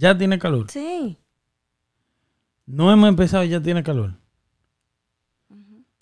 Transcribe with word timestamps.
Ya 0.00 0.16
tiene 0.16 0.38
calor. 0.38 0.70
Sí. 0.70 1.18
No 2.64 2.90
hemos 2.90 3.10
empezado 3.10 3.44
y 3.44 3.50
ya 3.50 3.60
tiene 3.60 3.82
calor. 3.82 4.14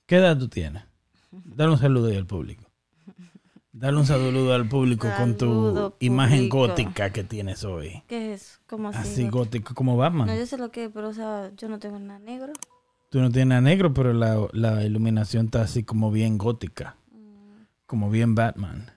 ¿Qué 0.06 0.16
edad 0.16 0.38
tú 0.38 0.48
tienes? 0.48 0.84
Dale 1.32 1.72
un 1.72 1.78
saludo 1.78 2.06
ahí 2.06 2.16
al 2.16 2.24
público. 2.24 2.62
Dale 3.72 3.96
un 3.96 4.06
saludo 4.06 4.54
al 4.54 4.68
público 4.68 5.08
con 5.16 5.36
tu 5.36 5.94
imagen 5.98 6.48
gótica 6.48 7.10
que 7.10 7.24
tienes 7.24 7.64
hoy. 7.64 8.04
¿Qué 8.06 8.34
es 8.34 8.42
eso? 8.42 8.60
¿Cómo 8.68 8.90
así? 8.90 8.98
Así 8.98 9.28
gótico? 9.28 9.74
como 9.74 9.96
Batman. 9.96 10.28
No, 10.28 10.36
yo 10.36 10.46
sé 10.46 10.58
lo 10.58 10.70
que 10.70 10.84
es, 10.84 10.90
pero 10.94 11.08
o 11.08 11.12
sea, 11.12 11.50
yo 11.56 11.68
no 11.68 11.80
tengo 11.80 11.98
nada 11.98 12.20
negro. 12.20 12.52
Tú 13.10 13.20
no 13.20 13.32
tienes 13.32 13.48
nada 13.48 13.62
negro, 13.62 13.92
pero 13.92 14.12
la, 14.12 14.46
la 14.52 14.84
iluminación 14.84 15.46
está 15.46 15.62
así 15.62 15.82
como 15.82 16.12
bien 16.12 16.38
gótica. 16.38 16.94
Como 17.86 18.10
bien 18.10 18.36
Batman. 18.36 18.92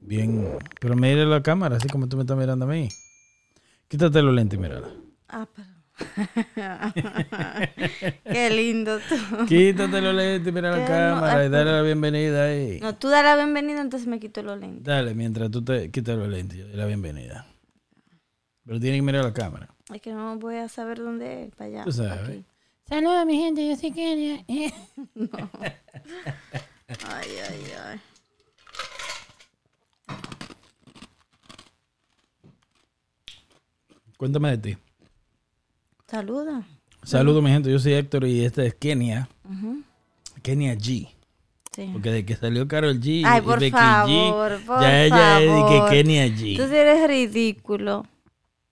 Bien. 0.00 0.56
Pero 0.80 0.96
mira 0.96 1.26
la 1.26 1.42
cámara, 1.42 1.76
así 1.76 1.88
como 1.88 2.08
tú 2.08 2.16
me 2.16 2.22
estás 2.22 2.38
mirando 2.38 2.64
a 2.64 2.68
mí. 2.68 2.88
Quítate 3.88 4.22
los 4.22 4.34
lentes 4.34 4.58
y 4.58 4.62
mírala. 4.62 4.88
Ah, 5.28 5.46
pero. 5.54 5.68
Qué 8.24 8.50
lindo 8.50 8.98
tú. 9.08 9.46
Quítate 9.46 10.00
los 10.00 10.14
lentes 10.14 10.48
y 10.48 10.52
mira 10.52 10.70
la 10.70 10.78
no, 10.78 10.86
cámara 10.86 11.42
y 11.44 11.46
ah, 11.46 11.48
dale 11.48 11.72
la 11.72 11.82
bienvenida 11.82 12.44
ahí. 12.44 12.78
No, 12.80 12.94
tú 12.96 13.08
das 13.08 13.24
la 13.24 13.36
bienvenida, 13.36 13.80
entonces 13.80 14.06
me 14.06 14.20
quito 14.20 14.42
los 14.42 14.58
lentes. 14.58 14.84
Dale, 14.84 15.14
mientras 15.14 15.50
tú 15.50 15.64
te 15.64 15.90
quitas 15.90 16.18
los 16.18 16.28
lentes, 16.28 16.58
yo 16.58 16.66
doy 16.66 16.76
la 16.76 16.84
bienvenida. 16.86 17.46
Pero 18.64 18.80
tienes 18.80 18.98
que 18.98 19.02
mirar 19.02 19.24
la 19.24 19.32
cámara. 19.32 19.68
Es 19.94 20.02
que 20.02 20.12
no 20.12 20.36
voy 20.38 20.56
a 20.56 20.68
saber 20.68 20.98
dónde 20.98 21.44
es, 21.44 21.54
para 21.54 21.70
allá. 21.70 21.84
Tú 21.84 21.92
sabes. 21.92 22.12
aquí. 22.12 22.44
Saludos, 22.88 23.24
mi 23.24 23.38
gente. 23.38 23.66
Yo 23.66 23.76
soy 23.76 23.92
Kenia. 23.92 24.44
Ay, 26.88 27.28
ay, 27.48 27.64
ay. 30.08 30.16
Cuéntame 34.16 34.50
de 34.56 34.58
ti. 34.58 34.78
Saluda. 36.08 36.62
Saludos, 37.02 37.42
mi 37.42 37.50
gente. 37.50 37.70
Yo 37.70 37.78
soy 37.78 37.94
Héctor 37.94 38.24
y 38.26 38.44
este 38.44 38.66
es 38.66 38.74
Kenia. 38.74 39.28
Kenia 40.42 40.74
G. 40.74 41.08
Sí. 41.74 41.90
Porque 41.92 42.10
de 42.10 42.24
que 42.24 42.34
salió 42.36 42.66
Carol 42.66 42.98
G 43.00 43.22
Ay, 43.26 43.42
por 43.42 43.60
Becky 43.60 43.70
favor, 43.72 44.52
G, 44.52 44.64
por 44.64 44.80
ya 44.80 45.04
ella 45.04 45.40
es 45.40 45.50
de 45.50 45.56
que 45.68 45.76
favor. 45.76 45.90
Kenia 45.90 46.26
Tú 46.28 46.32
G. 46.34 46.68
sí 46.68 46.74
eres 46.74 47.06
ridículo. 47.08 48.06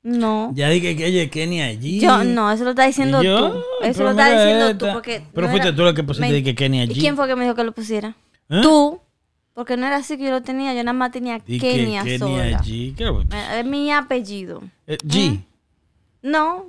No. 0.02 0.52
Ya 0.54 0.68
dije 0.70 0.96
que 0.96 1.06
ella 1.06 1.22
es 1.22 1.30
Kenia 1.30 1.70
G. 1.72 2.00
Yo 2.00 2.24
no, 2.24 2.50
eso 2.50 2.64
lo 2.64 2.70
está 2.70 2.86
diciendo 2.86 3.22
yo, 3.22 3.52
tú. 3.52 3.58
pero 3.80 3.90
Eso 3.90 4.02
lo 4.04 4.10
está 4.10 4.30
diciendo 4.30 4.66
esta. 4.68 4.78
tú 4.78 4.86
porque 4.94 5.22
Pero 5.34 5.46
no 5.46 5.50
fuiste 5.50 5.68
era- 5.68 5.76
tú 5.76 5.82
la 5.82 5.94
que 5.94 6.02
pusiste 6.02 6.26
Me- 6.28 6.32
de 6.32 6.42
que 6.42 6.54
Kenia 6.54 6.84
G. 6.86 6.92
¿Y 6.96 7.00
quién 7.00 7.16
fue 7.16 7.26
que 7.26 7.36
me 7.36 7.44
dijo 7.44 7.54
que 7.54 7.64
lo 7.64 7.72
pusiera? 7.72 8.16
¿Eh? 8.48 8.60
Tú. 8.62 9.00
Porque 9.54 9.76
no 9.76 9.86
era 9.86 9.96
así 9.96 10.16
que 10.18 10.24
yo 10.24 10.30
lo 10.30 10.42
tenía, 10.42 10.74
yo 10.74 10.82
nada 10.82 10.92
más 10.92 11.12
tenía 11.12 11.38
Kenia, 11.38 12.02
que 12.02 12.18
Kenia 12.18 12.18
sola. 12.18 12.58
G. 12.62 12.94
¿Qué? 12.96 13.04
Eh, 13.04 13.60
Es 13.60 13.64
mi 13.66 13.90
apellido. 13.92 14.62
Eh, 14.86 14.98
G. 14.98 15.40
No. 16.22 16.66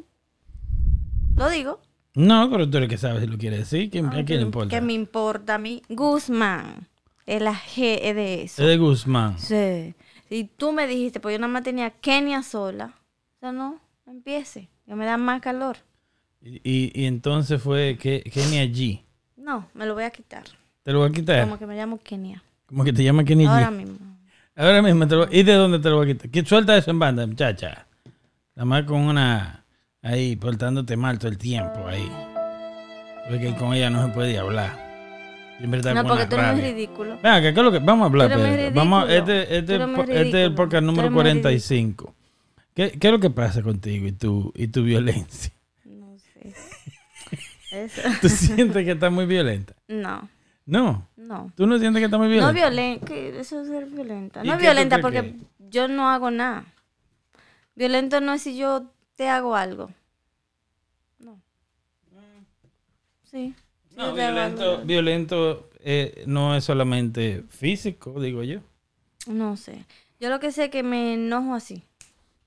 Lo 1.36 1.50
digo. 1.50 1.80
No, 2.14 2.50
pero 2.50 2.70
tú 2.70 2.78
eres 2.78 2.90
que 2.90 2.98
sabes 2.98 3.22
si 3.22 3.28
lo 3.28 3.38
quiere 3.38 3.58
decir. 3.58 3.90
¿Quién, 3.90 4.06
¿A 4.06 4.24
quién 4.24 4.40
le 4.40 4.46
importa? 4.46 4.70
¿Qué 4.70 4.82
me 4.82 4.94
importa 4.94 5.56
a 5.56 5.58
mí? 5.58 5.82
Guzmán. 5.90 6.88
Es 7.26 7.42
la 7.42 7.54
G 7.54 8.00
es 8.02 8.16
de 8.16 8.44
eso. 8.44 8.62
Es 8.62 8.68
de 8.70 8.78
Guzmán. 8.78 9.38
Sí. 9.40 9.96
Y 10.30 10.44
tú 10.46 10.72
me 10.72 10.88
dijiste, 10.88 11.20
pues 11.20 11.34
yo 11.34 11.40
nada 11.40 11.52
más 11.52 11.64
tenía 11.64 11.90
Kenia 11.90 12.44
sola. 12.44 12.94
O 13.38 13.40
sea, 13.40 13.52
no, 13.52 13.80
no 14.06 14.12
empiece. 14.12 14.70
Ya 14.86 14.96
me 14.96 15.06
da 15.06 15.18
más 15.18 15.42
calor. 15.42 15.78
Y, 16.42 16.62
y- 16.64 16.92
y 16.94 17.06
entonces 17.06 17.62
fue 17.62 17.98
que 18.00 18.22
Kenia 18.32 18.64
G. 18.66 19.02
No, 19.36 19.68
me 19.74 19.86
lo 19.86 19.96
voy 19.96 20.04
a 20.04 20.12
quitar. 20.12 20.44
Te 20.84 20.94
lo 20.94 21.00
voy 21.00 21.10
a 21.10 21.12
quitar. 21.12 21.42
Como 21.44 21.58
que 21.60 21.66
me 21.66 21.76
llamo 21.76 22.00
Kenia. 22.00 22.44
Como 22.66 22.84
que 22.84 22.94
te 22.94 23.04
llama 23.04 23.24
Kenia 23.24 23.50
Ahora 23.52 23.70
G. 23.72 23.76
mismo. 23.76 23.98
Ahora 24.56 24.82
mismo 24.82 25.08
te 25.08 25.16
lo 25.16 25.28
¿Y 25.32 25.44
de 25.44 25.54
dónde 25.54 25.80
te 25.80 25.90
lo 25.90 25.98
voy 25.98 26.10
a 26.10 26.14
quitar? 26.14 26.30
¿Qué- 26.30 26.46
Suelta 26.46 26.78
eso 26.78 26.92
en 26.92 27.00
banda, 27.00 27.26
muchacha. 27.28 27.88
Nada 28.56 28.66
más 28.66 28.84
con 28.84 29.02
una. 29.02 29.64
Ahí, 30.02 30.36
portándote 30.36 30.96
mal 30.96 31.18
todo 31.20 31.30
el 31.30 31.38
tiempo 31.38 31.88
ahí. 31.88 32.10
Porque 33.28 33.56
con 33.56 33.74
ella 33.74 33.90
no 33.90 34.06
se 34.08 34.14
puede 34.14 34.38
hablar. 34.38 34.86
Siempre 35.58 35.80
está 35.80 35.94
No, 35.94 36.04
porque 36.04 36.26
tú 36.26 36.36
eres 36.36 36.62
ridículo. 36.62 37.16
Venga, 37.24 37.42
¿qué 37.42 37.50
es 37.50 37.56
lo 37.56 37.72
que 37.72 37.80
vamos 37.80 38.04
a 38.04 38.06
hablar? 38.08 38.30
Pedro? 38.30 38.76
Vamos, 38.76 39.10
este, 39.10 39.58
este, 39.58 39.76
este 39.76 40.42
es 40.44 40.48
el 40.48 40.54
podcast 40.54 40.84
número 40.84 41.04
eres 41.04 41.12
muy 41.14 41.22
45. 41.24 42.14
¿Qué, 42.74 42.92
¿Qué 42.92 43.08
es 43.08 43.12
lo 43.14 43.20
que 43.20 43.30
pasa 43.30 43.62
contigo 43.64 44.06
y 44.06 44.12
tu, 44.12 44.52
y 44.56 44.68
tu 44.68 44.84
violencia? 44.84 45.52
No 45.86 46.18
sé. 46.18 46.54
Eso. 47.86 48.02
¿Tú 48.22 48.30
sientes 48.30 48.84
que 48.86 48.92
estás 48.92 49.12
muy 49.12 49.26
violenta? 49.26 49.74
No, 49.88 50.28
No. 50.66 51.08
no. 51.16 51.52
¿Tú 51.56 51.68
no 51.68 51.78
sientes 51.78 52.00
que 52.02 52.06
estás 52.06 52.20
muy 52.20 52.28
No 52.28 52.52
violenta? 52.52 52.54
violenta. 52.54 53.14
Eso 53.40 53.62
es 53.62 53.68
ser 53.68 53.86
violenta. 53.86 54.42
¿Y 54.44 54.48
No 54.48 54.58
violenta 54.58 55.00
porque 55.00 55.22
que 55.22 55.36
yo 55.70 55.88
no 55.88 56.10
hago 56.10 56.32
nada. 56.32 56.66
Violento 57.76 58.20
no 58.22 58.34
es 58.34 58.42
si 58.42 58.58
yo 58.58 58.86
te 59.16 59.30
hago 59.30 59.56
algo. 59.56 59.92
No. 61.20 61.40
Sí. 63.24 63.54
No, 63.96 64.14
violento, 64.14 64.82
violento 64.86 65.70
eh, 65.80 66.24
no 66.28 66.56
es 66.56 66.64
solamente 66.64 67.44
físico, 67.50 68.20
digo 68.20 68.44
yo. 68.44 68.60
No 69.28 69.56
sé. 69.58 69.86
Yo 70.20 70.30
lo 70.30 70.40
que 70.40 70.52
sé 70.52 70.66
es 70.66 70.70
que 70.72 70.84
me 70.84 71.14
enojo 71.14 71.54
así. 71.54 71.84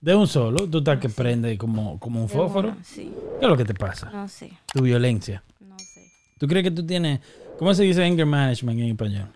De 0.01 0.15
un 0.15 0.27
solo, 0.27 0.69
tú 0.69 0.79
estás 0.79 0.99
que 1.01 1.09
prende 1.09 1.57
como, 1.59 1.99
como 1.99 2.21
un 2.23 2.29
de 2.29 2.33
fósforo. 2.35 2.69
una, 2.71 2.85
Sí. 2.85 3.13
¿Qué 3.39 3.45
es 3.47 3.51
lo 3.51 3.57
que 3.57 3.65
te 3.65 3.75
pasa? 3.75 4.11
No 4.11 4.29
sé. 4.29 4.53
Tu 4.73 4.83
violencia. 4.83 5.43
No 5.61 5.79
sé. 5.79 6.11
¿Tú 6.39 6.47
crees 6.47 6.65
que 6.65 6.71
tú 6.71 6.87
tienes, 6.87 7.21
cómo 7.59 7.75
se 7.75 7.83
dice 7.85 8.05
anger 8.05 8.27
management 8.27 8.81
en 8.81 8.87
español? 8.91 9.29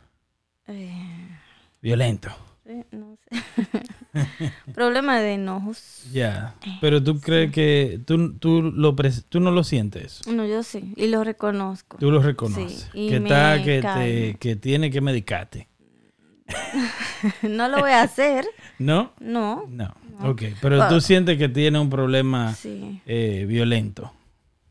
Eh, 0.68 1.28
Violento. 1.80 2.30
no 2.92 3.16
sé. 3.16 3.42
Problema 4.74 5.18
de 5.20 5.34
enojos. 5.34 6.04
Ya. 6.12 6.54
Pero 6.80 7.02
tú 7.02 7.18
crees 7.20 7.50
que 7.50 8.00
tú, 8.06 8.34
tú, 8.34 8.62
lo 8.62 8.94
pres- 8.94 9.24
tú 9.28 9.40
no 9.40 9.50
lo 9.50 9.64
sientes. 9.64 10.20
No, 10.26 10.46
yo 10.46 10.62
sí. 10.62 10.92
Y 10.96 11.06
lo 11.08 11.24
reconozco. 11.24 11.96
Tú 11.98 12.10
lo 12.10 12.20
reconoces. 12.22 12.90
Sí, 12.92 13.06
y 13.06 13.08
que 13.10 13.20
me 13.20 13.28
está, 13.28 13.62
que, 13.62 13.76
te, 13.76 13.80
calmo. 13.82 14.38
que 14.38 14.56
tiene 14.56 14.90
que 14.90 15.00
medicarte. 15.00 15.68
no 17.42 17.68
lo 17.68 17.80
voy 17.80 17.90
a 17.92 18.02
hacer. 18.02 18.44
¿No? 18.78 19.12
No. 19.20 19.64
No. 19.68 19.94
Ok. 20.20 20.42
Pero 20.60 20.88
tú 20.88 21.00
sientes 21.00 21.38
que 21.38 21.48
tiene 21.48 21.78
un 21.78 21.88
problema 21.90 22.54
Sí. 22.54 23.00
eh, 23.06 23.44
violento. 23.48 24.12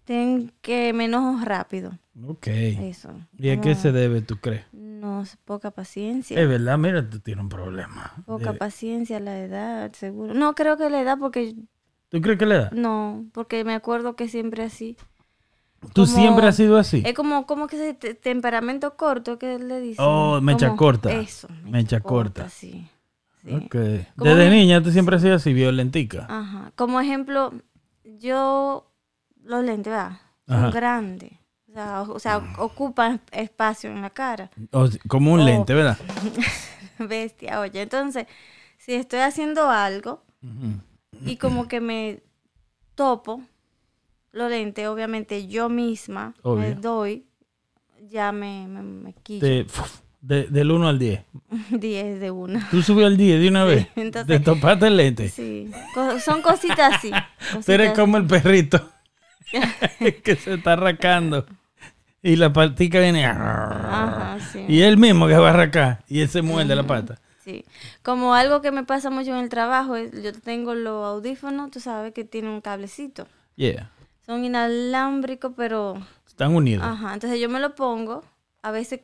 Ten 0.06 0.52
que 0.62 0.94
me 0.94 1.06
enojo 1.06 1.44
rápido. 1.46 1.92
Ok. 2.28 2.48
Eso. 2.48 3.10
¿Y 3.38 3.50
a 3.50 3.62
qué 3.62 3.76
se 3.76 3.92
debe, 3.92 4.22
tú 4.22 4.38
crees? 4.38 4.66
No, 4.74 5.24
poca 5.46 5.72
paciencia. 5.72 6.40
Es 6.40 6.48
verdad, 6.48 6.78
mira, 6.78 7.08
tú 7.10 7.20
tienes 7.20 7.44
un 7.44 7.50
problema. 7.50 8.14
Poca 8.26 8.54
paciencia, 8.54 9.20
la 9.20 9.40
edad, 9.40 9.92
seguro. 9.94 10.34
No, 10.34 10.54
creo 10.56 10.78
que 10.78 10.90
la 10.90 11.02
edad 11.02 11.18
porque... 11.20 11.56
¿Tú 12.10 12.20
crees 12.22 12.38
que 12.38 12.46
le 12.46 12.58
da? 12.58 12.70
No, 12.74 13.26
porque 13.32 13.64
me 13.64 13.74
acuerdo 13.74 14.16
que 14.16 14.28
siempre 14.28 14.64
así. 14.64 14.98
¿Tú 15.94 16.04
como- 16.04 16.08
siempre 16.08 16.46
has 16.48 16.56
sido 16.58 16.78
así? 16.78 17.02
Es 17.06 17.14
como, 17.16 17.46
como 17.48 17.68
que 17.68 17.76
ese 17.78 17.94
te- 17.94 18.14
temperamento 18.14 18.96
corto 18.98 19.40
que 19.40 19.58
le 19.58 19.80
dicen. 19.80 20.04
Oh, 20.06 20.42
mecha 20.42 20.68
Como- 20.68 20.78
corta. 20.78 21.12
Eso, 21.14 21.48
Mecha 21.64 22.02
corta. 22.02 22.50
sí. 22.50 22.88
sí. 23.44 23.56
Ok. 23.56 23.72
Como 24.18 24.30
Desde 24.30 24.50
me- 24.50 24.58
niña 24.58 24.84
tú 24.84 24.92
siempre 24.92 25.16
has 25.16 25.22
sido 25.22 25.36
así, 25.36 25.54
violentica. 25.54 26.28
Ajá. 26.30 26.72
Como 26.76 27.00
ejemplo, 27.02 27.54
yo, 28.04 28.91
los 29.52 29.64
lentes, 29.66 29.92
¿verdad? 29.92 30.18
Son 30.48 30.72
grandes. 30.72 31.32
O 31.70 31.74
sea, 31.74 32.02
o, 32.02 32.14
o 32.16 32.20
sea, 32.20 32.38
ocupan 32.58 33.22
espacio 33.32 33.90
en 33.92 34.02
la 34.02 34.10
cara. 34.10 34.50
O- 34.72 34.90
como 35.08 35.32
un 35.34 35.46
lente, 35.46 35.74
¿verdad? 35.74 35.98
Bestia, 37.00 37.60
oye. 37.60 37.82
Entonces, 37.82 38.28
si 38.78 38.94
estoy 38.94 39.20
haciendo 39.20 39.70
algo 39.70 40.24
y 41.26 41.38
como 41.38 41.68
que 41.68 41.80
me 41.82 42.22
topo 42.96 43.42
los 44.32 44.50
lentes, 44.50 44.88
obviamente 44.88 45.48
yo 45.48 45.70
misma 45.70 46.34
me 46.44 46.74
doy, 46.76 47.26
ya 48.10 48.32
me, 48.32 48.68
me, 48.68 48.82
me 48.82 49.14
quillo. 49.14 49.42
Te- 49.42 49.66
de- 50.22 50.48
del 50.48 50.72
1 50.72 50.88
al 50.88 51.00
10. 51.00 51.22
10 51.72 52.20
de 52.20 52.32
una. 52.32 52.68
¿Tú 52.70 52.82
subió 52.84 53.08
al 53.08 53.18
10 53.18 53.40
de 53.42 53.48
una 53.48 53.64
vez? 53.66 53.88
entonces- 53.96 54.38
¿Te 54.40 54.44
topaste 54.44 54.88
el 54.88 54.98
lente? 54.98 55.30
Sí, 55.30 55.72
co- 55.94 56.20
son 56.20 56.42
cositas 56.42 56.96
así. 56.96 57.12
Tú 57.66 57.72
eres 57.72 57.90
cositas 57.90 58.00
como 58.00 58.18
el 58.18 58.28
perrito 58.28 58.88
que 60.24 60.36
se 60.36 60.56
está 60.56 60.74
arrancando. 60.74 61.46
Y 62.24 62.36
la 62.36 62.54
patica 62.54 63.00
viene. 63.00 63.26
Ajá, 63.26 64.38
sí. 64.52 64.66
Y 64.68 64.82
él 64.82 64.98
mismo 64.98 65.28
que 65.28 65.36
va 65.36 65.48
a 65.48 65.54
arrancar. 65.54 66.04
Y 66.08 66.22
él 66.22 66.30
se 66.30 66.42
muerde 66.42 66.76
la 66.76 66.84
pata. 66.84 67.20
Sí, 67.44 67.66
como 68.04 68.36
algo 68.36 68.62
que 68.62 68.72
me 68.72 68.84
pasa 68.84 69.10
mucho 69.10 69.32
en 69.32 69.44
el 69.44 69.50
trabajo, 69.50 69.98
yo 69.98 70.32
tengo 70.32 70.76
los 70.76 71.04
audífonos, 71.04 71.72
tú 71.72 71.80
sabes 71.80 72.14
que 72.14 72.24
tienen 72.24 72.52
un 72.52 72.62
cablecito. 72.62 73.28
Yeah. 73.56 73.90
Son 74.26 74.46
inalámbricos, 74.46 75.52
pero... 75.58 75.96
Están 76.28 76.56
unidos. 76.56 76.86
Ajá, 76.86 77.16
entonces 77.16 77.40
yo 77.40 77.50
me 77.50 77.60
lo 77.60 77.74
pongo, 77.74 78.24
a 78.62 78.70
veces 78.70 79.02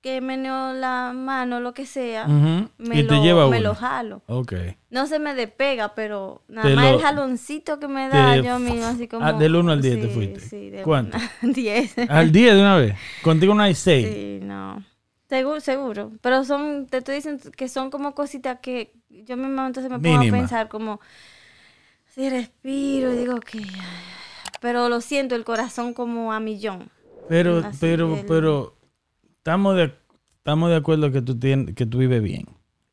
que 0.00 0.20
meneo 0.20 0.72
la 0.72 1.12
mano, 1.12 1.60
lo 1.60 1.74
que 1.74 1.84
sea, 1.86 2.24
Ujú. 2.26 2.68
me, 2.78 2.96
Y 2.98 3.02
lo, 3.02 3.08
te 3.08 3.20
lleva 3.20 3.48
me 3.48 3.60
lo 3.60 3.74
jalo. 3.74 4.22
Ok. 4.26 4.52
No 4.90 5.06
se 5.06 5.18
me 5.18 5.34
despega, 5.34 5.94
pero 5.94 6.42
nada 6.48 6.68
Te 6.68 6.74
más 6.76 6.84
lo- 6.86 6.96
el 6.98 7.02
jaloncito 7.02 7.78
que 7.80 7.88
me 7.88 8.08
da 8.08 8.36
te- 8.36 8.42
yo 8.44 8.58
mismo, 8.58 8.86
así 8.86 9.08
como... 9.08 9.26
Ah, 9.26 9.32
del 9.32 9.56
uno 9.56 9.72
al 9.72 9.82
diez 9.82 10.00
te 10.00 10.06
Sí, 10.08 10.14
fuiste. 10.14 10.40
Sí, 10.40 10.70
de 10.70 10.82
¿Cuánto? 10.82 11.16
una- 11.42 11.52
10. 11.52 11.94
Al 12.08 12.30
10 12.32 12.54
de 12.54 12.60
una 12.60 12.76
vez. 12.76 12.94
Contigo 13.22 13.54
no 13.54 13.62
hay 13.62 13.74
6. 13.74 14.06
Sí, 14.08 14.38
no. 14.42 14.82
Seguro, 15.28 15.60
seguro. 15.60 16.12
Pero 16.22 16.44
son, 16.44 16.86
te 16.86 16.98
estoy 16.98 17.16
diciendo 17.16 17.50
que 17.50 17.68
son 17.68 17.90
como 17.90 18.14
cositas 18.14 18.60
que 18.60 18.94
yo 19.10 19.36
misma 19.36 19.66
entonces 19.66 19.90
me 19.90 19.98
pongo 19.98 20.18
Mínima. 20.18 20.36
a 20.36 20.40
pensar 20.40 20.68
como, 20.68 21.00
Sí, 22.14 22.28
respiro 22.30 23.12
y 23.12 23.16
digo 23.18 23.40
que... 23.40 23.60
Pero 24.60 24.88
lo 24.88 25.00
siento, 25.00 25.34
el 25.34 25.44
corazón 25.44 25.92
como 25.94 26.32
a 26.32 26.40
millón. 26.40 26.90
Pero, 27.28 27.58
Así 27.58 27.78
pero, 27.80 28.14
el- 28.14 28.26
pero, 28.26 28.74
estamos 29.48 29.76
de, 29.76 29.94
estamos 30.36 30.68
de 30.68 30.76
acuerdo 30.76 31.10
que 31.10 31.22
tú, 31.22 31.38
tienes, 31.38 31.74
que 31.74 31.86
tú 31.86 31.98
vives 31.98 32.22
bien. 32.22 32.44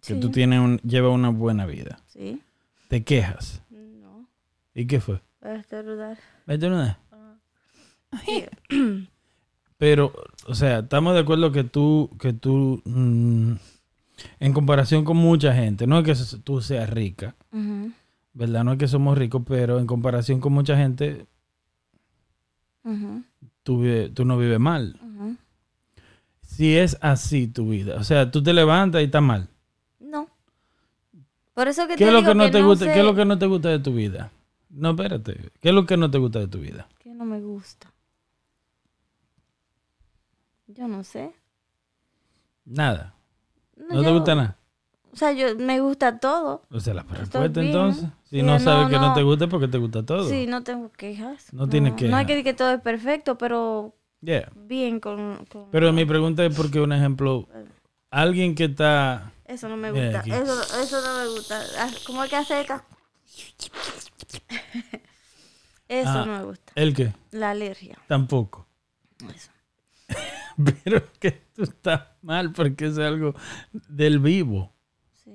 Que 0.01 0.13
Sí. 0.13 0.19
tú 0.21 0.29
tienes 0.29 0.59
un, 0.59 0.77
llevas 0.79 1.13
una 1.13 1.29
buena 1.29 1.65
vida. 1.65 1.99
Sí. 2.07 2.41
Te 2.87 3.03
quejas. 3.03 3.61
No. 3.69 4.25
¿Y 4.73 4.85
qué 4.87 5.01
fue? 5.01 5.21
Voy 5.41 5.51
a 5.51 5.55
estornudar. 5.55 6.17
Vete. 6.45 6.69
Sí. 8.25 8.45
Pero, 9.77 10.13
o 10.47 10.55
sea, 10.55 10.79
estamos 10.79 11.13
de 11.15 11.19
acuerdo 11.19 11.51
que 11.51 11.65
tú, 11.65 12.09
que 12.19 12.31
tú, 12.31 12.81
mm, 12.85 13.53
en 14.39 14.53
comparación 14.53 15.03
con 15.03 15.17
mucha 15.17 15.53
gente, 15.53 15.85
no 15.87 15.99
es 15.99 16.05
que 16.05 16.37
tú 16.37 16.61
seas 16.61 16.89
rica, 16.89 17.35
¿verdad? 18.33 18.63
No 18.63 18.71
es 18.71 18.77
que 18.77 18.87
somos 18.87 19.17
ricos, 19.17 19.41
pero 19.45 19.79
en 19.79 19.85
comparación 19.87 20.39
con 20.39 20.53
mucha 20.53 20.77
gente, 20.77 21.25
ujú, 22.85 23.23
tú, 23.63 23.81
vive- 23.81 24.09
tú 24.09 24.23
no 24.23 24.37
vives 24.37 24.59
mal. 24.61 24.97
Si 26.55 26.77
es 26.77 26.97
así 27.01 27.47
tu 27.47 27.69
vida, 27.69 27.95
o 27.97 28.03
sea, 28.03 28.31
tú 28.31 28.41
te 28.41 28.53
levantas 28.53 29.01
y 29.01 29.05
está 29.05 29.19
mal. 29.21 29.49
No. 29.99 30.29
Por 31.53 31.67
eso 31.67 31.83
que 31.87 31.93
¿Qué 31.95 31.97
te 31.97 32.03
es 32.05 32.11
lo 32.13 32.19
digo 32.19 32.31
que 32.31 32.35
no 32.35 32.51
te 32.51 32.61
gusta? 32.61 32.85
sé- 32.85 32.93
¿Qué 32.93 32.99
es 32.99 33.05
lo 33.05 33.15
que 33.15 33.25
no 33.25 33.37
te 33.37 33.45
gusta 33.45 33.69
de 33.69 33.79
tu 33.79 33.93
vida? 33.93 34.31
No, 34.69 34.91
espérate. 34.91 35.51
¿Qué 35.61 35.69
es 35.69 35.75
lo 35.75 35.85
que 35.85 35.97
no 35.97 36.09
te 36.11 36.17
gusta 36.17 36.39
de 36.39 36.47
tu 36.47 36.59
vida? 36.59 36.87
que 36.99 37.09
no 37.13 37.25
me 37.25 37.39
gusta? 37.41 37.91
Yo 40.67 40.87
no 40.87 41.03
sé. 41.03 41.33
Nada. 42.65 43.13
No, 43.77 43.95
¿No 43.95 44.03
te 44.03 44.11
gusta 44.11 44.35
nada? 44.35 44.57
O 45.13 45.17
sea, 45.17 45.31
yo 45.31 45.55
me 45.57 45.79
gusta 45.79 46.19
todo. 46.19 46.63
O 46.71 46.79
sea, 46.79 46.93
la 46.93 47.03
respuesta 47.03 47.61
entonces. 47.61 48.05
Si 48.25 48.37
Sí, 48.37 48.43
no 48.43 48.53
no, 48.53 48.59
sabes 48.59 48.87
que 48.89 48.95
no 48.95 49.09
no. 49.09 49.13
te 49.13 49.23
gusta 49.23 49.47
porque 49.47 49.67
te 49.67 49.77
gusta 49.77 50.03
todo. 50.05 50.27
Sí, 50.27 50.45
no 50.47 50.63
tengo 50.63 50.91
quejas. 50.91 51.53
No 51.53 51.69
tienes 51.69 51.91
No 51.93 51.95
hay 51.97 52.01
quejas. 52.05 52.25
que 52.25 52.33
decir 52.33 52.43
que 52.43 52.53
todo 52.53 52.71
es 52.71 52.81
perfecto, 52.81 53.37
pero 53.37 53.95
Yeah. 54.25 54.49
bien 54.55 54.99
con... 54.99 55.45
con- 55.45 55.69
Pero 55.71 55.93
mi 55.93 56.03
pregunta 56.05 56.43
es 56.45 56.55
porque, 56.55 56.79
un 56.81 56.91
ejemplo, 56.93 57.47
alguien 58.09 58.55
que 58.55 58.65
está... 58.65 59.31
Eso 59.45 59.69
no 59.69 59.77
me 59.77 59.91
gusta. 59.91 60.19
aquí. 60.19 60.31
Eso, 60.31 60.61
eso 60.81 61.01
no 61.01 61.19
me 61.19 61.27
gusta. 61.29 61.61
Ah, 61.77 61.89
¿Cómo 62.07 62.23
es 62.23 62.29
que 62.31 62.35
hace? 62.37 62.61
Eso 65.87 66.09
Ah. 66.09 66.25
no 66.25 66.37
me 66.39 66.43
gusta. 66.45 66.73
¿El 66.75 66.93
qué? 66.95 67.13
La 67.31 67.51
alergia. 67.51 67.97
Tampoco. 68.07 68.67
Eso. 69.35 69.51
Pero 70.83 71.03
que 71.19 71.31
tú 71.53 71.63
estás 71.63 72.01
mal 72.21 72.51
porque 72.53 72.87
es 72.87 72.97
algo 72.97 73.35
del 73.71 74.19
vivo. 74.19 74.73
Sí. 75.23 75.31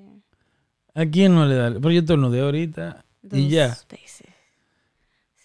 ¿A 0.94 1.06
quién 1.06 1.34
no 1.34 1.46
le 1.46 1.54
da? 1.54 1.70
Pero 1.70 1.90
yo 1.92 2.04
tornudé 2.04 2.40
ahorita 2.40 3.04
y 3.30 3.48
ya. 3.48 3.68
veces. 3.88 4.26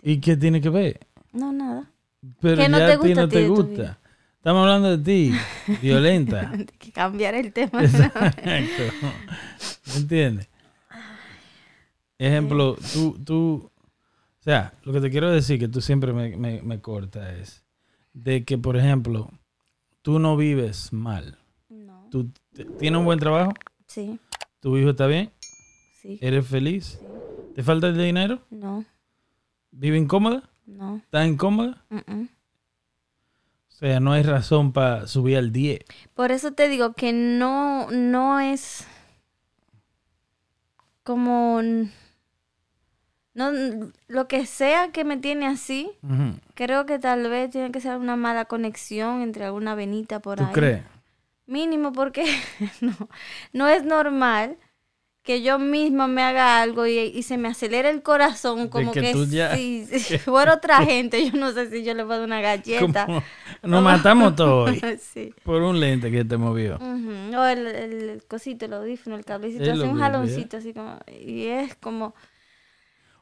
¿Y 0.02 0.20
qué 0.20 0.36
tiene 0.38 0.60
que 0.62 0.70
ver? 0.70 1.06
No, 1.34 1.52
nada. 1.52 1.92
Pero 2.42 2.58
¿Qué 2.58 2.70
no 2.70 2.78
ya 2.80 2.86
te 2.88 2.92
a 2.94 3.00
ti 3.00 3.08
gusta 3.08 3.16
no 3.16 3.22
a 3.22 3.28
ti 3.28 3.34
te 3.36 3.42
de 3.42 3.48
tu 3.48 3.56
gusta. 3.56 4.00
Estamos 4.38 4.62
hablando 4.62 4.98
de 4.98 5.04
ti, 5.04 5.34
violenta. 5.82 6.52
Hay 6.54 6.66
que 6.66 6.92
cambiar 6.92 7.34
el 7.36 7.52
tema. 7.52 7.84
Exacto. 7.84 8.84
¿Me 9.88 9.96
entiendes? 9.96 10.50
Ejemplo, 12.18 12.78
tú, 12.94 13.18
tú, 13.26 13.72
o 14.40 14.44
sea, 14.44 14.74
lo 14.84 14.94
que 14.94 15.02
te 15.02 15.10
quiero 15.12 15.30
decir 15.32 15.60
que 15.60 15.68
tú 15.68 15.82
siempre 15.82 16.14
me, 16.14 16.38
me, 16.38 16.62
me 16.62 16.80
cortas 16.80 17.34
es 17.38 17.64
de 18.14 18.46
que, 18.46 18.58
por 18.58 18.78
ejemplo, 18.78 19.30
tú 20.02 20.20
no 20.20 20.38
vives 20.38 20.94
mal. 20.94 21.38
No. 21.68 22.08
Tú 22.12 22.32
tienes 22.80 22.98
un 23.00 23.06
buen 23.06 23.20
trabajo, 23.20 23.52
Sí, 23.88 24.18
tu 24.62 24.78
hijo 24.78 24.92
está 24.92 25.08
bien, 25.08 25.32
sí. 26.02 26.18
eres 26.22 26.48
feliz, 26.48 27.00
Sí. 27.02 27.06
te 27.56 27.64
falta 27.64 27.88
el 27.88 27.98
dinero, 27.98 28.42
No, 28.50 28.86
vive 29.72 29.98
incómoda, 29.98 30.50
no. 30.66 30.98
estás 30.98 31.28
incómoda. 31.28 31.84
O 31.92 33.78
sea, 33.78 34.00
no 34.00 34.14
hay 34.14 34.24
razón 34.24 34.72
para 34.72 35.06
subir 35.08 35.38
al 35.38 35.52
10. 35.52 35.80
Por 36.14 36.32
eso 36.32 36.54
te 36.54 36.70
digo 36.70 36.94
que 36.94 37.12
no, 37.12 37.92
no 37.92 38.40
es 38.40 38.88
como 41.04 41.62
no 43.34 43.52
lo 44.08 44.28
que 44.28 44.46
sea 44.46 44.92
que 44.92 45.04
me 45.04 45.18
tiene 45.18 45.46
así. 45.48 45.92
Creo 46.56 46.86
que 46.86 47.00
tal 47.00 47.30
vez 47.30 47.52
tiene 47.52 47.72
que 47.72 47.82
ser 47.82 47.98
una 47.98 48.16
mala 48.16 48.46
conexión 48.46 49.22
entre 49.22 49.46
alguna 49.46 49.76
venita 49.76 50.22
por 50.22 50.38
¿Tú 50.38 50.46
ahí. 50.46 50.54
crees? 50.54 50.84
Mínimo 51.46 51.92
porque 51.92 52.24
no, 52.82 52.94
no 53.52 53.68
es 53.68 53.84
normal 53.84 54.58
que 55.26 55.42
yo 55.42 55.58
misma 55.60 56.08
me 56.08 56.22
haga 56.22 56.62
algo 56.62 56.86
y, 56.86 57.00
y 57.00 57.24
se 57.24 57.38
me 57.38 57.48
acelere 57.50 57.90
el 57.90 58.04
corazón 58.04 58.70
como 58.70 58.92
que 58.92 59.02
que, 59.02 59.26
ya- 59.28 59.56
si, 59.56 59.86
si 60.00 60.18
fuera 60.20 60.54
otra 60.54 60.86
gente, 60.86 61.30
yo 61.30 61.38
no 61.38 61.52
sé 61.52 61.70
si 61.70 61.84
yo 61.84 61.94
le 61.96 62.06
puedo 62.06 62.20
dar 62.20 62.28
una 62.28 62.40
galleta. 62.42 63.06
Como- 63.08 63.24
Nos 63.64 63.84
matamos 63.84 64.36
todos 64.36 64.70
hoy 64.70 65.00
sí. 65.00 65.34
por 65.44 65.62
un 65.64 65.80
lente 65.80 66.12
que 66.12 66.24
te 66.24 66.38
movió. 66.38 66.76
Ujú, 66.76 67.38
O 67.38 67.44
el, 67.46 67.66
el 67.68 68.24
cosito, 68.28 68.66
el 68.66 68.74
audífono, 68.74 69.16
el 69.16 69.26
cablecito, 69.26 69.64
Es 69.64 69.70
hace 69.72 69.82
un 69.82 69.98
jaloncito 70.00 70.58
así 70.58 70.74
como... 70.74 71.00
Y 71.20 71.48
es 71.48 71.76
como... 71.76 72.14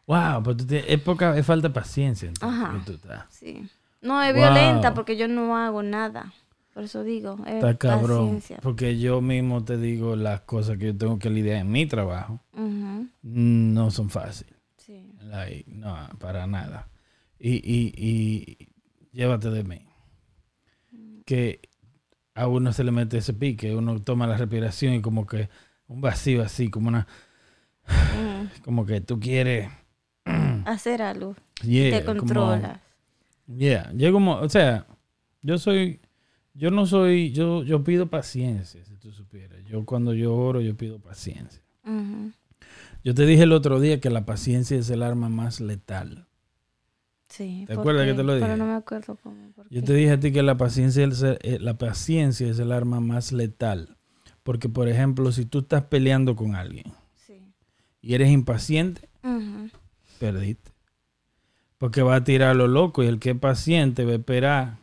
Wow, 0.05 0.43
pero 0.43 0.57
tú 0.57 0.67
tienes, 0.67 0.85
es, 0.89 0.99
poca, 1.01 1.37
es 1.37 1.45
falta 1.45 1.69
de 1.69 1.73
paciencia 1.73 2.27
entonces 2.27 2.59
Ajá. 2.61 2.73
que 2.73 2.85
tú 2.85 2.91
estás. 2.93 3.23
Sí. 3.29 3.65
No, 4.01 4.21
es 4.21 4.33
Wow. 4.33 4.41
violenta 4.43 4.93
porque 4.93 5.15
yo 5.15 5.29
no 5.29 5.57
hago 5.57 5.81
nada. 5.81 6.33
Por 6.73 6.83
eso 6.83 7.03
digo, 7.03 7.37
es 7.45 7.55
Está 7.55 7.77
cabrón. 7.77 8.25
paciencia. 8.35 8.57
Porque 8.61 8.97
yo 8.99 9.21
mismo 9.21 9.63
te 9.63 9.77
digo 9.77 10.15
las 10.15 10.41
cosas 10.41 10.77
que 10.77 10.87
yo 10.87 10.97
tengo 10.97 11.19
que 11.19 11.29
lidiar 11.29 11.57
en 11.57 11.71
mi 11.71 11.85
trabajo. 11.85 12.39
No 13.21 13.91
son 13.91 14.09
fáciles. 14.09 14.53
Sí. 14.77 15.11
Like, 15.21 15.65
no, 15.71 15.95
para 16.19 16.47
nada. 16.47 16.89
Y, 17.39 17.55
y, 17.55 17.93
y 17.97 18.69
llévate 19.11 19.49
de 19.51 19.63
mí. 19.63 19.85
Que 21.25 21.61
a 22.35 22.47
uno 22.47 22.73
se 22.73 22.83
le 22.83 22.91
mete 22.91 23.17
ese 23.19 23.33
pique, 23.33 23.75
uno 23.75 24.01
toma 24.01 24.27
la 24.27 24.35
respiración 24.37 24.93
y 24.95 25.01
como 25.01 25.25
que 25.25 25.49
un 25.87 26.01
vacío 26.01 26.41
así, 26.41 26.69
como 26.69 26.87
una, 26.89 27.07
Ujú. 27.87 28.49
como 28.63 28.85
que 28.85 28.99
tú 29.01 29.19
quieres, 29.19 29.69
Hacer 30.65 31.01
algo. 31.01 31.35
yeah, 31.61 31.99
te 31.99 32.05
como- 32.05 32.19
controlas. 32.21 32.79
Yeah, 33.47 33.91
yo 33.93 34.11
como, 34.11 34.35
o 34.37 34.49
sea, 34.49 34.85
yo 35.41 35.57
soy, 35.57 35.99
yo 36.53 36.71
no 36.71 36.85
soy, 36.85 37.31
yo, 37.31 37.63
yo 37.63 37.83
pido 37.83 38.07
paciencia, 38.09 38.83
si 38.85 38.95
tú 38.97 39.11
supieras. 39.11 39.63
Yo 39.65 39.85
cuando 39.85 40.13
yo 40.13 40.35
oro, 40.35 40.61
yo 40.61 40.75
pido 40.77 40.99
paciencia. 40.99 41.61
Yo 43.03 43.13
te 43.13 43.25
dije 43.25 43.43
el 43.43 43.51
otro 43.51 43.79
día 43.81 43.99
que 43.99 44.09
la 44.09 44.25
paciencia 44.25 44.77
es 44.77 44.89
el 44.89 45.03
arma 45.03 45.27
más 45.29 45.59
letal. 45.59 46.27
Sí. 47.27 47.65
¿Te 47.67 47.73
¿por 47.73 47.81
acuerdas 47.81 48.05
que 48.07 48.13
te 48.13 48.23
lo 48.23 48.35
dije? 48.35 48.45
Pero 48.45 48.57
no 48.57 48.65
me 48.67 48.75
acuerdo 48.75 49.17
cómo. 49.21 49.35
Yo 49.69 49.83
te 49.83 49.93
dije 49.93 50.11
a 50.11 50.19
ti 50.19 50.31
que 50.31 50.43
la 50.43 50.55
paciencia, 50.55 51.03
es 51.05 51.21
el- 51.21 51.37
eh, 51.41 51.57
la 51.59 51.77
paciencia 51.77 52.47
es 52.47 52.59
el 52.59 52.71
arma 52.71 52.99
más 53.01 53.31
letal. 53.31 53.97
Porque, 54.43 54.69
por 54.69 54.87
ejemplo, 54.87 55.31
si 55.31 55.45
tú 55.45 55.59
estás 55.59 55.83
peleando 55.85 56.35
con 56.35 56.55
alguien 56.55 56.85
Sí. 57.15 57.51
y 58.01 58.13
eres 58.13 58.29
impaciente, 58.29 59.09
perdiste. 60.19 60.71
Porque 61.77 62.01
va 62.03 62.15
a 62.15 62.23
tirar 62.23 62.55
lo 62.55 62.67
loco 62.67 63.03
y 63.03 63.07
el 63.07 63.19
que 63.19 63.31
es 63.31 63.37
paciente 63.39 64.05
va 64.05 64.11
a 64.11 64.15
esperar 64.15 64.77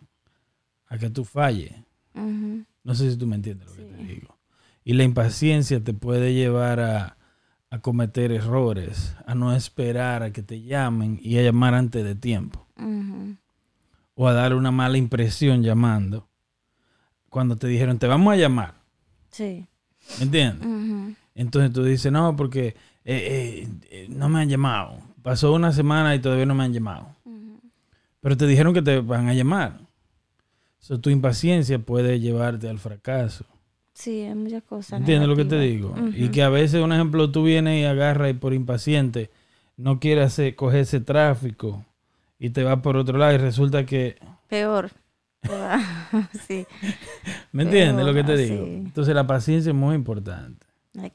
a 0.91 0.99
que 0.99 1.09
tú 1.09 1.25
falles. 1.25 1.73
No 2.15 2.95
sé 2.95 3.11
si 3.11 3.17
tú 3.17 3.27
me 3.27 3.37
entiendes 3.37 3.69
lo 3.69 3.77
que 3.77 3.83
te 3.85 4.05
digo. 4.05 4.37
Y 4.85 4.93
la 4.93 5.05
impaciencia 5.05 5.83
te 5.83 5.95
puede 5.95 6.35
llevar 6.35 6.81
a, 6.81 7.17
a 7.71 7.79
cometer 7.79 8.33
errores, 8.33 9.15
a 9.27 9.35
no 9.35 9.55
esperar 9.55 10.23
a 10.23 10.33
que 10.33 10.43
te 10.43 10.61
llamen 10.61 11.19
y 11.23 11.39
a 11.39 11.43
llamar 11.43 11.75
antes 11.75 12.05
de 12.05 12.15
tiempo. 12.15 12.67
O 14.15 14.29
a 14.29 14.33
dar 14.33 14.55
una 14.55 14.71
mala 14.71 14.99
impresión 14.99 15.63
llamando. 15.63 16.29
Cuando 17.29 17.57
te 17.57 17.69
dijeron, 17.69 17.99
te 17.99 18.07
vamos 18.07 18.35
a 18.35 18.37
llamar. 18.37 18.75
Sí. 19.31 19.67
¿Me 20.19 20.25
entiendes? 20.25 21.17
Entonces 21.35 21.73
tú 21.73 21.85
dices, 21.85 22.11
no, 22.11 22.35
porque 22.35 22.69
eh, 22.69 22.75
eh, 23.05 23.69
eh, 23.91 24.07
no 24.11 24.29
me 24.29 24.41
han 24.41 24.49
llamado. 24.49 24.99
Pasó 25.23 25.53
una 25.53 25.73
semana 25.73 26.15
y 26.15 26.19
todavía 26.19 26.47
no 26.47 26.55
me 26.55 26.65
han 26.65 26.73
llamado. 26.73 27.15
Pero 28.21 28.37
te 28.37 28.47
dijeron 28.47 28.75
que 28.75 28.83
te 28.83 29.01
van 29.01 29.29
a 29.29 29.35
llamar. 29.35 29.81
So, 30.81 30.99
tu 31.01 31.11
impaciencia 31.11 31.79
puede 31.79 32.19
llevarte 32.21 32.69
al 32.69 32.79
fracaso. 32.79 33.45
Sí, 33.95 34.23
hay 34.23 34.35
muchas 34.35 34.63
cosas. 34.63 34.99
¿Entiendes 34.99 35.29
lo 35.29 35.37
que 35.37 35.45
te 35.45 35.59
digo? 35.61 35.95
Y 36.17 36.31
que 36.31 36.43
a 36.43 36.49
veces, 36.49 36.83
un 36.83 36.93
ejemplo, 36.93 37.31
tú 37.31 37.43
vienes 37.45 37.81
y 37.83 37.85
agarras 37.85 38.31
y 38.31 38.35
por 38.35 38.55
impaciente 38.55 39.31
no 39.77 40.01
quieres 40.01 40.27
hacer- 40.27 40.57
coger 40.57 40.81
ese 40.81 41.01
tráfico 41.01 41.85
y 42.39 42.51
te 42.51 42.65
vas 42.65 42.81
por 42.81 42.97
otro 42.97 43.19
lado 43.19 43.35
y 43.35 43.39
resulta 43.39 43.85
que... 43.87 44.17
Peor. 44.49 44.91
Sí. 46.47 46.67
¿Me 47.53 47.63
entiendes 47.63 48.05
lo 48.05 48.13
que 48.15 48.25
te 48.25 48.37
digo? 48.37 48.65
sí. 48.65 48.73
Entonces 48.75 49.15
la 49.15 49.27
paciencia 49.27 49.71
es 49.71 49.77
muy 49.77 49.95
importante. 49.95 50.67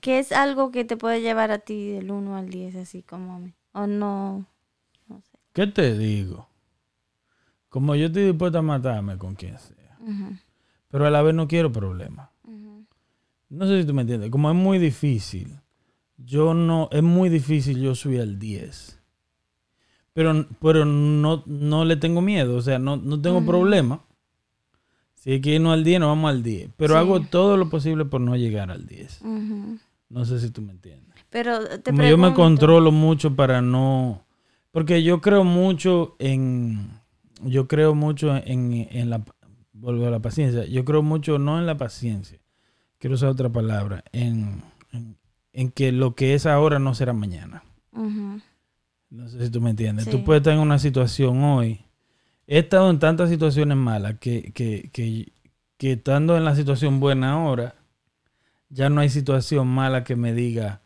Que 0.02 0.20
es 0.20 0.32
algo 0.32 0.72
que 0.72 0.86
te 0.86 0.96
puede 0.98 1.22
llevar 1.22 1.52
a 1.52 1.60
ti 1.60 1.90
del 1.90 2.10
1 2.12 2.36
al 2.38 2.50
10, 2.50 2.76
así 2.78 3.04
como 3.04 3.36
a 3.36 3.40
mí. 3.40 3.54
O 3.74 3.86
no. 3.88 4.46
No 5.08 5.22
sé. 5.22 5.38
¿Qué 5.54 5.68
te 5.68 5.98
digo? 5.98 6.48
Como 7.76 7.94
yo 7.94 8.06
estoy 8.06 8.28
dispuesto 8.28 8.58
a 8.60 8.62
matarme 8.62 9.18
con 9.18 9.36
quien 9.36 9.60
sea, 9.60 9.98
pero 10.90 11.06
a 11.06 11.10
la 11.10 11.22
vez 11.22 11.36
no 11.36 11.46
quiero 11.46 11.74
problemas. 11.74 12.30
No 13.50 13.68
sé 13.68 13.82
si 13.82 13.86
tú 13.86 13.94
me 13.94 14.04
entiendes. 14.04 14.30
Como 14.32 14.50
es 14.50 14.56
muy 14.56 14.80
difícil, 14.80 15.60
yo 16.16 16.54
no, 16.54 16.88
es 16.94 17.04
muy 17.04 17.28
difícil 17.28 17.82
yo 17.82 17.94
subir 17.94 18.22
al 18.22 18.40
10. 18.40 18.98
Pero, 20.14 20.46
pero 20.62 20.86
no, 20.86 21.44
no 21.46 21.84
le 21.84 21.98
tengo 21.98 22.22
miedo, 22.22 22.56
o 22.56 22.62
sea, 22.62 22.80
no, 22.80 22.96
no 22.96 23.20
tengo 23.22 23.46
problema. 23.46 24.00
Si 25.16 25.32
hay 25.32 25.42
que 25.42 25.56
irnos 25.56 25.74
al 25.74 25.84
10, 25.84 26.00
nos 26.00 26.08
vamos 26.08 26.30
al 26.30 26.44
10. 26.44 26.70
Pero 26.78 26.94
Sí. 26.94 26.98
hago 27.00 27.20
todo 27.24 27.58
lo 27.58 27.70
posible 27.70 28.06
por 28.06 28.22
no 28.22 28.38
llegar 28.38 28.72
al 28.72 28.88
10. 28.88 29.20
Ujú. 29.22 29.80
No 30.08 30.24
sé 30.24 30.40
si 30.40 30.50
tú 30.50 30.62
me 30.62 30.72
entiendes. 30.72 31.14
Pero 31.30 31.60
te 31.82 31.92
Como 31.92 32.04
yo 32.04 32.18
me 32.18 32.30
pregunto- 32.30 32.36
controlo 32.36 32.94
mucho 32.94 33.36
para 33.36 33.62
no... 33.62 34.22
Porque 34.72 35.04
yo 35.04 35.20
creo 35.20 35.44
mucho 35.44 36.16
en... 36.20 37.04
Yo 37.44 37.68
creo 37.68 37.96
mucho 37.96 38.36
en, 38.36 38.88
en 38.92 39.10
la... 39.10 39.24
Vuelvo 39.74 40.08
a 40.08 40.10
la 40.10 40.22
paciencia. 40.22 40.66
Yo 40.66 40.86
creo 40.86 41.04
mucho 41.04 41.38
no 41.38 41.60
en 41.60 41.66
la 41.66 41.76
paciencia. 41.78 42.40
Quiero 42.98 43.16
usar 43.16 43.30
otra 43.30 43.50
palabra. 43.50 44.06
En, 44.14 44.62
en, 44.94 45.18
en 45.52 45.70
que 45.70 45.92
lo 45.92 46.16
que 46.16 46.34
es 46.34 46.46
ahora 46.46 46.80
no 46.80 46.96
será 46.96 47.12
mañana. 47.12 47.62
No 47.92 49.28
sé 49.28 49.46
si 49.46 49.52
tú 49.52 49.60
me 49.60 49.72
entiendes. 49.72 50.06
Sí. 50.06 50.12
Tú 50.12 50.24
puedes 50.24 50.40
estar 50.40 50.54
en 50.54 50.62
una 50.62 50.80
situación 50.80 51.44
hoy. 51.44 51.82
He 52.48 52.60
estado 52.60 52.90
en 52.90 53.00
tantas 53.00 53.30
situaciones 53.30 53.76
malas 53.78 54.16
que, 54.20 54.54
que, 54.54 54.90
que, 54.94 55.34
que 55.78 55.92
estando 55.94 56.38
en 56.38 56.46
la 56.46 56.56
situación 56.56 57.00
buena 57.00 57.34
ahora, 57.34 57.76
ya 58.70 58.90
no 58.90 59.02
hay 59.02 59.10
situación 59.10 59.68
mala 59.68 60.04
que 60.04 60.16
me 60.16 60.34
diga, 60.34 60.82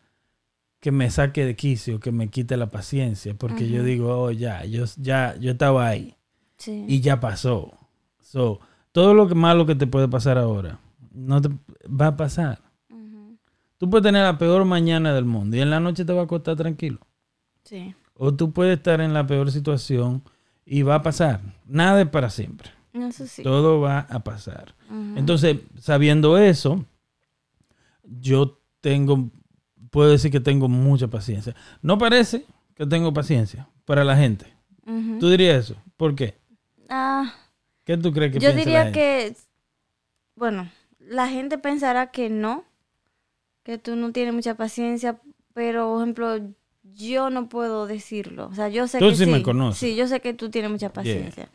que 0.80 0.92
me 0.92 1.12
saque 1.12 1.46
de 1.46 1.56
quicio, 1.56 2.00
que 2.00 2.12
me 2.12 2.30
quite 2.30 2.58
la 2.58 2.72
paciencia. 2.72 3.36
Porque 3.36 3.70
yo 3.70 3.84
digo, 3.84 4.20
oh, 4.20 4.32
ya, 4.32 4.66
yo, 4.66 4.86
ya, 4.98 5.36
yo 5.38 5.52
estaba 5.52 5.88
ahí 5.88 6.16
Sí. 6.60 6.86
y 6.88 7.02
ya 7.02 7.20
pasó. 7.20 7.72
So, 8.22 8.60
todo 8.92 9.14
lo 9.14 9.28
que 9.28 9.34
malo 9.36 9.66
que 9.66 9.76
te 9.76 9.88
puede 9.88 10.08
pasar 10.08 10.38
ahora, 10.38 10.80
no 11.12 11.42
te 11.42 11.50
va 11.88 12.08
a 12.08 12.18
pasar. 12.18 12.62
Ujú. 12.90 13.38
Tú 13.78 13.90
puedes 13.90 14.04
tener 14.04 14.24
la 14.24 14.38
peor 14.38 14.66
mañana 14.66 15.14
del 15.14 15.26
mundo 15.26 15.58
y 15.58 15.62
en 15.62 15.70
la 15.70 15.80
noche 15.80 16.06
te 16.06 16.14
va 16.14 16.22
a 16.22 16.26
acostar 16.26 16.56
tranquilo. 16.56 17.00
Sí. 17.64 17.96
O 18.14 18.34
tú 18.34 18.52
puedes 18.52 18.78
estar 18.78 19.00
en 19.02 19.14
la 19.14 19.26
peor 19.26 19.52
situación 19.52 20.22
y 20.66 20.84
va 20.84 20.96
a 20.96 21.02
pasar. 21.02 21.42
Nada 21.66 22.02
es 22.02 22.10
para 22.10 22.30
siempre. 22.30 22.70
Eso 22.94 23.26
sí. 23.26 23.42
Todo 23.44 23.80
va 23.80 24.00
a 24.10 24.20
pasar. 24.20 24.76
Entonces, 25.16 25.58
sabiendo 25.80 26.38
eso, 26.38 26.84
yo 28.04 28.60
tengo, 28.82 29.30
puedo 29.92 30.10
decir 30.10 30.32
que 30.32 30.40
tengo 30.40 30.68
mucha 30.68 31.08
paciencia. 31.08 31.56
No 31.82 31.98
parece 31.98 32.46
que 32.76 32.86
tengo 32.86 33.14
paciencia 33.14 33.70
para 33.86 34.04
la 34.04 34.18
gente. 34.18 34.48
Ujú. 34.86 35.20
¿Tú 35.20 35.30
dirías 35.30 35.66
eso? 35.66 35.76
¿Por 35.96 36.16
qué? 36.16 36.39
Ah, 36.90 37.34
¿Qué 37.86 37.98
tú 37.98 38.12
crees 38.12 38.32
que 38.32 38.40
yo 38.40 38.52
piensa 38.52 38.56
la 38.56 38.66
diría 38.66 38.84
gente? 38.86 39.00
que, 39.00 39.36
bueno, 40.36 40.70
la 41.00 41.28
gente 41.28 41.58
pensará 41.58 42.12
que 42.12 42.30
no, 42.30 42.66
que 43.64 43.78
tú 43.78 43.96
no 43.96 44.12
tienes 44.12 44.34
mucha 44.34 44.56
paciencia, 44.56 45.20
pero, 45.54 45.90
por 45.90 46.02
ejemplo, 46.02 46.40
yo 46.84 47.30
no 47.30 47.50
puedo 47.50 47.88
decirlo. 47.88 48.48
O 48.48 48.54
sea, 48.56 48.70
yo 48.70 48.88
sé 48.88 49.00
Tú 49.00 49.10
que 49.10 49.16
sí 49.16 49.26
sí. 49.26 49.32
me 49.32 49.44
conoces. 49.44 49.80
Sí, 49.80 49.96
yo 49.96 50.08
sé 50.08 50.20
que 50.22 50.34
tú 50.34 50.50
tienes 50.50 50.72
mucha 50.72 50.92
paciencia. 50.92 51.50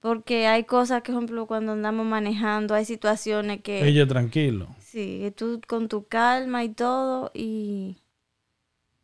Porque 0.00 0.46
hay 0.46 0.64
cosas 0.64 1.02
que, 1.02 1.12
por 1.12 1.22
ejemplo, 1.22 1.46
cuando 1.46 1.72
andamos 1.72 2.06
manejando, 2.06 2.74
hay 2.74 2.84
situaciones 2.84 3.62
que... 3.62 3.86
Ella 3.86 4.06
tranquilo. 4.06 4.68
Sí, 4.80 5.20
que 5.22 5.30
tú 5.30 5.60
con 5.66 5.88
tu 5.88 6.06
calma 6.06 6.62
y 6.64 6.68
todo 6.68 7.30
y, 7.34 7.98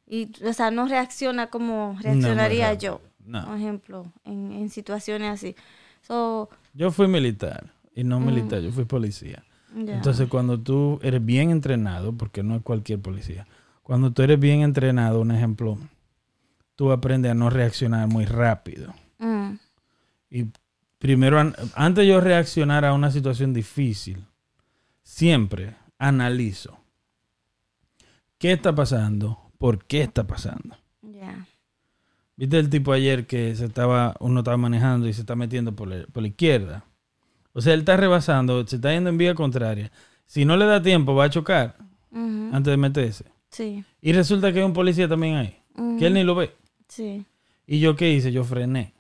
y 0.07 0.31
o 0.45 0.53
sea, 0.53 0.71
no 0.71 0.87
reacciona 0.87 1.49
como 1.49 1.97
reaccionaría 2.01 2.69
No, 2.69 2.75
no, 2.75 2.81
yo, 2.81 3.01
no. 3.31 3.45
por 3.47 3.57
ejemplo, 3.57 4.13
en, 4.25 4.53
en 4.53 4.69
situaciones 4.71 5.31
así. 5.31 5.55
So, 6.03 6.49
Yo 6.75 6.91
fui 6.91 7.07
militar 7.09 7.73
y 7.95 8.05
no 8.05 8.21
militar, 8.21 8.61
yo 8.61 8.73
fui 8.73 8.85
policía. 8.85 9.45
Entonces, 9.97 10.29
cuando 10.29 10.59
tú 10.61 10.99
eres 11.03 11.25
bien 11.25 11.51
entrenado, 11.51 12.13
porque 12.13 12.43
no 12.43 12.57
es 12.57 12.63
cualquier 12.63 13.01
policía, 13.01 13.47
cuando 13.83 14.13
tú 14.13 14.23
eres 14.23 14.39
bien 14.41 14.63
entrenado, 14.63 15.21
un 15.21 15.31
ejemplo, 15.31 15.79
tú 16.77 16.91
aprendes 16.93 17.31
a 17.33 17.35
no 17.35 17.51
reaccionar 17.51 18.09
muy 18.09 18.25
rápido. 18.25 18.93
Mm, 19.19 19.53
Y 20.31 20.47
primero, 20.99 21.39
an- 21.39 21.55
antes 21.75 22.03
de 22.03 22.09
yo 22.09 22.21
reaccionar 22.21 22.85
a 22.85 22.93
una 22.95 23.11
situación 23.11 23.53
difícil, 23.53 24.25
siempre 25.03 25.77
analizo 25.99 26.79
qué 28.39 28.53
está 28.53 28.75
pasando, 28.75 29.51
por 29.59 29.85
qué 29.85 30.03
está 30.03 30.27
pasando. 30.27 30.77
¿Viste 32.41 32.59
el 32.59 32.71
tipo 32.71 32.93
ayer 32.93 33.27
que 33.27 33.55
se 33.55 33.67
estaba, 33.67 34.17
uno 34.19 34.41
estaba 34.41 34.57
manejando 34.57 35.07
y 35.07 35.13
se 35.13 35.21
está 35.21 35.37
metiendo 35.37 35.77
por 35.77 35.89
la, 35.89 36.07
por 36.07 36.23
la 36.23 36.29
izquierda? 36.29 36.87
O 37.53 37.61
sea, 37.61 37.75
él 37.75 37.81
está 37.81 37.99
rebasando, 37.99 38.67
se 38.67 38.77
está 38.77 38.95
yendo 38.95 39.11
en 39.11 39.19
vía 39.19 39.35
contraria. 39.35 39.93
Si 40.25 40.47
no 40.47 40.57
le 40.57 40.65
da 40.65 40.81
tiempo, 40.81 41.15
va 41.15 41.25
a 41.25 41.31
chocar 41.31 41.77
antes 42.11 42.71
de 42.71 42.79
meterse. 42.79 43.27
Sí. 43.51 43.85
Y 44.01 44.15
resulta 44.15 44.55
que 44.55 44.61
hay 44.61 44.65
un 44.65 44.73
policía 44.73 45.07
también 45.07 45.37
ahí, 45.37 45.59
que 45.99 46.07
él 46.07 46.15
ni 46.15 46.25
lo 46.25 46.35
ve. 46.35 46.55
Sí. 46.89 47.27
¿Y 47.67 47.79
yo 47.79 47.95
qué 47.95 48.11
hice? 48.11 48.33
Yo 48.33 48.43
frené. 48.43 48.95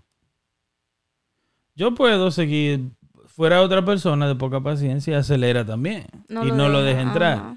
Yo 1.75 1.95
puedo 1.95 2.31
seguir, 2.31 2.91
fuera 3.25 3.63
otra 3.63 3.83
persona 3.83 4.29
de 4.29 4.35
poca 4.35 4.61
paciencia, 4.61 5.17
acelera 5.17 5.65
también. 5.65 6.05
y 6.29 6.51
no 6.53 6.69
lo 6.69 6.83
deja 6.83 7.01
entrar. 7.01 7.39
ajá. 7.39 7.57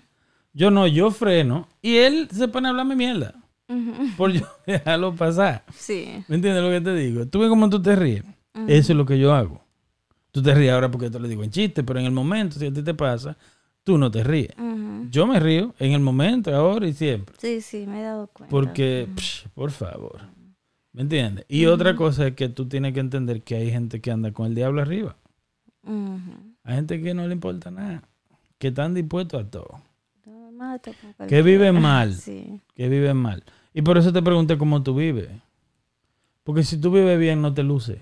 Yo 0.53 0.71
no, 0.71 0.87
yo 0.87 1.11
freno 1.11 1.67
y 1.81 1.97
él 1.97 2.29
se 2.31 2.47
pone 2.47 2.67
a 2.67 2.71
hablarme 2.71 2.95
mierda 2.95 3.42
Por 4.17 4.31
yo 4.31 4.45
dejarlo 4.67 5.15
pasar. 5.15 5.63
Sí. 5.75 6.23
¿Me 6.27 6.35
entiendes 6.35 6.63
lo 6.63 6.69
que 6.69 6.81
te 6.81 6.93
digo? 6.95 7.25
Tú 7.27 7.39
ves 7.39 7.49
cómo 7.49 7.69
tú 7.69 7.81
te 7.81 7.95
ríes. 7.95 8.23
Eso 8.67 8.93
es 8.93 8.97
lo 8.97 9.05
que 9.05 9.17
yo 9.17 9.33
hago. 9.33 9.61
Tú 10.31 10.41
te 10.41 10.53
ríes 10.53 10.71
ahora 10.71 10.89
porque 10.89 11.09
te 11.09 11.19
lo 11.19 11.27
digo 11.27 11.43
en 11.43 11.51
chiste, 11.51 11.83
pero 11.83 11.99
en 11.99 12.05
el 12.05 12.11
momento, 12.11 12.57
si 12.57 12.65
a 12.65 12.73
ti 12.73 12.81
te 12.81 12.93
pasa, 12.93 13.37
tú 13.83 13.97
no 13.97 14.09
te 14.09 14.23
ríes. 14.23 14.51
Yo 15.09 15.27
me 15.27 15.39
río 15.39 15.75
en 15.79 15.91
el 15.91 15.99
momento, 15.99 16.55
ahora 16.55 16.87
y 16.87 16.93
siempre. 16.93 17.35
Sí, 17.39 17.61
sí, 17.61 17.85
me 17.85 17.99
he 17.99 18.03
dado 18.03 18.27
cuenta. 18.27 18.49
Porque, 18.49 19.07
psh, 19.15 19.47
por 19.53 19.71
favor. 19.71 20.21
¿Me 20.91 21.01
entiendes? 21.01 21.45
Y 21.47 21.65
otra 21.65 21.95
cosa 21.95 22.27
es 22.27 22.35
que 22.35 22.49
tú 22.49 22.67
tienes 22.67 22.93
que 22.93 22.99
entender 22.99 23.41
que 23.41 23.55
hay 23.55 23.71
gente 23.71 23.99
que 24.01 24.11
anda 24.11 24.31
con 24.31 24.47
el 24.47 24.55
diablo 24.55 24.81
arriba. 24.81 25.15
Hay 26.63 26.75
gente 26.75 27.01
que 27.01 27.13
no 27.13 27.27
le 27.27 27.33
importa 27.33 27.71
nada. 27.71 28.03
Que 28.57 28.69
están 28.69 28.93
dispuestos 28.93 29.41
a 29.41 29.49
todo. 29.49 29.81
Que 31.27 31.41
viven 31.41 31.81
mal. 31.81 32.13
Sí. 32.19 32.61
Que 32.75 32.89
viven 32.89 33.17
mal. 33.17 33.43
Y 33.73 33.81
por 33.81 33.97
eso 33.97 34.13
te 34.13 34.21
pregunté 34.21 34.57
cómo 34.57 34.83
tú 34.83 34.95
vives. 34.95 35.29
Porque 36.43 36.63
si 36.63 36.79
tú 36.79 36.91
vives 36.91 37.17
bien, 37.19 37.41
no 37.41 37.53
te 37.53 37.63
luce. 37.63 38.01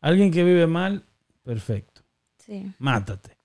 Alguien 0.00 0.30
que 0.30 0.44
vive 0.44 0.66
mal, 0.66 1.04
perfecto. 1.42 2.02
Sí. 2.38 2.72
Mátate. 2.78 3.36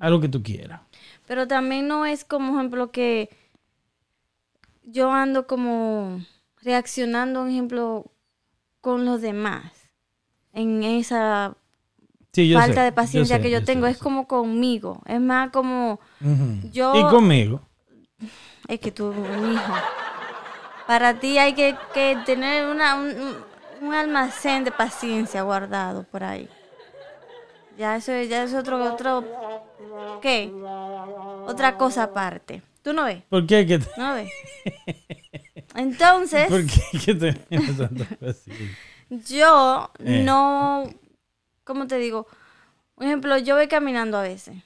Haz 0.00 0.10
lo 0.10 0.20
que 0.20 0.28
tú 0.28 0.42
quieras. 0.42 0.80
Pero 1.26 1.46
también 1.46 1.88
no 1.88 2.04
es 2.04 2.24
como 2.24 2.58
ejemplo 2.58 2.90
que 2.90 3.30
yo 4.84 5.12
ando 5.12 5.46
como 5.46 6.24
reaccionando, 6.60 7.40
por 7.40 7.50
ejemplo, 7.50 8.12
con 8.80 9.04
los 9.04 9.20
demás. 9.20 9.72
En 10.52 10.82
esa 10.82 11.56
Sí, 12.32 12.48
yo 12.48 12.58
falta 12.58 12.76
sé, 12.76 12.80
de 12.82 12.92
paciencia 12.92 13.36
sé, 13.36 13.42
que 13.42 13.50
yo, 13.50 13.62
tengo. 13.64 13.86
es 13.86 13.98
como 13.98 14.26
conmigo. 14.26 15.02
Es 15.06 15.20
más 15.20 15.50
como, 15.50 16.00
yo- 16.72 16.94
Y 16.94 17.10
conmigo. 17.10 17.60
es 18.68 18.80
que 18.80 18.90
tú, 18.90 19.12
mi 19.12 19.54
hijo. 19.54 19.72
Para 20.86 21.18
ti 21.20 21.38
hay 21.38 21.54
que, 21.54 21.76
que 21.94 22.16
tener 22.24 22.66
una, 22.66 22.96
un, 22.96 23.92
almacén 23.92 24.64
de 24.64 24.72
paciencia 24.72 25.42
guardado 25.42 26.04
por 26.04 26.24
ahí. 26.24 26.48
Ya 27.78 27.96
eso, 27.96 28.12
ya 28.22 28.44
es 28.44 28.54
otro, 28.54 28.82
otro, 28.92 29.24
¿qué? 30.20 30.50
Otra 31.46 31.76
cosa 31.76 32.04
aparte. 32.04 32.62
¿Tú 32.82 32.92
no 32.92 33.04
ves? 33.04 33.22
¿Por 33.28 33.46
qué 33.46 33.66
que, 33.66 33.78
¿No 33.96 34.14
ves? 34.14 34.30
Entonces, 35.74 36.48
¿por 36.48 36.64
qué 36.66 36.82
que 37.04 37.14
paciencia? 37.14 38.76
yo 39.10 39.90
Eh. 40.00 40.22
no, 40.24 40.84
¿cómo 41.64 41.86
te 41.86 41.98
digo? 41.98 42.26
Por 42.94 43.04
ejemplo, 43.06 43.36
yo 43.38 43.56
voy 43.56 43.68
caminando 43.68 44.18
a 44.18 44.22
veces. 44.22 44.56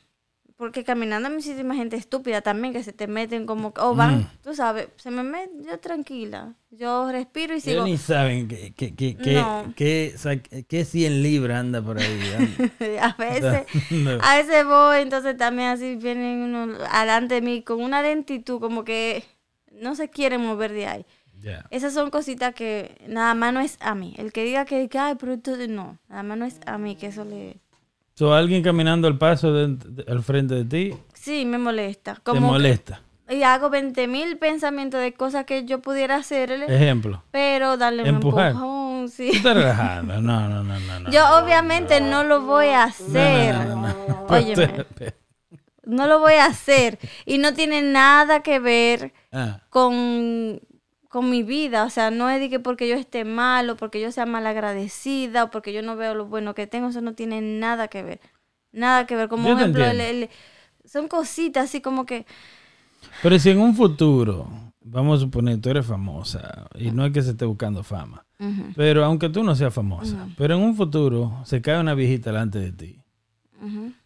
Porque 0.57 0.85
caminando 0.85 1.29
hay 1.29 1.35
muchísima 1.35 1.75
gente 1.75 1.97
estúpida 1.97 2.41
también 2.41 2.73
que 2.73 2.83
se 2.83 2.95
te 2.95 3.07
meten 3.07 3.45
como, 3.45 3.75
o 3.79 3.95
van, 3.95 4.21
Mm. 4.21 4.27
tú 4.43 4.55
sabes, 4.55 4.89
se 4.97 5.11
me 5.11 5.23
meten, 5.23 5.65
yo 5.67 5.79
tranquila. 5.79 6.55
Yo 6.71 7.13
respiro 7.13 7.53
y 7.53 7.57
Ellos 7.59 7.63
sigo. 7.65 7.85
ni 7.85 7.99
saben 7.99 8.49
que, 8.49 8.73
que, 8.73 8.95
que, 8.95 9.19
que, 9.19 9.35
No. 9.35 9.75
que, 9.77 10.15
sa- 10.17 10.37
que 10.39 10.85
100 10.87 11.23
libras 11.23 11.61
anda 11.61 11.83
por 11.83 11.99
ahí. 11.99 12.21
a 13.03 13.15
veces, 13.19 13.67
No. 13.91 14.19
a 14.23 14.37
veces 14.39 14.65
voy, 14.65 15.01
entonces 15.03 15.37
también 15.37 15.69
así 15.69 15.97
vienen 15.97 16.39
uno 16.55 16.79
adelante 16.91 17.35
de 17.35 17.43
mí 17.43 17.61
con 17.63 17.83
una 17.83 18.01
lentitud 18.01 18.59
como 18.59 18.83
que 18.83 19.25
no 19.73 19.95
se 19.95 20.09
quieren 20.09 20.41
mover 20.41 20.73
de 20.73 20.87
ahí. 20.87 21.07
Ya. 21.41 21.67
Esas 21.71 21.93
son 21.95 22.11
cositas 22.11 22.55
que 22.55 22.97
nada 23.07 23.35
más 23.35 23.53
no 23.53 23.61
es 23.61 23.77
a 23.81 23.95
mí. 23.95 24.15
El 24.19 24.33
que 24.33 24.45
diga 24.45 24.65
que, 24.65 24.89
que, 24.89 24.99
ay, 24.99 25.15
pero 25.19 25.33
esto 25.35 25.57
de-", 25.57 25.69
no, 25.69 25.99
nada 26.09 26.23
más 26.23 26.39
no 26.39 26.45
es 26.45 26.61
a 26.67 26.79
mí 26.79 26.97
que 26.97 27.07
eso 27.09 27.25
le... 27.25 27.59
So, 28.15 28.33
alguien 28.35 28.63
caminando 28.63 29.07
al 29.09 29.19
paso 29.19 29.53
de- 29.53 29.77
de- 29.77 30.11
al 30.11 30.23
frente 30.23 30.55
de 30.55 30.65
ti 30.65 30.97
Sí, 31.15 31.45
me 31.45 31.59
molesta. 31.59 32.15
te 32.15 32.21
Como 32.23 32.41
que- 32.41 32.47
molesta. 32.47 33.03
y 33.29 33.43
hago 33.43 33.69
20 33.71 34.07
mil 34.09 34.39
pensamientos 34.39 35.01
de 35.01 35.13
cosas 35.13 35.45
que 35.45 35.65
yo 35.67 35.81
pudiera 35.83 36.17
hacerle, 36.17 36.65
Ejemplo. 36.75 37.23
pero 37.31 37.77
darle 37.77 38.03
un 38.05 38.09
Empujar. 38.09 38.53
empujón, 38.53 39.07
Tú 39.07 39.13
sí. 39.13 39.29
estás 39.35 39.55
relajando. 39.55 40.21
No, 40.23 40.49
no, 40.49 40.65
no, 40.65 40.81
no. 40.81 41.01
no. 41.01 41.11
Yo 41.11 41.23
obviamente 41.39 42.01
no 42.01 42.25
lo 42.25 42.41
voy 42.41 42.69
a 42.69 42.85
hacer. 42.85 43.55
No, 43.55 43.77
no, 43.77 43.87
no, 43.89 43.95
no. 44.09 44.27
Óyeme, 44.31 44.85
no 45.85 46.07
lo 46.07 46.19
voy 46.21 46.35
a 46.35 46.47
hacer. 46.47 46.99
Y 47.27 47.39
no 47.39 47.53
tiene 47.55 47.83
nada 47.83 48.43
que 48.43 48.59
ver 48.59 49.13
Ah, 49.33 49.61
con, 49.69 50.61
con 51.17 51.31
mi 51.31 51.43
vida. 51.43 51.85
O 51.85 51.91
sea, 51.91 52.11
no 52.11 52.29
es 52.29 52.41
de 52.41 52.51
que 52.51 52.61
porque 52.61 52.87
yo 52.89 52.95
esté 52.97 53.25
mal 53.25 53.71
o 53.71 53.77
porque 53.77 54.01
yo 54.03 54.13
sea 54.13 54.27
mal 54.27 54.47
agradecida 54.47 55.45
o 55.45 55.51
porque 55.51 55.73
yo 55.73 55.81
no 55.81 55.97
veo 55.97 56.15
lo 56.15 56.27
bueno 56.27 56.55
que 56.55 56.67
tengo. 56.67 56.89
Eso 56.89 57.01
no 57.01 57.15
tiene 57.15 57.41
nada 57.41 57.89
que 57.89 58.03
ver. 58.03 58.21
Nada 58.71 59.07
que 59.07 59.17
ver. 59.17 59.29
Como 59.31 59.49
un 59.51 59.59
ejemplo, 59.59 59.83
el- 59.85 60.01
entiendo. 60.01 60.27
el- 60.85 60.89
son 60.91 61.09
cositas 61.09 61.65
así 61.65 61.81
como 61.81 62.05
que... 62.05 62.27
Pero 63.23 63.39
si 63.39 63.49
en 63.49 63.61
un 63.61 63.75
futuro, 63.75 64.47
vamos 64.85 65.17
a 65.19 65.21
suponer, 65.25 65.59
tú 65.59 65.71
eres 65.71 65.87
famosa, 65.87 66.69
y 66.75 66.91
no 66.91 67.07
es 67.07 67.13
que 67.13 67.23
se 67.23 67.31
esté 67.31 67.47
buscando 67.47 67.83
fama, 67.83 68.27
pero 68.77 69.03
aunque 69.05 69.29
tú 69.31 69.43
no 69.43 69.55
seas 69.57 69.73
famosa, 69.73 70.29
pero 70.37 70.55
en 70.55 70.61
un 70.63 70.77
futuro 70.77 71.41
se 71.45 71.63
cae 71.63 71.81
una 71.81 71.95
viejita 71.95 72.31
delante 72.31 72.59
de 72.59 72.73
ti 72.73 73.01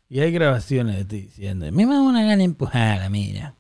y 0.09 0.21
hay 0.21 0.31
grabaciones 0.33 0.97
de 0.97 1.05
ti 1.07 1.21
diciendo, 1.23 1.67
me 1.73 1.87
da 1.87 2.01
una 2.01 2.23
gana 2.23 2.37
de 2.37 2.45
empujarla, 2.45 3.09
mira. 3.09 3.55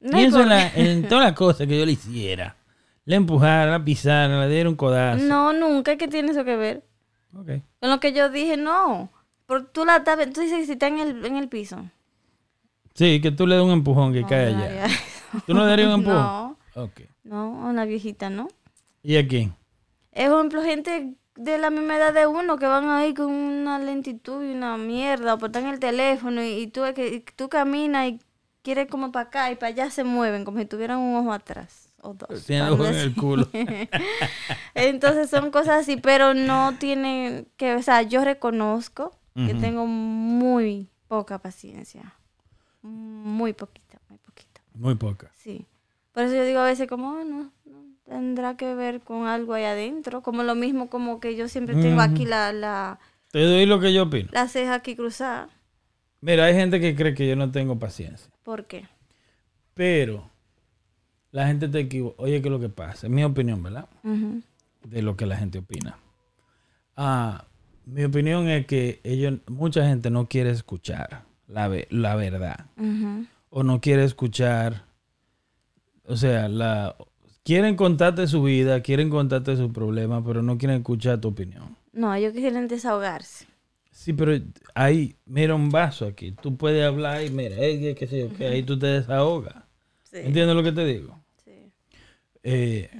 No 0.00 0.12
Pienso 0.18 0.36
por- 0.36 0.42
en, 0.44 0.48
la- 0.50 0.72
en 0.74 1.08
todas 1.08 1.24
las 1.24 1.34
cosas 1.34 1.66
que 1.66 1.78
yo 1.78 1.86
le 1.86 1.92
hiciera. 1.92 2.56
La 3.04 3.16
empujara, 3.16 3.70
la 3.70 3.84
pisara, 3.84 4.40
le 4.46 4.52
diera 4.52 4.68
un 4.68 4.76
codazo. 4.76 5.24
No, 5.24 5.52
nunca. 5.52 5.96
¿Qué 5.96 6.08
tiene 6.08 6.32
eso 6.32 6.44
que 6.44 6.56
ver? 6.56 6.84
Con 7.32 7.90
lo 7.90 8.00
que 8.00 8.12
yo 8.12 8.28
dije, 8.28 8.56
no. 8.56 9.10
Por, 9.46 9.66
tú 9.66 9.84
la 9.84 9.96
estás 9.96 10.18
tú 10.32 10.40
dices 10.40 10.58
que 10.58 10.66
si 10.66 10.72
está 10.72 10.86
en 10.88 10.98
el, 10.98 11.24
en 11.26 11.36
el 11.36 11.48
piso. 11.48 11.84
Sí, 12.94 13.20
que 13.20 13.30
tú 13.30 13.46
le 13.46 13.56
das 13.56 13.64
un 13.64 13.70
empujón 13.70 14.12
que 14.12 14.20
No, 14.22 14.28
cae 14.28 14.52
no 14.52 14.62
allá. 14.62 14.86
¿Tú 15.46 15.54
no 15.54 15.60
le 15.62 15.66
darías 15.70 15.88
un 15.88 15.94
empujón? 15.94 16.18
No, 16.18 16.56
Ok. 16.74 17.00
no, 17.24 17.66
a 17.66 17.70
una 17.70 17.84
viejita, 17.84 18.30
¿no? 18.30 18.48
¿Y 19.02 19.16
a 19.16 19.26
quién? 19.26 19.54
Es 20.12 20.28
un 20.28 20.34
ejemplo, 20.36 20.62
gente 20.62 21.14
de 21.36 21.58
la 21.58 21.70
misma 21.70 21.96
edad 21.96 22.12
de 22.12 22.26
uno 22.26 22.58
que 22.58 22.66
van 22.66 22.88
ahí 22.90 23.14
con 23.14 23.26
una 23.30 23.78
lentitud 23.78 24.44
y 24.44 24.52
una 24.52 24.76
mierda, 24.76 25.34
o 25.34 25.38
pues 25.38 25.50
están 25.50 25.64
en 25.66 25.74
el 25.74 25.80
teléfono 25.80 26.42
y, 26.42 26.48
y 26.50 26.66
tú, 26.66 26.82
que, 26.94 27.08
y 27.08 27.20
tú 27.20 27.48
caminas 27.48 28.08
y 28.08 28.20
quieres 28.62 28.88
como 28.88 29.10
para 29.12 29.28
acá 29.28 29.50
y 29.50 29.54
para 29.56 29.68
allá 29.68 29.90
se 29.90 30.04
mueven 30.04 30.44
como 30.44 30.58
si 30.58 30.66
tuvieran 30.66 30.98
un 30.98 31.16
ojo 31.16 31.32
atrás. 31.32 31.89
O 32.02 32.14
dos. 32.14 32.44
Tiene 32.46 32.62
algo 32.62 32.86
en 32.86 32.94
el 32.94 33.14
culo. 33.14 33.48
Entonces 34.74 35.28
son 35.30 35.50
cosas 35.50 35.82
así, 35.82 35.96
pero 35.96 36.34
no 36.34 36.74
tienen 36.78 37.48
que, 37.56 37.74
o 37.74 37.82
sea, 37.82 38.02
yo 38.02 38.24
reconozco 38.24 39.16
que 39.34 39.54
tengo 39.54 39.86
muy 39.86 40.90
poca 41.08 41.38
paciencia. 41.38 42.14
Muy 42.82 43.52
poquita, 43.54 43.98
muy 44.08 44.18
poquita. 44.18 44.60
Muy 44.74 44.94
poca. 44.96 45.30
Sí. 45.36 45.66
Por 46.12 46.24
eso 46.24 46.34
yo 46.34 46.44
digo 46.44 46.60
a 46.60 46.64
veces 46.64 46.88
como, 46.88 47.12
"Ah, 47.12 47.24
no, 47.24 47.50
no, 47.64 47.84
tendrá 48.04 48.56
que 48.56 48.74
ver 48.74 49.00
con 49.00 49.26
algo 49.26 49.54
ahí 49.54 49.64
adentro. 49.64 50.22
Como 50.22 50.42
lo 50.42 50.54
mismo 50.54 50.90
como 50.90 51.20
que 51.20 51.36
yo 51.36 51.48
siempre 51.48 51.74
tengo 51.76 52.00
aquí 52.02 52.26
la, 52.26 52.52
la, 52.52 52.98
Te 53.30 53.42
doy 53.44 53.64
lo 53.66 53.80
que 53.80 53.92
yo 53.94 54.04
opino. 54.04 54.28
la 54.32 54.48
ceja 54.48 54.74
aquí 54.74 54.96
cruzada. 54.96 55.48
Mira, 56.20 56.44
hay 56.44 56.54
gente 56.54 56.80
que 56.80 56.94
cree 56.94 57.14
que 57.14 57.26
yo 57.28 57.36
no 57.36 57.50
tengo 57.50 57.78
paciencia. 57.78 58.30
¿Por 58.42 58.66
qué? 58.66 58.88
Pero 59.74 60.28
la 61.32 61.46
gente 61.46 61.68
te 61.68 61.80
equivoca. 61.80 62.22
Oye, 62.22 62.40
¿qué 62.42 62.48
es 62.48 62.52
lo 62.52 62.60
que 62.60 62.68
pasa? 62.68 63.06
Es 63.06 63.12
mi 63.12 63.24
opinión, 63.24 63.62
¿verdad? 63.62 63.88
De 64.84 65.02
lo 65.02 65.16
que 65.16 65.26
la 65.26 65.36
gente 65.36 65.58
opina. 65.58 65.98
Ah, 66.96 67.44
mi 67.86 68.04
opinión 68.04 68.48
es 68.48 68.66
que 68.66 69.00
ellos, 69.04 69.38
mucha 69.48 69.86
gente 69.86 70.10
no 70.10 70.26
quiere 70.28 70.50
escuchar 70.50 71.22
la, 71.48 71.68
ve- 71.68 71.88
la 71.90 72.14
verdad. 72.16 72.66
O 73.50 73.62
no 73.62 73.80
quiere 73.80 74.04
escuchar. 74.04 74.84
O 76.04 76.16
sea, 76.16 76.48
la, 76.48 76.96
quieren 77.44 77.76
contarte 77.76 78.26
su 78.26 78.42
vida, 78.42 78.80
quieren 78.82 79.10
contarte 79.10 79.56
sus 79.56 79.72
problemas, 79.72 80.22
pero 80.26 80.42
no 80.42 80.58
quieren 80.58 80.78
escuchar 80.78 81.20
tu 81.20 81.28
opinión. 81.28 81.76
No, 81.92 82.12
ellos 82.14 82.32
quieren 82.32 82.68
desahogarse. 82.68 83.46
Sí, 83.92 84.12
pero 84.12 84.32
ahí, 84.74 85.16
mira 85.26 85.54
un 85.54 85.68
vaso 85.70 86.06
aquí. 86.06 86.32
Tú 86.32 86.56
puedes 86.56 86.84
hablar 86.84 87.24
y 87.24 87.30
mira, 87.30 87.56
eh, 87.58 87.94
qué 87.98 88.06
sé 88.06 88.20
yo, 88.28 88.34
que 88.36 88.46
ahí 88.46 88.62
tú 88.62 88.78
te 88.78 88.86
desahogas. 88.86 89.54
Sí. 90.04 90.18
¿Entiendes 90.18 90.56
lo 90.56 90.62
que 90.62 90.72
te 90.72 90.84
digo? 90.84 91.19
Eh, 92.42 92.90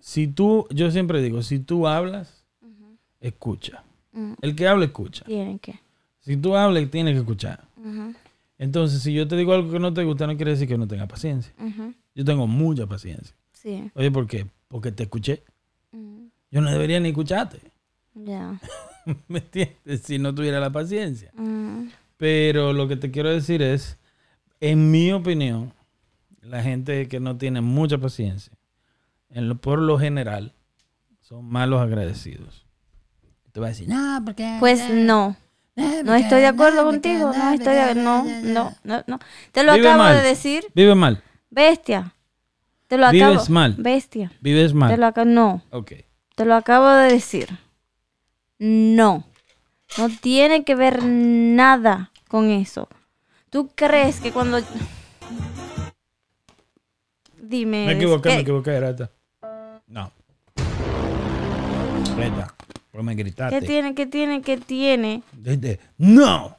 si 0.00 0.26
tú, 0.28 0.66
yo 0.70 0.90
siempre 0.90 1.22
digo, 1.22 1.42
si 1.42 1.58
tú 1.58 1.86
hablas, 1.86 2.44
escucha. 3.20 3.82
Mm. 4.12 4.32
El 4.42 4.56
que 4.56 4.66
habla, 4.68 4.84
escucha. 4.86 5.24
Tienen 5.24 5.58
que. 5.58 5.78
Si 6.20 6.36
tú 6.36 6.56
hablas, 6.56 6.90
tienes 6.90 7.14
que 7.14 7.20
escuchar. 7.20 7.64
Entonces, 8.58 9.02
si 9.02 9.14
yo 9.14 9.26
te 9.26 9.36
digo 9.36 9.54
algo 9.54 9.70
que 9.72 9.78
no 9.78 9.92
te 9.94 10.04
gusta, 10.04 10.26
no 10.26 10.36
quiere 10.36 10.50
decir 10.52 10.68
que 10.68 10.76
no 10.76 10.86
tenga 10.86 11.06
paciencia. 11.06 11.52
Yo 12.14 12.24
tengo 12.24 12.46
mucha 12.46 12.86
paciencia. 12.86 13.34
Sí. 13.52 13.90
Oye, 13.94 14.10
¿por 14.10 14.26
qué? 14.26 14.46
Porque 14.68 14.92
te 14.92 15.04
escuché. 15.04 15.42
Mm, 15.92 16.26
Yo 16.50 16.60
no 16.60 16.70
debería 16.70 17.00
ni 17.00 17.08
escucharte. 17.10 17.60
Ya. 18.14 18.60
¿Me 19.28 19.38
entiendes? 19.38 20.02
Si 20.02 20.18
no 20.18 20.34
tuviera 20.34 20.60
la 20.60 20.70
paciencia. 20.70 21.30
Mm, 21.34 21.88
Pero 22.16 22.72
lo 22.74 22.86
que 22.86 22.96
te 22.96 23.10
quiero 23.10 23.30
decir 23.30 23.62
es, 23.62 23.98
en 24.60 24.90
mi 24.90 25.10
opinión, 25.12 25.72
la 26.42 26.62
gente 26.62 27.08
que 27.08 27.18
no 27.20 27.36
tiene 27.38 27.60
mucha 27.62 27.96
paciencia, 27.98 28.52
en 29.30 29.48
lo- 29.48 29.56
por 29.56 29.78
lo 29.78 29.98
general, 29.98 30.54
son 31.20 31.44
malos 31.46 31.80
agradecidos. 31.80 32.66
Te 33.52 33.60
va 33.60 33.66
a 33.66 33.70
decir, 33.70 33.88
no, 33.88 34.20
porque... 34.24 34.56
Pues 34.60 34.88
no. 34.90 35.36
No 35.76 36.14
estoy 36.14 36.40
de 36.40 36.46
acuerdo 36.46 36.84
contigo. 36.84 37.32
No 37.32 37.52
estoy 37.52 37.74
de 37.74 37.94
No, 37.94 38.24
no, 38.42 38.74
no, 38.84 39.02
no. 39.06 39.18
Te 39.52 39.62
lo 39.64 39.72
Vive 39.74 39.88
acabo 39.88 40.02
mal. 40.04 40.16
de 40.16 40.22
decir. 40.22 40.66
Vive 40.74 40.94
mal, 40.94 41.22
Bestia. 41.48 42.14
Te 42.86 42.98
lo 42.98 43.10
Vives 43.10 43.28
acabo. 43.28 43.44
mal. 43.50 43.74
Bestia. 43.78 44.30
vives 44.40 44.72
Te 44.72 44.74
mal. 44.76 45.00
lo 45.00 45.06
acabo. 45.06 45.30
No. 45.30 45.62
Ok. 45.70 45.92
Te 46.34 46.44
lo 46.44 46.54
acabo 46.54 46.88
de 46.90 47.12
decir. 47.12 47.48
No. 48.58 49.24
No 49.96 50.08
tiene 50.20 50.64
que 50.64 50.74
ver 50.74 51.02
nada 51.04 52.10
con 52.28 52.50
eso. 52.50 52.88
¿Tú 53.48 53.70
crees 53.74 54.20
que 54.20 54.32
cuando... 54.32 54.60
Dime. 57.40 57.86
Me 57.86 57.92
equivoqué, 57.92 58.28
¿qué- 58.28 58.34
me 58.36 58.40
equivoqué, 58.42 58.80
Rata. 58.80 59.10
No. 59.90 60.10
Reta, 62.16 62.54
pero 62.92 63.02
me 63.04 63.14
gritaste. 63.14 63.58
¿Qué 63.60 63.66
tiene, 63.66 63.94
qué 63.94 64.06
tiene, 64.06 64.40
qué 64.42 64.56
tiene? 64.56 65.22
Desde- 65.32 65.80
no. 65.98 66.56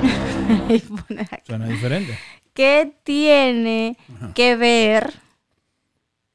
Suena 1.46 1.66
diferente. 1.66 2.18
¿Qué 2.54 2.92
tiene 3.04 3.96
que 4.34 4.56
ver 4.56 5.14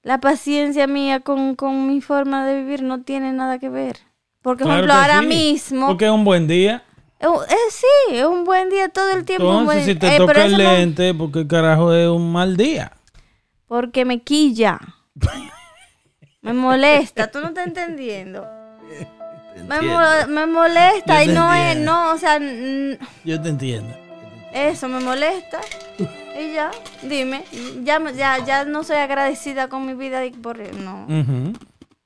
la 0.04 0.19
paciencia 0.22 0.88
mía 0.88 1.19
con, 1.19 1.56
con 1.56 1.88
mi 1.88 2.00
forma 2.02 2.46
de 2.46 2.62
vivir? 2.62 2.82
No 2.84 3.02
tiene 3.02 3.34
nada 3.34 3.60
que 3.60 3.69
ver. 3.69 3.98
Porque, 4.41 4.63
por 4.63 4.72
Claro 4.84 4.86
ejemplo, 4.86 4.93
ahora 4.93 5.19
sí, 5.22 5.28
mismo... 5.28 5.88
Porque 5.88 6.06
es 6.06 6.12
un 6.12 6.24
buen 6.24 6.48
día. 6.48 6.84
Eh, 7.19 7.28
sí, 7.69 8.15
es 8.15 8.26
un 8.26 8.43
buen 8.46 8.69
día 8.69 8.89
todo 8.89 9.12
el 9.12 9.24
tiempo. 9.26 9.46
buen- 9.46 9.60
Entonces, 9.62 9.86
si 9.86 9.96
te 9.96 10.15
eh, 10.15 10.17
toca 10.17 10.46
el 10.46 10.54
eso 10.54 10.63
no- 10.63 10.72
lente, 10.72 11.13
porque 11.13 11.48
carajo 11.48 11.93
es 11.93 12.08
un 12.10 12.32
mal 12.32 12.56
día. 12.58 12.91
porque 13.67 14.06
me 14.06 14.22
quilla. 14.22 14.80
me 16.44 16.54
molesta. 16.54 17.32
Tú 17.32 17.40
no 17.42 17.48
estás 17.48 17.66
entendiendo. 17.68 18.48
Me, 19.68 19.82
mo- 19.82 20.28
me 20.30 20.46
molesta 20.48 21.18
Yo 21.20 21.24
y 21.24 21.28
te 21.28 21.34
no 21.34 21.54
es, 21.54 21.60
entiendo. 21.68 21.92
no, 21.92 22.12
o 22.12 22.18
sea, 22.18 22.36
n- 22.38 22.98
Yo 23.24 23.40
te 23.42 23.50
entiendo. 23.50 23.96
eso 24.54 24.88
me 24.88 25.00
molesta. 25.00 25.62
Y 26.36 26.54
ya, 26.54 26.72
dime, 27.04 27.46
ya, 27.84 28.00
me- 28.00 28.14
ya, 28.16 28.44
ya 28.44 28.66
no 28.66 28.84
soy 28.84 28.96
agradecida 28.98 29.70
con 29.70 29.86
mi 29.86 29.94
vida 29.94 30.26
y 30.26 30.32
por 30.32 30.58
no. 30.74 31.06
Ujú. 31.06 31.54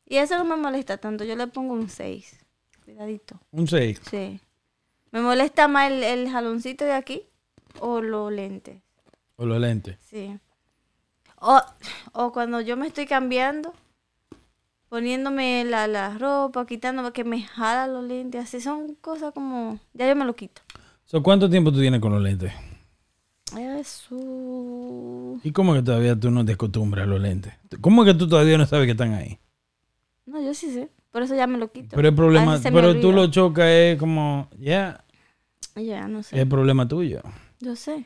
Y 0.06 0.18
eso 0.18 0.38
no 0.38 0.44
me 0.44 0.58
molesta 0.58 0.98
tanto, 0.98 1.24
yo 1.24 1.38
le 1.38 1.48
pongo 1.48 1.74
un 1.74 1.90
6. 1.90 2.38
Cuidadito. 2.84 3.40
Un 3.52 3.68
6. 3.70 4.02
Sí. 4.12 4.42
Me 5.12 5.22
molesta 5.22 5.70
más 5.70 5.90
el, 5.90 6.04
el 6.04 6.30
jaloncito 6.30 6.84
de 6.84 6.92
aquí 6.92 7.24
o 7.80 8.02
los 8.02 8.30
lentes. 8.34 8.82
O 9.38 9.46
los 9.46 9.60
lentes. 9.62 9.98
Sí. 10.02 10.38
O, 11.40 11.62
o 12.12 12.34
cuando 12.34 12.60
yo 12.60 12.76
me 12.76 12.88
estoy 12.88 13.06
cambiando, 13.08 13.74
poniéndome 14.90 15.64
la, 15.66 15.88
la 15.88 16.18
ropa, 16.18 16.66
quitándome, 16.66 17.12
que 17.12 17.24
me 17.24 17.42
jala 17.44 17.88
los 17.88 18.04
lentes, 18.06 18.44
así 18.44 18.62
son 18.62 18.96
cosas 18.96 19.34
como... 19.34 19.80
Ya 19.94 20.08
yo 20.08 20.16
me 20.16 20.26
lo 20.26 20.36
quito. 20.36 20.62
So, 21.06 21.24
¿Cuánto 21.24 21.50
tiempo 21.50 21.72
tú 21.72 21.80
tienes 21.80 22.00
con 22.02 22.12
los 22.14 22.22
lentes? 22.22 22.52
Eso... 23.58 25.40
¿Y 25.44 25.52
cómo 25.52 25.74
que 25.74 25.82
todavía 25.82 26.20
tú 26.20 26.32
no 26.32 26.44
te 26.46 26.54
acostumbras 26.54 27.04
a 27.04 27.08
los 27.08 27.22
lentes? 27.22 27.54
¿Cómo 27.82 28.04
que 28.04 28.14
tú 28.14 28.28
todavía 28.28 28.58
no 28.58 28.66
sabes 28.66 28.86
que 28.86 28.92
están 28.92 29.14
ahí? 29.14 29.40
No, 30.26 30.42
yo 30.42 30.54
sí 30.54 30.72
sé. 30.72 30.90
Por 31.12 31.22
eso 31.24 31.36
ya 31.36 31.48
me 31.48 31.58
lo 31.58 31.72
quito. 31.72 31.96
Pero 31.96 32.10
el 32.10 32.16
problema, 32.16 32.60
pero 32.62 33.00
tú 33.00 33.12
lo 33.12 33.28
chocas 33.28 33.68
es 33.68 33.98
como, 33.98 34.50
ya, 34.60 35.04
Ya, 35.76 36.08
no 36.08 36.20
es 36.20 36.28
sé. 36.28 36.40
el 36.42 36.48
problema 36.48 36.88
tuyo. 36.88 37.22
Yo 37.60 37.76
sé. 37.76 38.06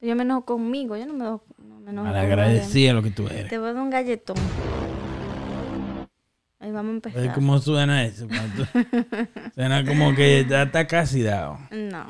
Yo 0.00 0.14
me 0.14 0.22
enojo 0.22 0.44
conmigo, 0.44 0.96
yo 0.96 1.06
no 1.06 1.14
me 1.14 1.24
enojo, 1.24 1.44
no 1.58 1.80
me 1.80 1.90
enojo. 1.90 2.06
Malagradecida 2.06 2.92
lo 2.92 3.02
que 3.02 3.10
tú 3.10 3.26
eres. 3.26 3.48
Te 3.48 3.58
voy 3.58 3.70
a 3.70 3.72
dar 3.72 3.82
un 3.82 3.90
galletón. 3.90 4.36
Ahí 6.58 6.70
vamos 6.72 6.90
a 6.90 6.94
empezar. 6.94 7.34
¿Cómo 7.34 7.58
suena 7.58 8.04
eso? 8.04 8.26
Suena 9.54 9.84
como 9.84 10.14
que 10.14 10.46
ya 10.48 10.62
está 10.62 10.86
casi 10.86 11.22
dado. 11.22 11.58
No. 11.70 12.06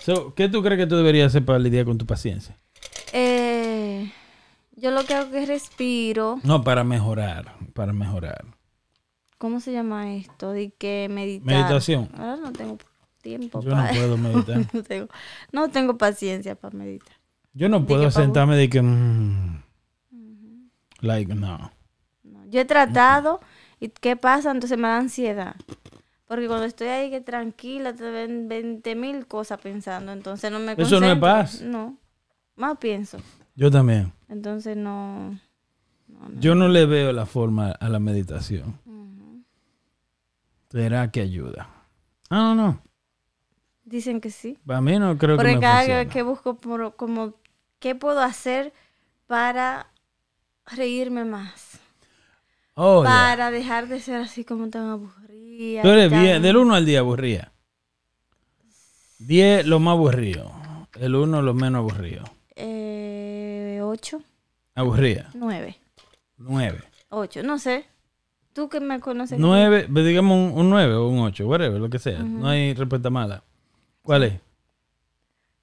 So, 0.00 0.34
¿Qué 0.34 0.48
tú 0.48 0.62
crees 0.62 0.78
que 0.78 0.86
tú 0.86 0.96
deberías 0.96 1.28
hacer 1.28 1.44
para 1.44 1.58
lidiar 1.58 1.86
con 1.86 1.96
tu 1.96 2.04
paciencia? 2.06 2.58
Eh, 3.12 4.12
yo 4.72 4.90
lo 4.90 5.04
que 5.04 5.14
hago 5.14 5.34
es 5.34 5.48
respiro. 5.48 6.38
No, 6.42 6.62
para 6.62 6.84
mejorar, 6.84 7.54
para 7.72 7.94
mejorar. 7.94 8.44
¿Cómo 9.38 9.60
se 9.60 9.72
llama 9.72 10.14
esto? 10.14 10.52
De 10.52 10.70
que 10.70 11.08
meditar. 11.10 11.56
Meditación. 11.56 12.10
Ahora 12.16 12.36
no 12.36 12.52
tengo 12.52 12.78
tiempo 13.22 13.60
Yo 13.62 13.70
no 13.70 13.76
para... 13.76 13.92
puedo 13.92 14.16
meditar. 14.18 14.58
no, 14.72 14.82
tengo, 14.82 15.08
no 15.52 15.68
tengo 15.70 15.96
paciencia 15.96 16.54
para 16.54 16.76
meditar. 16.76 17.16
Yo 17.54 17.70
no 17.70 17.80
¿De 17.80 17.86
puedo 17.86 18.10
sentarme 18.10 18.56
de 18.56 18.68
que... 18.68 18.82
mm, 18.82 19.62
like, 21.00 21.34
no. 21.34 21.72
Yo 22.50 22.60
he 22.60 22.64
tratado 22.64 23.40
y 23.80 23.88
¿qué 23.88 24.16
pasa? 24.16 24.50
Entonces 24.50 24.78
me 24.78 24.88
da 24.88 24.98
ansiedad. 24.98 25.56
Porque 26.26 26.48
cuando 26.48 26.66
estoy 26.66 26.88
ahí 26.88 27.10
que 27.10 27.20
tranquila, 27.20 27.92
te 27.92 28.10
ven 28.10 28.48
20 28.48 28.94
mil 28.96 29.26
cosas 29.26 29.60
pensando, 29.60 30.12
entonces 30.12 30.50
no 30.50 30.58
me 30.58 30.72
Eso 30.72 31.00
no 31.00 31.12
es 31.12 31.18
paz. 31.18 31.62
No, 31.62 31.96
más 32.56 32.78
pienso. 32.78 33.18
Yo 33.54 33.70
también. 33.70 34.12
Entonces 34.28 34.76
no... 34.76 35.38
Yo 36.38 36.54
no 36.54 36.68
le 36.68 36.86
veo 36.86 37.12
la 37.12 37.26
forma 37.26 37.70
a 37.70 37.88
la 37.88 38.00
meditación. 38.00 38.78
¿Será 40.70 41.10
que 41.10 41.20
ayuda? 41.20 41.68
Ah, 42.28 42.38
no, 42.38 42.54
no. 42.54 42.82
Dicen 43.84 44.20
que 44.20 44.30
sí. 44.30 44.58
Para 44.66 44.80
mí 44.80 44.98
no 44.98 45.16
creo 45.16 45.36
que 45.36 45.42
Porque 45.42 45.54
me 45.54 45.60
cada 45.60 45.86
vez 45.86 46.08
que 46.08 46.22
busco 46.22 46.54
por, 46.54 46.96
como, 46.96 47.34
¿qué 47.78 47.94
puedo 47.94 48.20
hacer 48.20 48.72
para 49.26 49.86
reírme 50.66 51.24
más? 51.24 51.65
Oh, 52.78 53.02
para 53.02 53.50
dejar 53.50 53.88
de 53.88 54.00
ser 54.00 54.16
así 54.16 54.44
como 54.44 54.68
tan 54.68 54.90
aburrida. 54.90 55.80
Tú 55.82 55.88
eres 55.88 56.10
tan- 56.10 56.22
bien, 56.22 56.42
del 56.42 56.56
1 56.58 56.74
al 56.74 56.84
10 56.84 56.98
aburrida. 56.98 57.52
10 59.18 59.66
lo 59.66 59.78
más 59.80 59.92
aburrido. 59.92 60.52
El 61.00 61.14
1 61.14 61.40
lo 61.42 61.54
menos 61.54 61.78
aburrido. 61.78 62.24
Eh, 62.54 63.80
ocho, 63.82 64.22
Aburrida. 64.74 65.30
nueve, 65.34 65.76
9. 66.36 66.82
ocho, 67.08 67.42
no 67.42 67.58
sé. 67.58 67.86
Tú 68.52 68.68
que 68.68 68.80
me 68.80 69.00
conoces. 69.00 69.38
9, 69.38 69.86
digamos 69.90 70.52
un, 70.54 70.70
9 70.70 70.94
o 70.94 71.08
un 71.08 71.18
8, 71.20 71.46
whatever, 71.46 71.80
lo 71.80 71.90
que 71.90 71.98
sea. 71.98 72.18
No 72.20 72.48
hay 72.48 72.72
respuesta 72.74 73.10
mala. 73.10 73.42
¿Cuál 74.02 74.22
es? 74.24 74.32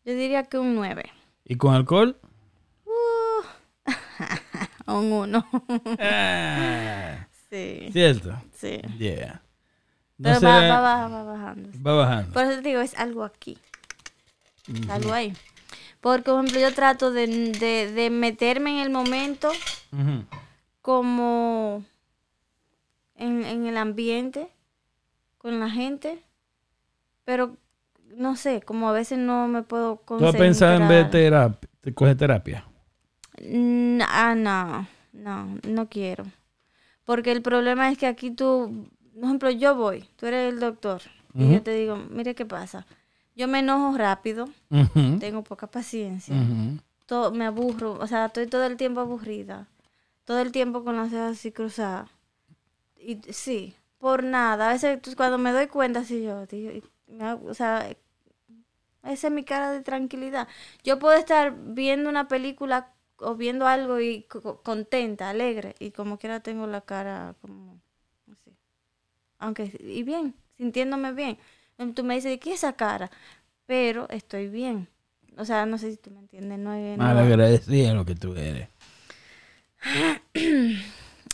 Yo 0.06 0.14
diría 0.14 0.44
que 0.44 0.58
un 0.60 0.76
nueve. 0.76 1.06
¿Y 1.46 1.56
con 1.56 1.74
alcohol? 1.74 2.18
O 4.88 5.00
un 5.00 5.12
uno. 5.12 5.46
Ah, 6.00 7.28
sí, 7.50 7.90
Cierto. 7.92 8.36
sí. 8.54 8.82
Yeah. 8.98 9.42
No 10.18 10.40
Pero 10.40 10.42
va, 10.42 10.60
va, 10.70 10.80
va, 10.82 11.08
va 11.08 11.24
bajando. 11.24 11.70
va 11.86 11.94
bajando. 11.94 12.34
Por 12.34 12.44
eso 12.44 12.62
te 12.62 12.70
digo, 12.70 12.82
es 12.82 12.94
algo 12.96 13.24
aquí. 13.24 13.58
Algo 14.90 15.14
ahí. 15.14 15.36
Porque, 16.02 16.24
por 16.32 16.40
ejemplo, 16.40 16.60
yo 16.60 16.74
trato 16.74 17.12
de, 17.12 17.28
de, 17.28 17.92
de 17.92 18.10
meterme 18.10 18.72
en 18.72 18.80
el 18.80 18.90
momento 18.90 19.52
Ujú. 19.92 20.26
como 20.82 21.84
en, 23.16 23.44
en 23.46 23.66
el 23.66 23.78
ambiente, 23.78 24.50
con 25.38 25.60
la 25.60 25.70
gente, 25.70 26.24
pero 27.26 27.58
no 28.16 28.36
sé, 28.36 28.62
como 28.62 28.90
a 28.90 28.94
veces 28.94 29.18
no 29.18 29.48
me 29.48 29.64
puedo 29.64 29.96
¿Tú 29.98 30.14
has 30.16 30.20
concentrar. 30.36 30.42
pensado 30.42 30.82
en 30.82 30.88
ver 30.88 31.10
terapia? 31.10 31.70
¿Te 31.82 31.94
coges 31.94 32.16
terapia? 32.18 32.66
Ah, 34.08 34.36
no, 34.36 34.88
no, 35.14 35.60
no 35.68 35.90
quiero. 35.90 36.26
Porque 37.06 37.32
el 37.32 37.42
problema 37.42 37.90
es 37.92 37.98
que 37.98 38.08
aquí 38.08 38.32
tú, 38.32 38.88
por 39.14 39.24
ejemplo, 39.26 39.50
yo 39.50 39.76
voy, 39.76 40.08
tú 40.16 40.26
eres 40.28 40.54
el 40.54 40.60
doctor, 40.60 41.02
y 41.34 41.54
yo 41.54 41.64
te 41.64 41.72
digo, 41.76 41.98
mire 41.98 42.36
qué 42.36 42.46
pasa. 42.46 42.86
Yo 43.36 43.48
me 43.48 43.60
enojo 43.60 43.98
rápido, 43.98 44.48
tengo 45.20 45.44
poca 45.44 45.68
paciencia, 45.68 46.36
todo, 47.06 47.32
me 47.32 47.46
aburro, 47.46 47.94
o 48.00 48.08
sea, 48.08 48.28
estoy 48.28 48.48
todo 48.48 48.64
el 48.66 48.78
tiempo 48.78 49.02
aburrida, 49.02 49.68
todo 50.26 50.40
el 50.40 50.52
tiempo 50.52 50.84
con 50.84 50.96
las 50.96 51.10
cejas 51.10 51.34
así 51.38 51.52
cruzadas. 51.52 52.10
Y 52.98 53.20
sí, 53.34 53.76
por 53.98 54.24
nada. 54.24 54.70
A 54.70 54.74
veces 54.74 55.00
cuando 55.18 55.38
me 55.38 55.52
doy 55.52 55.68
cuenta, 55.68 56.04
sí, 56.06 56.24
yo, 56.24 56.46
digo, 56.46 56.72
y 56.72 56.84
me 57.12 57.26
hago- 57.26 57.50
o 57.50 57.54
sea, 57.54 57.90
esa 59.04 59.28
es 59.28 59.34
mi 59.34 59.44
cara 59.44 59.72
de 59.72 59.82
tranquilidad. 59.82 60.48
Yo 60.84 60.98
puedo 61.00 61.14
estar 61.16 61.54
viendo 61.58 62.10
una 62.10 62.28
película 62.30 62.93
o 63.18 63.36
viendo 63.36 63.68
algo 63.68 64.00
y 64.00 64.24
co- 64.24 64.42
co- 64.42 64.62
contenta, 64.62 65.30
alegre, 65.30 65.76
y 65.80 65.92
como 65.92 66.18
quiera 66.18 66.40
tengo 66.42 66.68
la 66.68 66.82
cara 66.82 67.36
como 67.42 67.80
así. 68.32 68.52
Aunque, 69.40 69.72
y 69.80 70.04
bien, 70.04 70.36
sintiéndome 70.58 71.12
bien. 71.14 71.38
Tú 71.96 72.04
me 72.04 72.16
dices, 72.16 72.40
¿qué 72.40 72.52
es 72.52 72.58
esa 72.58 72.74
cara? 72.74 73.12
Pero 73.66 74.08
estoy 74.10 74.48
bien. 74.48 74.88
O 75.38 75.46
sea, 75.46 75.66
no 75.66 75.78
sé 75.78 75.92
si 75.92 75.98
tú 75.98 76.12
me 76.12 76.20
entiendes. 76.20 76.60
No, 76.60 76.72
hay- 76.72 76.96
no- 76.98 77.04
Mal 77.04 77.18
agradecida 77.18 77.94
lo 77.94 78.06
que 78.06 78.16
tú 78.16 78.36
eres. 78.36 78.70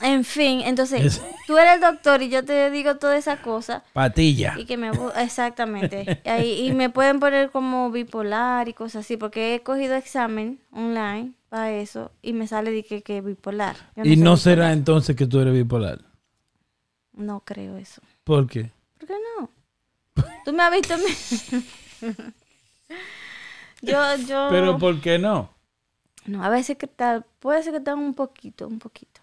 En 0.02 0.24
fin, 0.24 0.62
entonces, 0.62 1.02
Es- 1.18 1.22
tú 1.46 1.58
eres 1.58 1.74
el 1.76 1.82
doctor 1.82 2.22
y 2.22 2.30
yo 2.30 2.46
te 2.46 2.72
digo 2.72 2.96
toda 2.96 3.18
esa 3.18 3.42
cosa 3.42 3.84
Patilla. 3.92 4.56
y 4.58 4.64
que 4.64 4.78
me 4.78 4.92
exactamente 5.18 6.22
y 6.42 6.72
me 6.72 6.90
pueden 6.90 7.20
poner 7.20 7.52
como 7.52 7.92
bipolar 7.92 8.70
y 8.70 8.74
cosas 8.74 9.04
así 9.06 9.18
porque 9.18 9.56
he 9.56 9.60
cogido 9.62 9.96
examen 9.96 10.62
online 10.72 11.34
para 11.50 11.72
eso 11.74 12.12
y 12.22 12.34
me 12.34 12.48
sale 12.48 12.72
de 12.72 12.84
que, 12.84 13.02
que 13.02 13.22
bipolar 13.22 13.76
Yo 13.96 14.04
Y 14.04 14.16
no 14.18 14.36
bipolar. 14.36 14.38
será 14.38 14.74
entonces 14.74 15.16
que 15.16 15.28
tú 15.28 15.40
eres 15.40 15.54
bipolar. 15.54 16.00
no 17.14 17.42
creo 17.42 17.78
eso 17.78 18.02
¿Por 18.24 18.48
qué? 18.48 18.72
¿por 18.98 19.08
qué 19.08 19.16
no? 19.40 19.50
tú 20.46 20.54
me 20.54 20.64
has 20.64 20.72
visto 20.72 20.96
yo 23.82 24.16
yo 24.28 24.48
Pero 24.50 24.78
¿por 24.78 25.00
qué 25.02 25.18
no? 25.20 25.50
no 26.26 26.44
a 26.44 26.50
veces 26.50 26.78
que 26.78 26.88
tal 26.88 27.26
puede 27.40 27.64
ser 27.64 27.74
que 27.74 27.80
tengan 27.80 28.00
un 28.00 28.14
poquito 28.14 28.68
un 28.68 28.80
poquito 28.80 29.22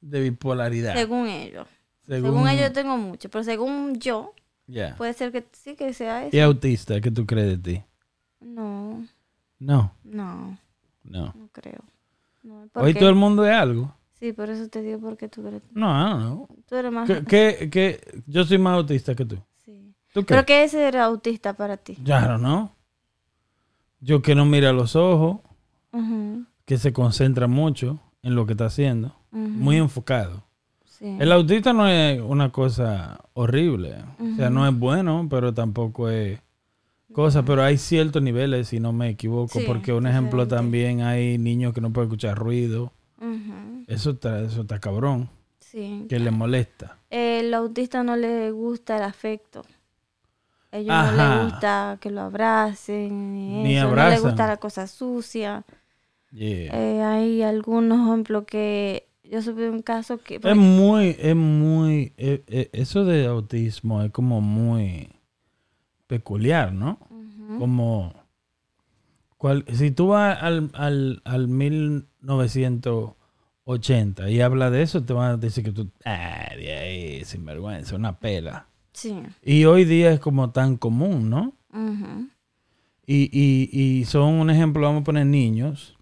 De 0.00 0.20
bipolaridad. 0.20 0.94
según 0.94 1.26
ellos 1.28 1.66
Según, 2.06 2.30
según 2.32 2.48
ellos 2.48 2.72
tengo 2.72 2.96
mucho 2.96 3.28
pero 3.30 3.44
según 3.44 3.98
yo 3.98 4.34
puede 4.96 5.12
ser 5.14 5.32
que 5.32 5.44
sí 5.52 5.74
que 5.76 5.92
sea 5.94 6.26
eso 6.26 6.36
¿Y 6.36 6.40
autista? 6.40 7.00
¿Qué 7.00 7.10
tú 7.10 7.24
crees 7.26 7.48
de 7.48 7.58
ti? 7.58 7.84
no 8.40 9.06
No, 9.58 9.92
no 10.04 10.58
no. 11.08 11.32
No 11.36 11.48
creo. 11.52 11.84
No, 12.42 12.68
Hoy 12.74 12.94
todo 12.94 13.08
el 13.08 13.14
mundo 13.14 13.44
es 13.44 13.52
algo. 13.54 13.92
Sí, 14.18 14.32
por 14.32 14.48
eso 14.48 14.68
te 14.68 14.80
digo 14.82 15.00
porque 15.00 15.28
tú 15.28 15.46
eres, 15.46 15.62
No, 15.72 16.18
no. 16.20 16.48
tú 16.68 16.74
eres 16.76 16.90
más... 16.92 17.06
¿Qué, 17.06 17.24
qué, 17.24 17.68
qué? 17.70 18.22
Yo 18.26 18.44
soy 18.44 18.56
más 18.58 18.74
autista 18.76 19.14
que 19.14 19.24
tú. 19.26 19.36
Sí. 19.64 19.92
¿Tú 20.14 20.20
qué? 20.20 20.26
¿Pero 20.34 20.46
qué 20.46 20.64
es 20.64 20.70
ser 20.70 20.96
autista 20.96 21.54
para 21.54 21.76
ti? 21.76 21.96
Claro, 21.96 22.38
¿no? 22.38 22.72
Yo 24.00 24.22
que 24.22 24.34
no 24.34 24.44
mira 24.46 24.72
los 24.72 24.94
ojos, 24.96 25.40
que 26.64 26.78
se 26.78 26.92
concentra 26.92 27.46
mucho 27.46 27.98
en 28.22 28.34
lo 28.34 28.46
que 28.46 28.52
está 28.52 28.66
haciendo, 28.66 29.14
muy 29.30 29.76
enfocado. 29.76 30.44
sí. 30.84 31.16
El 31.18 31.32
autista 31.32 31.72
no 31.72 31.88
es 31.88 32.20
una 32.20 32.50
cosa 32.52 33.18
horrible, 33.32 33.96
o 34.20 34.36
sea, 34.36 34.50
no 34.50 34.66
es 34.68 34.78
bueno, 34.78 35.26
pero 35.30 35.52
tampoco 35.54 36.08
es 36.10 36.38
cosa, 37.16 37.46
pero 37.46 37.64
hay 37.64 37.78
ciertos 37.78 38.20
niveles, 38.20 38.68
si 38.68 38.78
no 38.78 38.92
me 38.92 39.08
equivoco, 39.08 39.58
Sí, 39.58 39.64
porque 39.66 39.90
un 39.94 40.06
ejemplo 40.06 40.46
también 40.46 41.00
hay 41.00 41.38
niños 41.38 41.72
que 41.72 41.80
no 41.80 41.90
pueden 41.90 42.08
escuchar 42.08 42.36
ruido, 42.36 42.92
eso 43.86 44.10
está, 44.10 44.42
eso 44.42 44.60
está 44.60 44.78
cabrón, 44.80 45.30
sí. 45.58 46.04
que 46.10 46.18
le 46.18 46.30
molesta. 46.30 46.98
El 47.08 47.54
autista 47.54 48.02
no 48.02 48.16
le 48.16 48.50
gusta 48.50 48.98
el 48.98 49.04
afecto. 49.04 49.62
A 50.70 50.76
ellos 50.76 50.94
no 50.94 51.12
les 51.12 51.44
gusta 51.44 51.96
que 52.02 52.10
lo 52.10 52.20
abracen, 52.20 53.32
ni, 53.32 53.62
Ni 53.62 53.76
eso. 53.76 53.84
No 53.84 53.90
abrazan. 53.92 54.10
les 54.12 54.22
gusta 54.22 54.46
la 54.46 54.56
cosa 54.58 54.86
sucia. 54.86 55.64
Yeah. 56.32 56.78
Eh, 56.78 57.02
hay 57.02 57.42
algunos 57.42 58.08
ejemplos 58.08 58.44
que... 58.44 59.08
Yo 59.24 59.40
supe 59.40 59.70
un 59.70 59.80
caso 59.80 60.18
que... 60.18 60.38
Es 60.42 60.56
muy, 60.56 61.16
es 61.18 61.34
muy, 61.34 62.12
eh, 62.18 62.44
eh, 62.46 62.68
eso 62.72 63.06
de 63.06 63.26
autismo 63.26 64.02
es 64.02 64.10
como 64.12 64.40
muy 64.40 65.08
peculiar, 66.06 66.72
¿no? 66.72 66.98
Como, 67.58 68.12
cual- 69.36 69.64
si 69.72 69.90
tú 69.90 70.06
vas 70.08 70.40
al, 70.42 70.70
al, 70.74 71.20
al 71.24 71.48
1980 71.48 74.30
y 74.30 74.40
hablas 74.40 74.72
de 74.72 74.82
eso, 74.82 75.02
te 75.04 75.12
van 75.12 75.32
a 75.32 75.36
decir 75.36 75.64
que 75.64 75.72
tú, 75.72 75.90
ah, 76.04 76.48
de 76.56 76.72
ahí, 76.76 77.24
sinvergüenza, 77.24 77.94
una 77.96 78.18
pela. 78.18 78.66
Sí. 78.92 79.22
Y 79.42 79.64
hoy 79.66 79.84
día 79.84 80.12
es 80.12 80.20
como 80.20 80.50
tan 80.50 80.76
común, 80.76 81.28
¿no? 81.30 81.52
Y, 83.06 83.28
y, 83.32 83.68
y 83.72 84.04
son 84.06 84.34
un 84.34 84.50
ejemplo, 84.50 84.82
vamos 84.82 85.02
a 85.02 85.04
poner 85.04 85.26
niños 85.26 85.96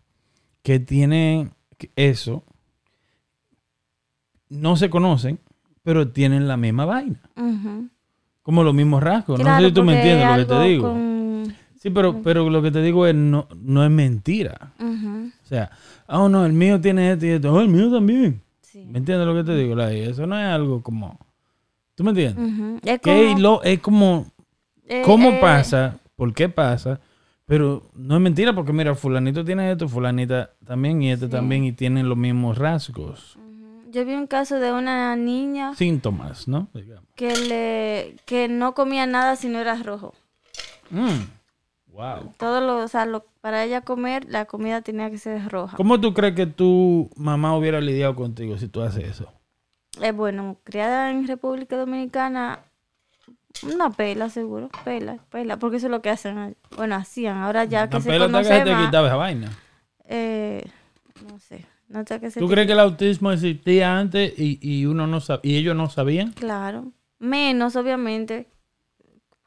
que 0.63 0.79
tienen 0.81 1.53
eso, 1.97 2.45
no 4.49 4.77
se 4.77 4.89
conocen, 4.89 5.39
pero 5.83 6.09
tienen 6.09 6.49
la 6.49 6.57
misma 6.57 6.87
vaina. 6.87 7.21
Como 8.43 8.63
los 8.63 8.75
mismos 8.75 9.03
rasgos. 9.03 9.39
no 9.41 9.59
sé 9.59 9.67
si 9.69 9.73
tú 9.73 9.83
me 9.85 9.97
entiendes 9.97 10.29
lo 10.29 10.37
que 10.37 10.45
te 10.45 10.61
digo. 10.69 10.93
con- 10.93 11.14
Sí, 11.85 11.91
pero, 11.91 12.23
pero 12.23 12.49
lo 12.49 12.63
que 12.63 12.71
te 12.71 12.81
digo 12.81 13.07
es 13.07 13.15
no, 13.15 13.47
no 13.61 13.85
es 13.85 13.91
mentira. 13.91 14.73
O 14.81 15.47
sea, 15.47 15.71
oh 16.09 16.31
no, 16.31 16.47
el 16.47 16.55
mío 16.55 16.81
tiene 16.81 17.13
esto 17.13 17.27
y 17.27 17.29
esto. 17.29 17.53
Oh, 17.53 17.61
el 17.61 17.69
mío 17.69 17.93
también. 17.93 18.41
sí. 18.63 18.87
¿Me 18.91 18.97
entiendes 19.01 19.27
lo 19.27 19.35
que 19.35 19.45
te 19.45 19.55
digo? 19.55 19.75
Like, 19.75 20.09
eso 20.09 20.27
no 20.27 20.39
es 20.41 20.47
algo 20.47 20.83
como... 20.83 21.19
¿Tú 21.95 22.03
me 22.03 22.13
entiendes? 22.13 22.81
Es 22.87 23.01
como, 23.03 23.39
lo, 23.39 23.63
es 23.63 23.81
como... 23.81 24.27
eh, 24.87 25.03
¿Cómo 25.05 25.29
eh, 25.29 25.39
pasa? 25.43 25.99
¿Por 26.17 26.33
qué 26.33 26.49
pasa? 26.49 27.01
Pero 27.45 27.83
no 27.95 28.15
es 28.15 28.21
mentira 28.23 28.55
porque 28.55 28.73
mira, 28.73 28.95
fulanito 28.95 29.45
tiene 29.45 29.71
esto, 29.71 29.87
fulanita 29.87 30.53
también 30.65 31.03
y 31.03 31.13
este 31.13 31.27
Sí. 31.27 31.33
también 31.33 31.65
y 31.65 31.73
tienen 31.73 32.09
los 32.09 32.17
mismos 32.17 32.57
rasgos. 32.57 33.37
Yo 33.91 34.07
vi 34.07 34.15
un 34.15 34.27
caso 34.27 34.59
de 34.59 34.73
una 34.73 35.15
niña 35.17 35.75
Síntomas, 35.75 36.49
¿no? 36.49 36.69
Digamos. 36.73 37.05
que 37.15 37.37
le 37.37 38.17
que 38.25 38.49
no 38.49 38.73
comía 38.75 39.07
nada 39.07 39.37
si 39.37 39.49
no 39.49 39.59
era 39.59 39.77
rojo. 39.83 40.15
Mm. 40.91 41.27
Wow. 41.95 42.33
Todo 42.39 42.61
lo, 42.61 42.79
o 42.85 42.89
sea, 42.89 43.07
lo- 43.07 43.25
para 43.41 43.63
ella 43.65 43.81
comer 43.83 44.25
la 44.29 44.47
comida 44.47 44.83
tenía 44.83 45.11
que 45.11 45.19
ser 45.19 45.49
roja. 45.49 45.77
¿Cómo 45.77 46.01
tú 46.01 46.13
crees 46.13 46.35
que 46.35 46.47
tu 46.47 47.09
mamá 47.17 47.57
hubiera 47.57 47.81
lidiado 47.81 48.17
contigo 48.17 48.59
si 48.59 48.67
tú 48.69 48.83
haces 48.83 49.05
eso? 49.05 49.33
Eh, 50.03 50.11
bueno, 50.11 50.57
criada 50.65 51.11
en 51.13 51.29
República 51.29 51.77
Dominicana, 51.77 52.59
una 53.63 53.91
pela 53.91 54.29
seguro, 54.29 54.69
pela, 54.85 55.19
pela, 55.31 55.57
porque 55.57 55.77
eso 55.77 55.87
es 55.87 55.93
lo 55.93 56.03
que 56.03 56.11
hacen. 56.11 56.57
Bueno, 56.77 56.97
hacían, 56.97 57.37
ahora 57.37 57.65
ya 57.65 57.89
que 57.89 57.99
La 57.99 58.03
se 58.03 58.11
que 58.11 58.19
conoce 58.19 58.45
se 58.59 58.61
te 58.65 58.71
más, 58.73 58.87
quitaba 58.87 59.07
esa 59.07 59.17
vaina. 59.17 59.51
eh, 60.07 60.65
no 61.31 61.39
sé, 61.39 61.65
no 61.89 62.05
sé 62.05 62.19
qué 62.19 62.31
se 62.33 62.41
¿Tú 62.41 62.49
crees 62.49 62.67
que 62.67 62.73
el 62.73 62.81
autismo 62.81 63.31
existía 63.31 63.97
antes 63.97 64.37
y, 64.37 64.59
y 64.61 64.87
uno 64.87 65.07
no 65.07 65.19
y 65.45 65.57
ellos 65.57 65.77
no 65.77 65.89
sabían? 65.89 66.33
Claro, 66.33 66.91
menos 67.21 67.77
obviamente, 67.77 68.49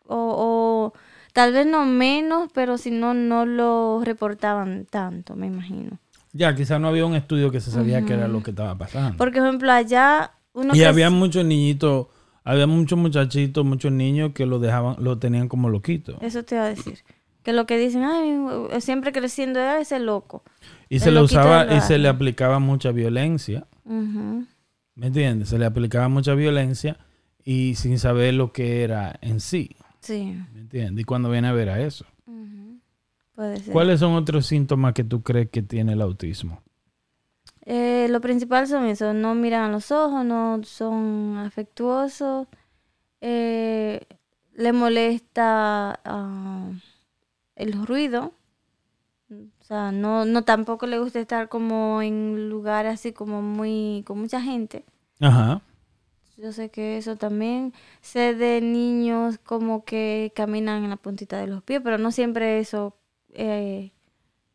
o, 0.06 0.94
o 0.94 0.94
tal 1.38 1.54
vez 1.54 1.68
no 1.68 1.86
menos, 1.86 2.50
pero 2.52 2.80
si 2.80 2.90
no, 2.90 3.14
no 3.14 3.46
lo 3.46 4.02
reportaban 4.04 4.88
tanto, 4.90 5.36
me 5.36 5.46
imagino. 5.46 6.00
Ya, 6.34 6.56
quizás 6.56 6.82
no 6.82 6.88
había 6.88 7.06
un 7.06 7.14
estudio 7.14 7.52
que 7.52 7.60
se 7.60 7.70
sabía 7.70 8.04
que 8.04 8.14
era 8.14 8.28
lo 8.28 8.42
que 8.42 8.50
estaba 8.50 8.76
pasando. 8.76 9.18
Por 9.20 9.30
ejemplo, 9.30 9.72
allá 9.72 10.32
uno 10.54 10.74
y 10.74 10.80
que 10.80 10.86
había 10.88 11.06
es- 11.08 11.14
muchos 11.14 11.46
niñitos, 11.46 12.08
había 12.44 12.66
muchos 12.66 12.98
muchachitos, 12.98 13.64
muchos 13.64 13.92
niños 13.92 14.32
que 14.34 14.48
lo 14.48 14.58
dejaban, 14.58 14.96
lo 14.98 15.20
tenían 15.20 15.48
como 15.48 15.70
loquito. 15.70 16.18
Eso 16.22 16.42
te 16.42 16.56
iba 16.56 16.64
a 16.66 16.70
decir. 16.70 17.04
Que 17.44 17.54
lo 17.54 17.68
que 17.68 17.78
dicen, 17.78 18.04
ay, 18.04 18.82
siempre 18.82 19.12
creciendo 19.12 19.60
era 19.60 19.80
ese 19.80 20.00
loco. 20.00 20.42
Y 20.90 20.98
se 21.00 21.12
le 21.12 21.22
usaba 21.22 21.72
y 21.76 21.82
se 21.82 22.00
le 22.00 22.08
aplicaba 22.08 22.58
mucha 22.58 22.92
violencia. 22.92 23.68
¿Me 24.96 25.08
entiendes? 25.08 25.50
Se 25.50 25.60
le 25.60 25.66
aplicaba 25.66 26.10
mucha 26.10 26.34
violencia 26.34 26.98
y 27.44 27.76
sin 27.76 28.00
saber 28.00 28.34
lo 28.34 28.52
que 28.52 28.84
era 28.84 29.20
en 29.22 29.40
sí. 29.40 29.76
Sí, 30.08 30.42
¿Me 30.54 30.62
entiendes? 30.62 31.02
Y 31.02 31.04
cuando 31.04 31.30
viene 31.30 31.50
a 31.50 31.52
ver 31.52 31.68
a 31.68 31.82
eso. 31.82 32.06
puede 33.36 33.60
ser. 33.60 33.74
¿Cuáles 33.74 34.00
son 34.00 34.14
otros 34.14 34.46
síntomas 34.46 34.94
que 34.94 35.04
tú 35.04 35.22
crees 35.22 35.50
que 35.50 35.62
tiene 35.62 35.94
el 35.94 36.02
autismo? 36.02 36.62
Eh, 37.66 38.08
lo 38.10 38.22
principal 38.22 38.68
son 38.68 38.86
eso, 38.86 39.14
no 39.14 39.36
miran 39.36 39.66
a 39.66 39.72
los 39.74 39.92
ojos, 39.92 40.24
no 40.24 40.62
son 40.64 41.38
afectuosos, 41.40 42.48
eh, 43.20 44.00
le 44.54 44.72
molesta 44.72 46.00
ah, 46.06 46.72
el 47.58 47.86
ruido, 47.86 48.32
o 49.30 49.64
sea, 49.66 49.92
no, 49.92 50.24
no 50.24 50.44
tampoco 50.44 50.88
le 50.88 51.00
gusta 51.00 51.20
estar 51.20 51.50
como 51.50 52.02
en 52.02 52.50
lugares 52.50 52.94
así 52.94 53.12
como 53.12 53.42
muy, 53.42 54.06
con 54.08 54.22
mucha 54.22 54.40
gente. 54.42 54.86
Ajá. 55.20 55.62
Yo 56.38 56.52
sé 56.52 56.70
que 56.70 56.98
eso 56.98 57.16
también. 57.16 57.74
Sé 58.02 58.36
de 58.36 58.62
niños 58.62 59.40
como 59.44 59.84
que 59.86 60.32
caminan 60.36 60.84
en 60.84 60.92
la 60.92 60.96
puntita 60.98 61.38
de 61.40 61.48
los 61.48 61.64
pies, 61.64 61.82
pero 61.84 61.98
no 61.98 62.12
siempre 62.12 62.60
eso 62.60 62.96
eh, 63.34 63.92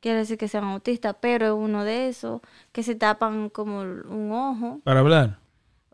quiere 0.01 0.19
decir 0.19 0.39
que 0.39 0.49
sean 0.49 0.65
autistas, 0.65 1.17
pero 1.21 1.47
es 1.47 1.53
uno 1.53 1.85
de 1.85 2.09
esos 2.09 2.41
que 2.71 2.83
se 2.83 2.95
tapan 2.95 3.49
como 3.51 3.81
un 3.81 4.31
ojo. 4.33 4.81
Para 4.85 5.01
hablar. 5.01 5.39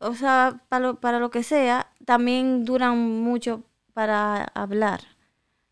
O 0.01 0.15
sea, 0.15 0.61
para 0.69 0.87
lo, 0.89 0.95
para 1.01 1.19
lo 1.19 1.31
que 1.31 1.43
sea, 1.43 1.89
también 2.05 2.65
duran 2.65 2.99
mucho 3.23 3.63
para 3.95 4.45
hablar. 4.55 5.01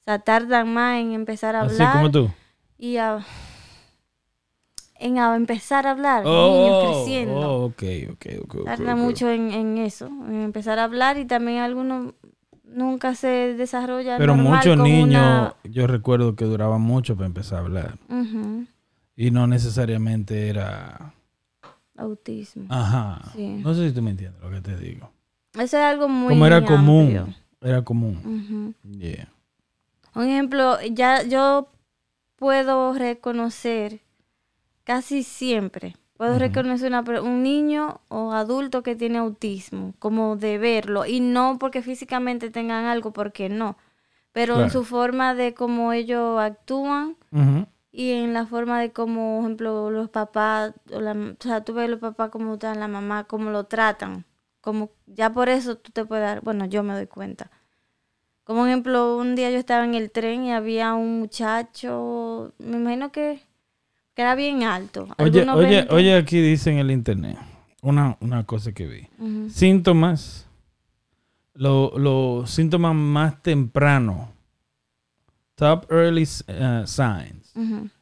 O 0.01 0.05
sea, 0.05 0.19
tardan 0.19 0.73
más 0.73 0.99
en 1.01 1.13
empezar 1.13 1.55
a 1.57 1.63
Así 1.63 1.75
hablar 1.75 1.93
como 1.93 2.11
tú. 2.11 2.31
y 2.79 2.97
a, 2.97 3.25
en 4.99 5.19
a 5.19 5.35
empezar 5.37 5.87
a 5.87 5.91
hablar, 5.93 6.23
Oh, 6.27 6.53
niños 6.53 6.85
creciendo. 7.05 7.35
oh, 7.41 7.65
ok, 7.67 7.83
ok, 8.13 8.27
ok, 8.45 8.55
ok, 8.61 8.65
tarda 8.65 8.97
mucho 8.97 9.31
en, 9.31 9.51
en 9.53 9.79
eso, 9.79 10.07
en 10.07 10.43
empezar 10.43 10.79
a 10.79 10.85
hablar 10.85 11.19
y 11.19 11.25
también 11.27 11.59
algunos 11.59 12.15
nunca 12.65 13.15
se 13.15 13.29
desarrollan 13.55 14.19
Pero 14.19 14.35
muchos 14.35 14.77
niños, 14.79 15.09
una- 15.23 15.55
yo 15.65 15.87
recuerdo 15.87 16.35
que 16.37 16.45
duraban 16.45 16.81
mucho 16.81 17.15
para 17.17 17.27
empezar 17.27 17.59
a 17.59 17.63
hablar. 17.63 17.99
Y 19.17 19.31
no 19.31 19.47
necesariamente 19.47 20.49
era... 20.49 21.15
autismo. 21.97 22.67
Ajá. 22.69 23.21
Sí. 23.35 23.61
No 23.63 23.73
sé 23.75 23.89
si 23.89 23.95
tú 23.95 24.03
me 24.03 24.11
entiendes 24.11 24.43
lo 24.43 24.51
que 24.51 24.61
te 24.61 24.77
digo. 24.77 25.11
Eso 25.55 25.79
es 25.79 25.85
algo 25.85 26.09
muy 26.09 26.35
Como 26.35 26.47
era 26.47 26.57
amplio. 26.59 26.77
común. 26.77 27.35
Era 27.63 27.83
común. 27.83 28.75
Yeah. 28.99 29.29
Un 30.15 30.25
ejemplo, 30.25 30.77
ya 30.93 31.23
yo 31.23 31.69
puedo 32.37 32.93
reconocer 32.93 34.01
casi 34.87 35.25
siempre, 35.25 35.97
puedo 36.17 36.39
reconocer 36.39 36.93
una 36.93 37.01
un 37.21 37.43
niño 37.43 38.01
o 38.09 38.33
adulto 38.33 38.85
que 38.85 38.95
tiene 38.95 39.19
autismo, 39.19 39.95
como 39.99 40.37
de 40.37 40.59
verlo, 40.59 41.05
y 41.05 41.19
no 41.19 41.59
porque 41.59 41.83
físicamente 41.83 42.51
tengan 42.51 42.85
algo, 42.85 43.13
porque 43.13 43.49
no, 43.49 43.77
pero 44.31 44.63
en 44.63 44.71
su 44.71 44.85
forma 44.85 45.35
de 45.35 45.55
cómo 45.55 45.93
ellos 45.93 46.39
actúan 46.39 47.17
y 47.91 48.13
en 48.13 48.33
la 48.33 48.47
forma 48.47 48.81
de 48.81 48.93
cómo, 48.93 49.39
por 49.39 49.45
ejemplo, 49.45 49.91
los 49.91 50.09
papás, 50.09 50.73
o, 50.93 51.01
la, 51.01 51.13
o 51.13 51.43
sea, 51.43 51.65
tú 51.65 51.75
ves 51.75 51.91
los 51.91 51.99
papás 51.99 52.31
como 52.31 52.55
están, 52.55 52.79
la 52.79 52.87
mamá, 52.87 53.25
cómo 53.25 53.51
lo 53.51 53.65
tratan, 53.65 54.25
como 54.61 54.91
ya 55.07 55.33
por 55.33 55.49
eso 55.49 55.79
tú 55.79 55.91
te 55.91 56.05
puedes 56.05 56.25
dar, 56.25 56.43
bueno, 56.43 56.67
yo 56.67 56.83
me 56.83 56.95
doy 56.95 57.07
cuenta. 57.07 57.51
Como 58.45 58.67
ejemplo, 58.67 59.17
un 59.17 59.35
día 59.35 59.51
yo 59.51 59.59
estaba 59.59 59.85
en 59.85 59.95
el 59.95 60.13
tren 60.13 60.45
y 60.45 60.53
había 60.53 60.95
un 60.95 61.19
muchacho, 61.19 62.53
me 62.59 62.77
imagino 62.77 63.11
que, 63.11 63.41
que 64.17 64.23
era 64.23 64.35
bien 64.35 64.63
alto. 64.65 65.07
Oye, 65.19 65.43
oye, 65.49 65.77
20. 65.77 65.95
oye, 65.95 66.17
aquí 66.17 66.41
dice 66.41 66.71
en 66.73 66.79
el 66.79 66.91
internet 66.91 67.37
una, 67.83 68.17
una 68.21 68.45
cosa 68.45 68.73
que 68.73 68.87
vi. 68.87 69.51
Síntomas, 69.51 70.49
lo- 71.55 71.97
los 71.99 72.51
síntomas 72.51 72.95
más 72.95 73.43
tempranos, 73.43 74.29
top 75.55 75.87
early 75.93 76.23
uh, 76.49 76.87
signs 76.87 77.53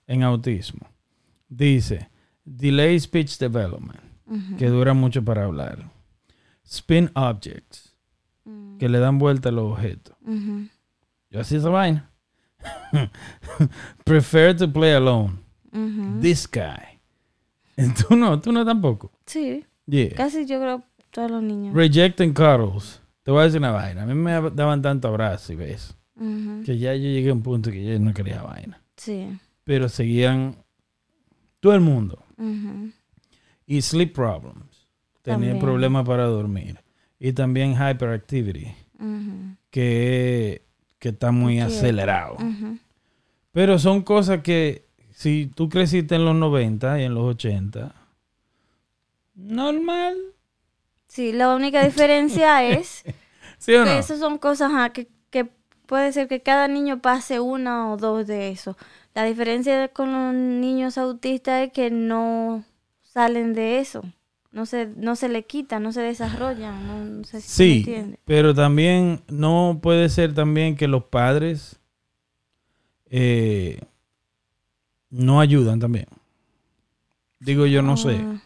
en 0.07 0.23
autismo. 0.23 0.87
Dice, 1.49 2.09
delay 2.45 2.99
speech 3.01 3.37
development, 3.39 4.01
que 4.57 4.69
dura 4.69 4.95
mucho 4.95 5.23
para 5.25 5.45
hablar. 5.45 5.91
Spin 6.65 7.11
objects, 7.15 7.93
ujú, 8.45 8.79
que 8.79 8.89
le 8.89 8.99
dan 8.99 9.19
vuelta 9.19 9.49
a 9.51 9.53
los 9.53 9.73
objetos. 9.73 10.17
Yo 11.31 11.41
hacía 11.41 11.59
esa 11.59 11.69
vaina. 11.69 12.09
Prefer 14.05 14.57
to 14.57 14.73
play 14.73 14.93
alone. 14.93 15.44
This 16.21 16.49
guy. 16.51 17.01
Tú 18.09 18.15
no, 18.17 18.41
tú 18.41 18.53
no 18.53 18.65
tampoco. 18.65 19.11
Sí, 19.27 19.65
Yeah. 19.87 20.15
casi 20.15 20.47
yo 20.47 20.59
creo 20.61 20.83
todos 21.11 21.31
los 21.31 21.43
niños. 21.43 21.75
Rejecting 21.75 22.33
cuddles. 22.33 23.01
Te 23.23 23.31
voy 23.31 23.41
a 23.41 23.45
decir 23.45 23.59
una 23.59 23.71
vaina. 23.73 24.03
A 24.03 24.07
mí 24.07 24.15
me 24.15 24.33
daban 24.51 24.81
tanto 24.81 25.09
abrazo 25.09 25.53
y 25.53 25.57
ves. 25.57 25.95
Ujú, 26.17 26.63
Que 26.65 26.79
ya 26.79 26.95
yo 26.95 27.03
llegué 27.03 27.31
a 27.31 27.33
un 27.35 27.43
punto 27.43 27.71
que 27.71 27.85
yo 27.85 27.99
no 27.99 28.15
quería 28.15 28.43
vaina. 28.43 28.81
Sí. 28.97 29.27
Pero 29.65 29.89
seguían 29.89 30.57
todo 31.61 31.75
el 31.75 31.81
mundo. 31.81 32.25
Y 33.67 33.83
sleep 33.83 34.13
problems. 34.15 34.87
Tenía 35.23 35.59
problemas 35.59 36.07
para 36.07 36.25
dormir. 36.27 36.79
Y 37.19 37.33
también 37.33 37.73
hyperactivity. 37.73 38.69
Que, 39.71 40.63
que 40.99 41.09
está 41.09 41.33
muy 41.33 41.61
acelerado. 41.61 42.37
Pero 43.53 43.79
son 43.79 44.03
cosas 44.03 44.41
que 44.43 44.84
si 45.25 45.47
tú 45.47 45.71
creciste 45.71 46.17
en 46.17 46.27
los 46.27 46.35
90 46.37 47.01
y 47.01 47.05
en 47.05 47.15
los 47.15 47.25
80, 47.25 47.95
normal. 49.35 50.17
Sí, 51.09 51.33
la 51.33 51.55
única 51.55 51.83
diferencia 51.83 52.63
es 52.69 53.05
¿Sí 53.59 53.75
o 53.75 53.85
que 53.85 53.91
no? 53.91 53.99
esas 53.99 54.19
son 54.19 54.37
cosas 54.37 54.71
ajá, 54.71 54.91
que, 54.93 55.09
que 55.31 55.49
puede 55.87 56.13
ser 56.13 56.29
que 56.29 56.43
cada 56.43 56.69
niño 56.69 57.01
pase 57.01 57.41
una 57.41 57.91
o 57.91 57.97
dos 57.97 58.27
de 58.27 58.51
eso. 58.51 58.77
La 59.15 59.25
diferencia 59.25 59.89
con 59.89 60.13
los 60.13 60.35
niños 60.35 60.99
autistas 60.99 61.69
es 61.69 61.73
que 61.73 61.91
no 61.91 62.63
salen 63.03 63.55
de 63.55 63.79
eso. 63.79 64.03
No 64.53 64.67
se, 64.67 64.89
no 64.95 65.17
se 65.17 65.31
le 65.31 65.45
quita, 65.47 65.81
no 65.81 65.91
se 65.93 66.03
desarrollan. 66.03 66.87
No, 66.87 67.03
no 67.03 67.25
sé 67.25 67.41
si 67.41 67.49
Sí, 67.85 68.15
pero 68.27 68.55
también 68.55 69.23
no 69.29 69.79
puede 69.83 70.11
ser 70.11 70.35
también 70.35 70.77
que 70.77 70.87
los 70.87 71.05
padres 71.05 71.81
eh, 73.07 73.81
no 75.15 75.41
ayudan 75.41 75.81
también. 75.81 76.07
Digo 77.41 77.67
yo 77.67 77.83
no 77.83 77.97
sé. 77.97 78.21
Ah, 78.23 78.37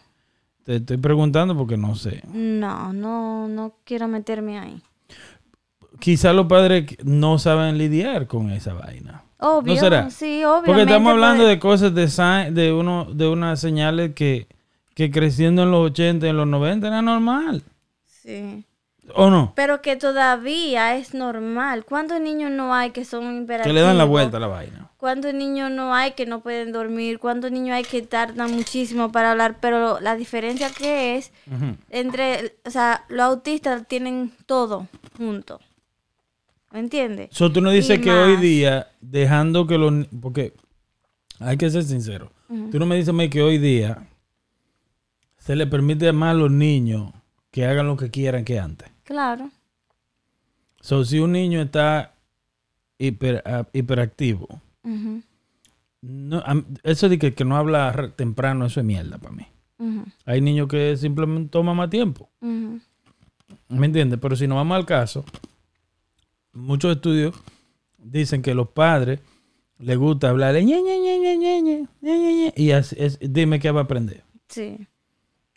Te 0.63 0.75
estoy 0.77 0.97
preguntando 0.97 1.55
porque 1.57 1.77
no 1.77 1.95
sé. 1.95 2.21
No, 2.33 2.93
no, 2.93 3.47
no 3.47 3.73
quiero 3.83 4.07
meterme 4.07 4.59
ahí. 4.59 4.81
Quizá 5.99 6.31
los 6.33 6.47
padres 6.47 6.85
no 7.03 7.39
saben 7.39 7.77
lidiar 7.77 8.27
con 8.27 8.51
esa 8.51 8.73
vaina. 8.73 9.23
Obvio, 9.39 9.77
será? 9.77 10.09
sí, 10.09 10.43
obviamente. 10.43 10.65
Porque 10.65 10.81
estamos 10.83 11.11
hablando 11.11 11.43
puede- 11.43 11.49
de 11.55 11.59
cosas 11.59 11.95
de 11.95 12.07
sign- 12.07 12.53
de 12.53 12.73
uno 12.73 13.05
de 13.05 13.27
unas 13.27 13.59
señales 13.59 14.13
que, 14.13 14.47
que 14.95 15.11
creciendo 15.11 15.63
en 15.63 15.71
los 15.71 15.91
80 15.91 16.25
y 16.27 16.29
en 16.29 16.37
los 16.37 16.47
90 16.47 16.87
era 16.87 17.01
normal. 17.01 17.63
Sí. 18.05 18.65
¿O 19.15 19.29
no? 19.29 19.53
Pero 19.55 19.81
que 19.81 19.95
todavía 19.95 20.95
es 20.97 21.13
normal. 21.13 21.83
¿Cuántos 21.85 22.19
niños 22.21 22.51
no 22.51 22.73
hay 22.75 22.91
que 22.91 23.05
son 23.05 23.23
imperativos? 23.35 23.67
Que 23.67 23.73
le 23.73 23.81
dan 23.81 23.97
la 23.97 24.03
vuelta 24.03 24.37
a 24.37 24.39
la 24.41 24.47
vaina. 24.47 24.88
¿Cuántos 24.99 25.33
niños 25.33 25.71
no 25.71 25.95
hay 25.95 26.11
que 26.11 26.25
no 26.25 26.41
pueden 26.41 26.73
dormir? 26.73 27.19
¿Cuántos 27.19 27.53
niños 27.53 27.73
hay 27.73 27.85
que 27.85 28.01
tardan 28.01 28.51
muchísimo 28.51 29.13
para 29.13 29.31
hablar? 29.31 29.59
Pero 29.61 30.01
la 30.01 30.17
diferencia 30.17 30.69
que 30.71 31.15
es 31.15 31.31
entre, 31.89 32.57
o 32.65 32.69
sea, 32.69 33.05
los 33.07 33.21
autistas 33.21 33.87
tienen 33.87 34.33
todo 34.45 34.89
junto. 35.17 35.61
¿Me 36.73 36.79
entiendes? 36.79 37.29
So, 37.31 37.49
tú 37.49 37.61
no 37.61 37.71
dices 37.71 37.97
Y 37.97 38.01
que 38.01 38.11
hoy 38.11 38.35
día, 38.35 38.89
dejando 38.99 39.67
que 39.67 39.77
los... 39.77 40.05
Porque 40.21 40.53
hay 41.39 41.55
que 41.55 41.69
ser 41.69 41.83
sincero. 41.83 42.33
Ujú. 42.49 42.71
Tú 42.71 42.77
no 42.77 42.85
me 42.85 42.97
dices 42.97 43.15
que 43.29 43.41
hoy 43.41 43.57
día 43.57 44.05
se 45.37 45.55
le 45.55 45.65
permite 45.65 46.11
más 46.11 46.31
a 46.31 46.37
los 46.37 46.51
niños 46.51 47.13
que 47.51 47.65
hagan 47.65 47.87
lo 47.87 47.95
que 47.95 48.11
quieran 48.11 48.43
que 48.43 48.59
antes. 48.59 48.89
Claro. 49.05 49.49
So, 50.81 51.05
si 51.05 51.19
un 51.19 51.31
niño 51.31 51.61
está 51.61 52.15
hiper, 52.97 53.41
ah, 53.45 53.65
no, 56.01 56.43
eso 56.83 57.09
de 57.09 57.19
que, 57.19 57.45
no 57.45 57.57
habla 57.57 58.13
temprano, 58.15 58.65
eso 58.65 58.79
es 58.79 58.85
mierda 58.85 59.17
para 59.17 59.35
mí. 59.35 59.45
Hay 60.25 60.41
niños 60.41 60.67
que 60.67 60.97
simplemente 60.97 61.49
toman 61.51 61.75
más 61.77 61.89
tiempo. 61.89 62.29
¿Me 62.41 63.85
entiendes? 63.85 64.19
Pero 64.21 64.35
si 64.35 64.47
no 64.47 64.55
vamos 64.55 64.75
al 64.75 64.85
caso, 64.85 65.23
muchos 66.53 66.95
estudios 66.95 67.35
dicen 67.97 68.41
que 68.41 68.53
los 68.53 68.69
padres 68.69 69.19
les 69.77 69.97
gusta 69.97 70.29
hablar 70.29 70.53
de 70.53 70.63
ñe, 70.63 70.81
ñe, 70.81 71.87
ñe, 72.01 72.53
y 72.55 72.71
así, 72.71 72.95
es, 72.99 73.17
dime 73.21 73.59
qué 73.59 73.71
va 73.71 73.81
a 73.81 73.83
aprender. 73.83 74.23
Sí. 74.47 74.77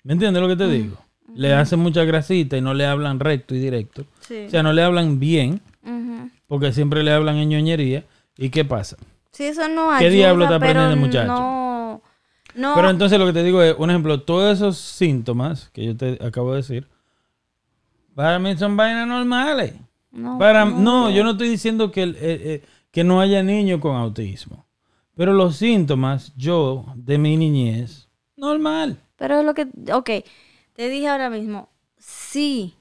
¿Me 0.05 0.13
entiendes 0.13 0.43
lo 0.43 0.49
que 0.49 0.57
te 0.57 0.69
digo? 0.69 0.97
Le 1.35 1.55
hacen 1.55 1.81
mucha 1.81 2.05
grasita 2.05 2.57
y 2.57 2.61
no 2.61 2.75
le 2.75 2.85
hablan 2.87 3.19
recto 3.21 3.55
y 3.55 3.59
directo. 3.59 4.03
O 4.03 4.51
sea, 4.51 4.63
no 4.63 4.73
le 4.73 4.83
hablan 4.83 5.19
bien 5.19 5.61
porque 6.47 6.73
siempre 6.73 7.03
le 7.03 7.13
hablan 7.13 7.37
en 7.37 7.49
ñoñería. 7.49 8.05
¿Y 8.37 8.51
qué 8.51 8.65
pasa? 8.65 8.97
Sí, 9.33 9.45
eso 9.45 9.67
no 9.69 9.91
ayuda, 9.91 9.99
¿Qué 9.99 10.11
diablo 10.11 10.45
está 10.45 10.57
aprendiendo 10.57 10.95
el 10.95 11.01
muchacho? 11.01 11.33
No, 11.33 12.03
no. 12.55 12.75
Pero 12.75 12.91
entonces 12.91 13.19
lo 13.19 13.27
que 13.27 13.33
te 13.33 13.43
digo 13.43 13.63
es, 13.63 13.75
un 13.79 13.91
ejemplo, 13.91 14.21
todos 14.21 14.55
esos 14.57 14.77
síntomas 14.79 15.71
que 15.71 15.87
yo 15.87 15.97
te 15.97 16.19
acabo 16.25 16.51
de 16.53 16.59
decir, 16.59 16.89
para 18.15 18.39
mí 18.39 18.57
son 18.57 18.77
vainas 18.77 19.07
normales. 19.09 19.75
no, 20.11 20.39
Para, 20.39 20.65
no. 20.67 20.79
no, 20.81 21.11
yo 21.11 21.25
no 21.25 21.31
estoy 21.31 21.49
diciendo 21.49 21.91
que, 21.91 22.03
eh, 22.03 22.15
eh, 22.21 22.63
que 22.91 23.05
no 23.05 23.21
haya 23.21 23.43
niños 23.43 23.81
con 23.81 23.97
autismo. 23.97 24.67
Pero 25.15 25.33
los 25.33 25.57
síntomas, 25.57 26.33
yo, 26.37 26.87
de 26.95 27.19
mi 27.19 27.37
niñez, 27.37 28.09
normal. 28.37 28.99
Pero 29.17 29.39
es 29.39 29.47
lo 29.47 29.55
que, 29.55 29.69
ok, 29.93 30.11
te 30.75 30.89
dije 30.89 31.09
ahora 31.09 31.31
mismo, 31.31 31.69
sí, 31.97 32.75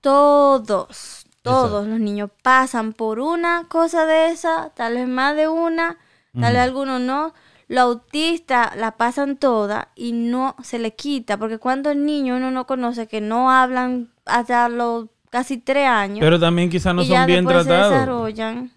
todos, 0.00 1.26
todos 1.48 1.86
los 1.86 1.98
niños 2.00 2.30
pasan 2.42 2.92
por 2.92 3.20
una 3.20 3.66
cosa 3.68 4.06
de 4.06 4.30
esa, 4.30 4.70
tal 4.74 4.94
vez 4.94 5.08
más 5.08 5.34
de 5.36 5.48
una, 5.48 5.98
tal 6.38 6.52
vez 6.54 6.62
algunos 6.62 7.00
no. 7.00 7.32
Los 7.68 7.82
autistas 7.82 8.74
la 8.76 8.92
pasan 8.96 9.36
toda 9.36 9.88
y 9.94 10.12
no 10.12 10.56
se 10.62 10.78
le 10.78 10.94
quita, 10.94 11.36
porque 11.36 11.58
cuando 11.58 11.90
el 11.90 12.06
niño 12.06 12.36
uno 12.36 12.50
no 12.50 12.66
conoce 12.66 13.06
que 13.08 13.20
no 13.20 13.50
hablan 13.50 14.10
hasta 14.24 14.68
los 14.70 15.06
casi 15.30 15.58
tres 15.58 15.86
años 15.86 16.20
Pero 16.20 16.40
también 16.40 16.70
quizás 16.70 16.94
no 16.94 17.02
y 17.02 17.06
son 17.06 17.12
ya 17.12 17.26
bien 17.26 17.44
después 17.44 17.64
se 17.64 17.68
tratados. 17.68 17.92
desarrollan. 17.92 18.72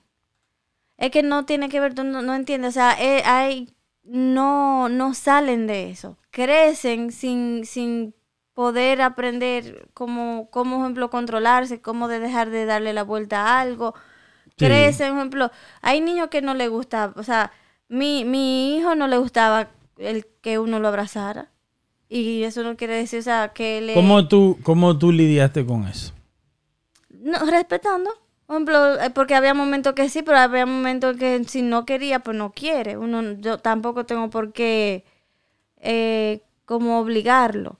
Es 0.97 1.09
que 1.11 1.23
no 1.23 1.45
tiene 1.45 1.69
que 1.69 1.79
ver, 1.79 1.95
no, 2.03 2.21
no 2.21 2.35
entiendes, 2.35 2.71
o 2.71 2.73
sea, 2.73 2.95
eh, 3.01 3.23
hay, 3.25 3.73
no, 4.03 4.89
no 4.89 5.13
salen 5.13 5.67
de 5.67 5.89
eso, 5.89 6.17
crecen 6.29 7.11
sin, 7.11 7.65
sin 7.65 8.13
poder 8.53 9.01
aprender 9.01 9.87
cómo, 9.93 10.49
cómo, 10.51 10.81
ejemplo, 10.81 11.09
controlarse, 11.09 11.81
cómo 11.81 12.07
de 12.07 12.19
dejar 12.19 12.49
de 12.49 12.65
darle 12.65 12.93
la 12.93 13.03
vuelta 13.03 13.45
a 13.45 13.61
algo, 13.61 13.93
Sí. 14.57 14.65
crecen, 14.65 15.09
por 15.09 15.17
ejemplo, 15.17 15.51
hay 15.81 16.01
niños 16.01 16.27
que 16.29 16.41
no 16.41 16.53
le 16.53 16.67
gusta, 16.67 17.13
o 17.15 17.23
sea, 17.23 17.51
mi, 17.87 18.25
mi 18.25 18.77
hijo 18.77 18.95
no 18.95 19.07
le 19.07 19.17
gustaba 19.17 19.69
el 19.97 20.25
que 20.41 20.59
uno 20.59 20.79
lo 20.79 20.89
abrazara, 20.89 21.49
y 22.09 22.43
eso 22.43 22.61
no 22.63 22.75
quiere 22.75 22.95
decir, 22.95 23.19
o 23.19 23.23
sea, 23.23 23.53
que 23.53 23.81
le... 23.81 23.93
¿Cómo 23.93 24.27
tú, 24.27 24.59
¿Cómo 24.63 24.97
tú 24.97 25.11
lidiaste 25.11 25.65
con 25.65 25.87
eso? 25.87 26.13
No, 27.09 27.39
respetando. 27.45 28.11
Por 28.45 28.55
ejemplo, 28.57 28.99
eh, 29.01 29.09
porque 29.11 29.35
había 29.35 29.53
momentos 29.53 29.93
que 29.93 30.09
sí, 30.09 30.21
pero 30.23 30.37
había 30.37 30.65
momentos 30.65 31.15
que 31.15 31.41
si 31.45 31.61
no 31.61 31.85
quería, 31.85 32.19
pues 32.19 32.35
no 32.35 32.51
quiere. 32.51 32.97
Uno, 32.97 33.33
yo 33.39 33.59
tampoco 33.59 34.05
tengo 34.05 34.29
por 34.29 34.51
qué 34.51 35.05
eh, 35.77 36.41
como 36.65 36.99
obligarlo. 36.99 37.77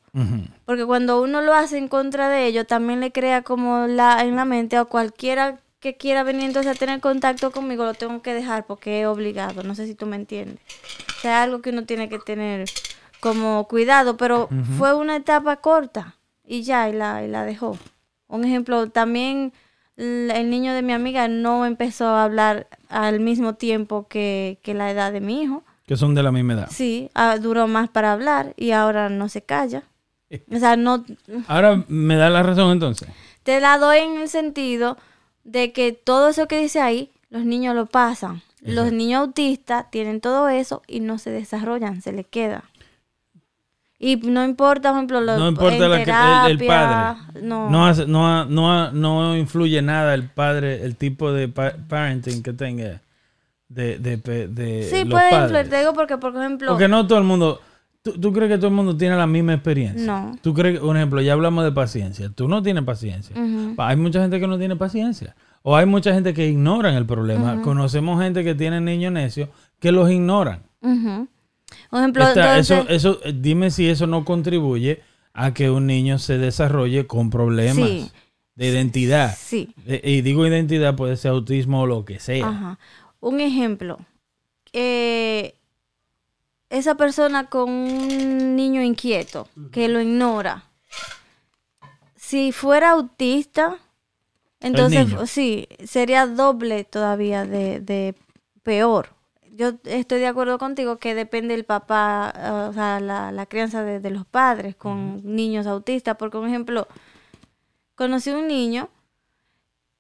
Porque 0.66 0.86
cuando 0.86 1.22
uno 1.22 1.42
lo 1.42 1.54
hace 1.54 1.78
en 1.78 1.88
contra 1.88 2.28
de 2.30 2.46
ellos, 2.46 2.68
también 2.68 3.00
le 3.00 3.12
crea 3.12 3.44
como 3.44 3.88
la 3.88 4.22
en 4.24 4.36
la 4.36 4.46
mente 4.46 4.76
a 4.76 4.86
cualquiera 4.86 5.60
que 5.80 5.98
quiera 5.98 6.24
venir 6.24 6.44
entonces 6.44 6.76
a 6.76 6.80
tener 6.80 7.00
contacto 7.00 7.52
conmigo, 7.52 7.86
lo 7.86 7.94
tengo 7.96 8.22
que 8.22 8.34
dejar 8.34 8.66
porque 8.68 9.02
es 9.02 9.08
obligado. 9.08 9.64
No 9.64 9.74
sé 9.74 9.88
si 9.88 9.96
tú 9.96 10.06
me 10.06 10.16
entiendes. 10.16 10.60
O 11.18 11.22
sea, 11.22 11.42
algo 11.42 11.62
que 11.62 11.72
uno 11.72 11.86
tiene 11.86 12.08
que 12.08 12.20
tener 12.20 12.66
como 13.20 13.68
cuidado, 13.68 14.18
pero 14.18 14.50
fue 14.78 14.94
una 14.94 15.16
etapa 15.16 15.58
corta 15.58 16.16
y 16.46 16.64
ya, 16.64 16.90
y 16.90 16.94
la, 16.94 17.24
y 17.24 17.28
la 17.28 17.46
dejó. 17.46 17.78
Un 18.28 18.44
ejemplo, 18.44 18.90
también 18.90 19.54
el 19.98 20.50
niño 20.50 20.74
de 20.74 20.82
mi 20.82 20.94
amiga 20.94 21.28
no 21.28 21.66
empezó 21.66 22.08
a 22.08 22.24
hablar 22.24 22.68
al 22.90 23.20
mismo 23.20 23.56
tiempo 23.56 24.08
que, 24.08 24.60
que 24.64 24.74
la 24.74 24.92
edad 24.92 25.12
de 25.12 25.22
mi 25.22 25.42
hijo. 25.42 25.64
Que 25.86 25.98
son 25.98 26.16
de 26.16 26.24
la 26.24 26.32
misma 26.32 26.54
edad. 26.54 26.70
Sí, 26.72 27.10
ah, 27.14 27.38
duró 27.38 27.68
más 27.68 27.90
para 27.90 28.14
hablar 28.14 28.54
y 28.56 28.72
ahora 28.72 29.10
no 29.10 29.30
se 29.30 29.42
calla. 29.42 29.84
O 30.54 30.60
sea, 30.60 30.76
no 30.78 31.04
Ahora 31.48 31.84
me 31.88 32.16
da 32.16 32.30
la 32.30 32.44
razón 32.44 32.72
entonces. 32.72 33.08
te 33.44 33.60
la 33.60 33.78
doy 33.78 34.00
en 34.00 34.20
el 34.22 34.30
sentido 34.30 34.98
de 35.44 35.72
que 35.74 35.92
todo 35.92 36.30
eso 36.30 36.48
que 36.48 36.60
dice 36.60 36.80
ahí, 36.82 37.10
los 37.30 37.44
niños 37.46 37.76
lo 37.76 37.86
pasan. 37.88 38.42
Los 38.62 38.92
niños 38.92 39.22
autistas 39.22 39.90
tienen 39.90 40.22
todo 40.22 40.48
eso 40.50 40.84
y 40.88 41.00
no 41.00 41.18
se 41.18 41.32
desarrollan, 41.32 42.02
se 42.04 42.12
les 42.12 42.28
queda. 42.28 42.64
Y 43.98 44.16
no 44.18 44.44
importa, 44.44 44.90
por 44.90 44.98
ejemplo, 44.98 45.22
lo, 45.22 45.38
No 45.38 45.48
importa 45.50 45.76
en 45.76 45.90
la 45.92 45.98
que- 45.98 46.52
el- 46.52 46.66
padre. 46.68 47.42
No, 47.44 47.70
No, 47.70 47.86
hace- 47.88 48.06
no, 48.08 48.46
no, 48.92 49.36
influye 49.38 49.82
nada 49.82 50.14
el 50.16 50.28
padre, 50.30 50.84
el 50.84 50.96
tipo 50.96 51.32
de 51.32 51.48
pa- 51.48 51.74
parenting 51.88 52.42
que 52.42 52.54
tenga 52.54 53.02
de, 53.68 54.00
de, 54.00 54.18
pe- 54.18 54.48
de 54.48 54.88
sí, 54.90 55.04
los 55.06 55.12
puede 55.12 55.44
influir. 55.44 55.70
Te 55.70 55.80
digo 55.80 55.94
porque, 55.94 56.18
por 56.18 56.36
ejemplo, 56.36 56.70
Porque 56.72 56.88
no 56.88 57.06
todo 57.08 57.20
el 57.20 57.24
mundo. 57.26 57.62
¿Tú, 58.02 58.12
tú 58.20 58.34
crees 58.34 58.50
que 58.52 58.58
todo 58.58 58.68
el 58.68 58.74
mundo 58.74 58.96
tiene 58.98 59.16
la 59.16 59.28
misma 59.28 59.54
experiencia? 59.54 60.06
No. 60.06 60.38
Tú 60.42 60.54
crees 60.54 60.80
que, 60.80 60.86
por 60.86 60.96
ejemplo, 60.96 61.22
ya 61.22 61.34
hablamos 61.34 61.64
de 61.64 61.72
paciencia. 61.72 62.30
Tú 62.30 62.48
no 62.48 62.62
tienes 62.62 62.84
paciencia. 62.84 63.36
Hay 63.78 63.96
mucha 63.98 64.22
gente 64.22 64.40
que 64.40 64.48
no 64.48 64.58
tiene 64.58 64.76
paciencia. 64.76 65.36
O 65.64 65.76
hay 65.76 65.86
mucha 65.86 66.14
gente 66.14 66.34
que 66.34 66.48
ignoran 66.48 66.96
el 66.96 67.06
problema. 67.06 67.62
Conocemos 67.62 68.22
gente 68.22 68.44
que 68.44 68.56
tiene 68.56 68.82
niños 68.82 69.12
necios 69.14 69.50
que 69.80 69.92
los 69.92 70.10
ignoran. 70.12 70.64
ujú. 70.82 71.28
por 71.90 72.00
ejemplo, 72.00 72.24
Está- 72.28 72.58
entonces- 72.58 72.80
eso, 72.80 72.90
eso, 72.90 73.20
eh, 73.24 73.34
dime 73.34 73.72
si 73.72 73.88
eso 73.88 74.06
no 74.08 74.26
contribuye 74.26 75.02
a 75.34 75.54
que 75.54 75.70
un 75.70 75.88
niño 75.88 76.20
se 76.20 76.38
desarrolle 76.38 77.08
con 77.08 77.30
problemas 77.30 77.88
Sí. 77.88 78.12
de 78.56 78.68
identidad. 78.68 79.34
sí, 79.38 79.74
Eh, 79.86 80.02
Y 80.04 80.22
digo 80.22 80.46
identidad, 80.46 80.96
puede 80.98 81.16
ser 81.16 81.32
autismo 81.32 81.82
o 81.84 81.88
lo 81.88 82.04
que 82.04 82.20
sea. 82.20 82.46
Ajá. 82.48 82.80
Un 83.22 83.40
ejemplo. 83.40 84.00
eh, 84.74 85.56
esa 86.72 86.96
persona 86.96 87.48
con 87.48 87.70
un 87.70 88.56
niño 88.56 88.82
inquieto 88.82 89.48
que 89.72 89.90
lo 89.90 90.00
ignora. 90.02 90.64
Si 92.16 92.54
fuera 92.54 92.92
autista, 92.92 93.78
entonces 94.62 95.08
sí, 95.30 95.68
sería 95.86 96.26
doble 96.26 96.86
todavía 96.86 97.46
de, 97.46 97.82
de 97.82 98.16
peor. 98.64 99.10
Yo 99.52 99.74
estoy 99.84 100.22
de 100.22 100.28
acuerdo 100.28 100.58
contigo 100.58 100.98
que 100.98 101.14
depende 101.14 101.54
el 101.54 101.66
papá, 101.66 102.34
eh, 102.38 102.70
o 102.70 102.74
sea, 102.74 103.02
la, 103.02 103.34
la 103.34 103.46
crianza 103.48 103.84
de, 103.84 104.00
de 104.00 104.10
los 104.10 104.26
padres 104.26 104.78
con 104.78 105.22
niños 105.24 105.68
autistas. 105.68 106.16
Porque, 106.16 106.38
por 106.38 106.48
ejemplo, 106.48 106.88
conocí 107.96 108.30
un 108.30 108.48
niño 108.48 108.88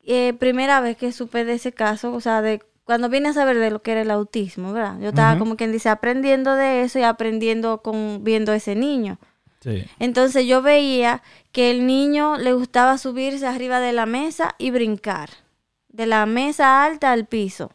eh, 0.04 0.34
primera 0.40 0.80
vez 0.80 0.96
que 0.96 1.12
supe 1.12 1.44
de 1.44 1.54
ese 1.54 1.74
caso, 1.74 2.14
o 2.14 2.22
sea, 2.22 2.42
de 2.42 2.64
cuando 2.92 3.08
vine 3.08 3.30
a 3.30 3.34
saber 3.34 3.58
de 3.58 3.72
lo 3.72 3.82
que 3.82 3.94
era 3.94 4.02
el 4.02 4.12
autismo, 4.12 4.74
¿verdad? 4.74 5.00
Yo 5.00 5.10
estaba 5.10 5.40
como 5.40 5.56
quien 5.56 5.72
dice 5.72 5.88
aprendiendo 5.88 6.56
de 6.56 6.82
eso 6.82 7.00
y 7.00 7.04
aprendiendo 7.04 7.82
con 7.82 8.24
viendo 8.26 8.52
ese 8.52 8.76
niño. 8.76 9.18
Sí. 9.62 9.86
Entonces 10.00 10.46
yo 10.46 10.62
veía 10.62 11.22
que 11.54 11.72
el 11.72 11.86
niño 11.88 12.38
le 12.38 12.52
gustaba 12.52 12.98
subirse 12.98 13.48
arriba 13.48 13.80
de 13.80 13.94
la 13.94 14.06
mesa 14.06 14.56
y 14.58 14.72
brincar, 14.72 15.30
de 15.88 16.06
la 16.06 16.26
mesa 16.26 16.84
alta 16.84 17.14
al 17.14 17.28
piso. 17.28 17.72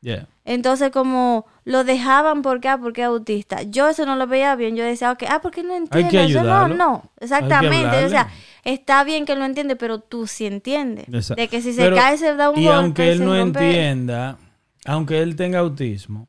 Yeah. 0.00 0.28
Entonces 0.46 0.90
como 0.90 1.44
lo 1.64 1.84
dejaban 1.84 2.42
porque 2.42 2.68
ah, 2.68 2.78
porque 2.78 3.00
es 3.02 3.06
autista. 3.06 3.62
Yo 3.62 3.88
eso 3.88 4.04
no 4.06 4.16
lo 4.16 4.26
veía 4.26 4.54
bien. 4.56 4.76
Yo 4.76 4.84
decía, 4.84 5.10
ok, 5.12 5.24
ah, 5.28 5.40
porque 5.42 5.62
no 5.62 5.74
entiende. 5.74 6.10
que 6.10 6.24
Eso 6.24 6.42
no, 6.42 6.54
ayudarlo. 6.54 6.74
no, 6.76 7.10
exactamente. 7.20 8.04
o 8.04 8.08
sea, 8.10 8.28
está 8.64 9.02
bien 9.04 9.24
que 9.24 9.34
lo 9.34 9.44
entiende, 9.46 9.76
pero 9.76 10.00
tú 10.00 10.26
sí 10.26 10.44
entiendes. 10.46 11.06
Exacto. 11.08 11.40
De 11.40 11.48
que 11.48 11.62
si 11.62 11.72
se 11.72 11.82
Pero- 11.82 11.96
cae 11.96 12.18
se 12.18 12.34
da 12.34 12.50
un 12.50 12.58
Y 12.58 12.64
golpe. 12.66 12.76
aunque 12.76 13.12
él 13.12 13.24
no 13.24 13.34
rompe- 13.34 13.62
entienda, 13.62 14.36
aunque 14.84 15.22
él 15.22 15.36
tenga 15.36 15.60
autismo, 15.60 16.28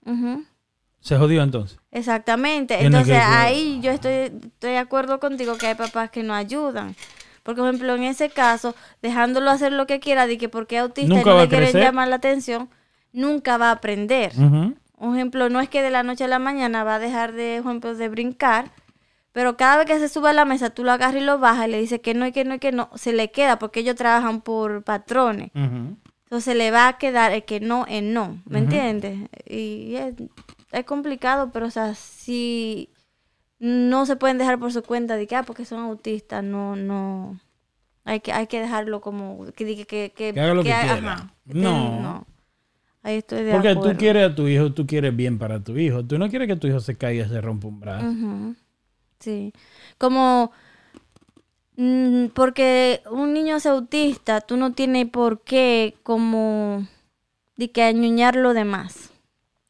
se 1.00 1.18
jodió 1.18 1.44
entonces. 1.44 1.80
Exactamente. 1.92 2.84
Entonces 2.84 3.20
ahí 3.22 3.80
yo 3.82 3.92
estoy, 3.92 4.12
estoy 4.12 4.72
de 4.72 4.78
acuerdo 4.78 5.20
contigo 5.20 5.58
que 5.58 5.68
hay 5.68 5.76
papás 5.76 6.10
que 6.10 6.24
no 6.24 6.34
ayudan. 6.34 6.96
Porque, 7.44 7.62
por 7.62 7.70
ejemplo, 7.70 7.94
en 7.94 8.06
ese 8.06 8.32
caso, 8.32 8.74
dejándolo 9.04 9.52
hacer 9.52 9.72
lo 9.72 9.86
que 9.86 10.00
quiera, 10.00 10.26
de 10.26 10.40
que 10.40 10.50
porque 10.50 10.78
es 10.78 10.82
autista 10.82 11.14
y 11.14 11.16
Nunca 11.16 11.30
no 11.30 11.42
le 11.42 11.48
quieren 11.48 11.70
crecer. 11.70 11.84
llamar 11.84 12.08
la 12.08 12.16
atención, 12.16 12.70
nunca 13.14 13.58
va 13.58 13.70
a 13.70 13.74
aprender. 13.74 14.32
Un 14.36 15.16
ejemplo, 15.16 15.48
no 15.50 15.62
es 15.62 15.70
que 15.70 15.84
de 15.84 15.92
la 15.92 16.02
noche 16.02 16.24
a 16.24 16.28
la 16.28 16.40
mañana 16.40 16.84
va 16.84 16.96
a 16.96 17.00
dejar 17.00 17.34
de, 17.34 17.60
por 17.62 17.72
ejemplo, 17.72 17.94
de 17.94 18.10
brincar, 18.10 18.72
pero 19.32 19.58
cada 19.58 19.78
vez 19.78 19.86
que 19.86 20.00
se 20.00 20.10
sube 20.10 20.30
a 20.30 20.34
la 20.34 20.46
mesa, 20.46 20.72
tú 20.72 20.84
lo 20.84 20.92
agarras 20.92 21.22
y 21.22 21.26
lo 21.26 21.38
bajas 21.38 21.68
y 21.68 21.72
le 21.72 21.80
dices 21.80 22.00
que 22.00 22.16
no 22.16 22.26
y 22.26 22.32
que 22.32 22.46
no 22.46 22.56
y 22.56 22.60
que 22.60 22.72
no, 22.72 22.90
se 22.96 23.14
le 23.14 23.30
queda 23.30 23.60
porque 23.60 23.82
ellos 23.82 23.96
trabajan 23.96 24.42
por 24.42 24.84
patrones. 24.84 25.52
Entonces 26.26 26.56
le 26.56 26.72
va 26.72 26.88
a 26.88 26.98
quedar 26.98 27.32
el 27.32 27.46
que 27.46 27.60
no 27.60 27.86
en 27.88 28.14
no, 28.14 28.42
¿me 28.46 28.60
entiendes? 28.60 29.30
Y 29.48 29.96
es, 29.96 30.14
es 30.72 30.86
complicado, 30.86 31.52
pero 31.52 31.68
o 31.68 31.72
sea, 31.72 31.94
si 31.96 32.90
no 33.60 34.06
se 34.06 34.16
pueden 34.16 34.38
dejar 34.38 34.60
por 34.60 34.74
su 34.74 34.82
cuenta 34.84 35.16
de 35.18 35.28
que, 35.28 35.36
ah, 35.36 35.44
porque 35.44 35.66
son 35.66 35.80
autistas, 35.80 36.44
no, 36.44 36.76
no. 36.76 37.40
Hay 38.04 38.20
que, 38.20 38.32
hay 38.34 38.48
que 38.48 38.60
dejarlo 38.60 39.02
como 39.02 39.46
que 39.56 39.86
que, 39.86 40.12
que, 40.12 40.12
Que 40.34 40.40
haga 40.40 40.54
lo 40.54 40.64
que 40.64 40.74
ha- 40.74 40.82
quiera. 40.82 41.14
ajá, 41.14 41.34
que 41.48 41.54
No. 41.54 42.26
Ahí 43.04 43.18
estoy 43.18 43.44
de 43.44 43.52
Porque 43.52 43.70
acuerdo. 43.70 43.92
tú 43.92 43.98
quieres 44.00 44.32
a 44.32 44.36
tu 44.36 44.48
hijo, 44.48 44.74
tú 44.74 44.88
quieres 44.88 45.16
bien 45.16 45.38
para 45.38 45.64
tu 45.64 45.78
hijo. 45.78 46.04
Tú 46.04 46.18
no 46.18 46.28
quieres 46.30 46.48
que 46.48 46.56
tu 46.56 46.66
hijo 46.68 46.80
se 46.80 46.96
caiga 46.98 47.26
y 47.26 47.30
se 47.30 47.40
rompa 47.40 47.68
un 47.68 47.80
brazo. 47.80 48.08
Sí. 49.20 49.54
Como 50.00 50.52
porque 52.34 53.02
un 53.12 53.34
niño 53.34 53.58
es 53.58 53.66
autista, 53.66 54.42
tú 54.42 54.58
no 54.58 54.74
tienes 54.74 55.10
por 55.10 55.42
qué 55.42 55.96
como 56.04 56.88
de 57.58 57.72
que 57.72 57.84
añuñarlo 57.84 58.54
de 58.54 58.66
más. 58.66 59.12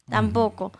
Tampoco. 0.10 0.72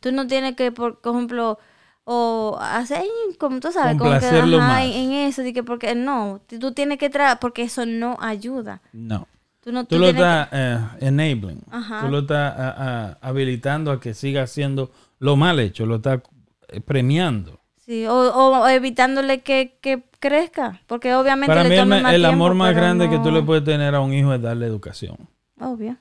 Tú 0.00 0.12
no 0.12 0.26
tienes 0.26 0.56
que, 0.56 0.72
por 0.72 1.00
ejemplo, 1.02 1.58
o 2.04 2.58
hacer 2.60 3.02
como 3.38 3.60
tú 3.60 3.72
sabes, 3.72 3.96
como 3.96 4.10
que 4.18 4.26
ajá, 4.26 4.46
más. 4.46 4.84
en, 4.84 5.12
eso, 5.12 5.42
de 5.42 5.54
que 5.54 5.62
porque 5.62 5.94
no, 5.94 6.40
tú 6.60 6.72
tienes 6.72 6.98
que 6.98 7.08
traer, 7.08 7.38
porque 7.40 7.62
eso 7.62 7.86
no 7.86 8.18
ayuda. 8.20 8.82
No. 8.92 9.26
Tú 9.62 9.72
no 9.72 9.84
Tú 9.84 9.96
tú 9.96 10.02
lo 10.02 10.08
estás 10.08 10.48
eh, 10.52 10.78
enabling. 11.00 11.62
Ajá. 11.70 12.02
Tú 12.02 12.08
lo 12.08 12.18
estás 12.18 12.54
ah, 12.58 13.18
habilitando 13.22 13.90
a 13.90 13.98
que 13.98 14.12
siga 14.12 14.42
haciendo 14.42 14.90
lo 15.18 15.36
mal 15.36 15.58
hecho. 15.58 15.86
Lo 15.86 15.96
estás 15.96 16.20
eh, 16.68 16.82
premiando. 16.82 17.60
Sí, 17.84 18.06
o, 18.06 18.14
o 18.14 18.68
evitándole 18.68 19.40
que, 19.42 19.76
que 19.80 20.02
crezca, 20.20 20.80
porque 20.86 21.14
obviamente 21.14 21.48
Para 21.48 21.62
le 21.64 21.68
mí 21.68 21.74
el, 21.74 21.80
toma 21.82 21.96
me- 21.96 22.02
más 22.02 22.14
el 22.14 22.20
tiempo, 22.22 22.34
amor 22.34 22.54
más 22.54 22.74
grande 22.74 23.08
que 23.10 23.18
tú 23.18 23.30
le 23.30 23.42
puedes 23.42 23.64
tener 23.64 23.94
a 23.94 24.00
un 24.00 24.12
hijo 24.12 24.32
es 24.34 24.40
darle 24.42 24.66
educación. 24.66 25.16
Obvio. 25.60 25.96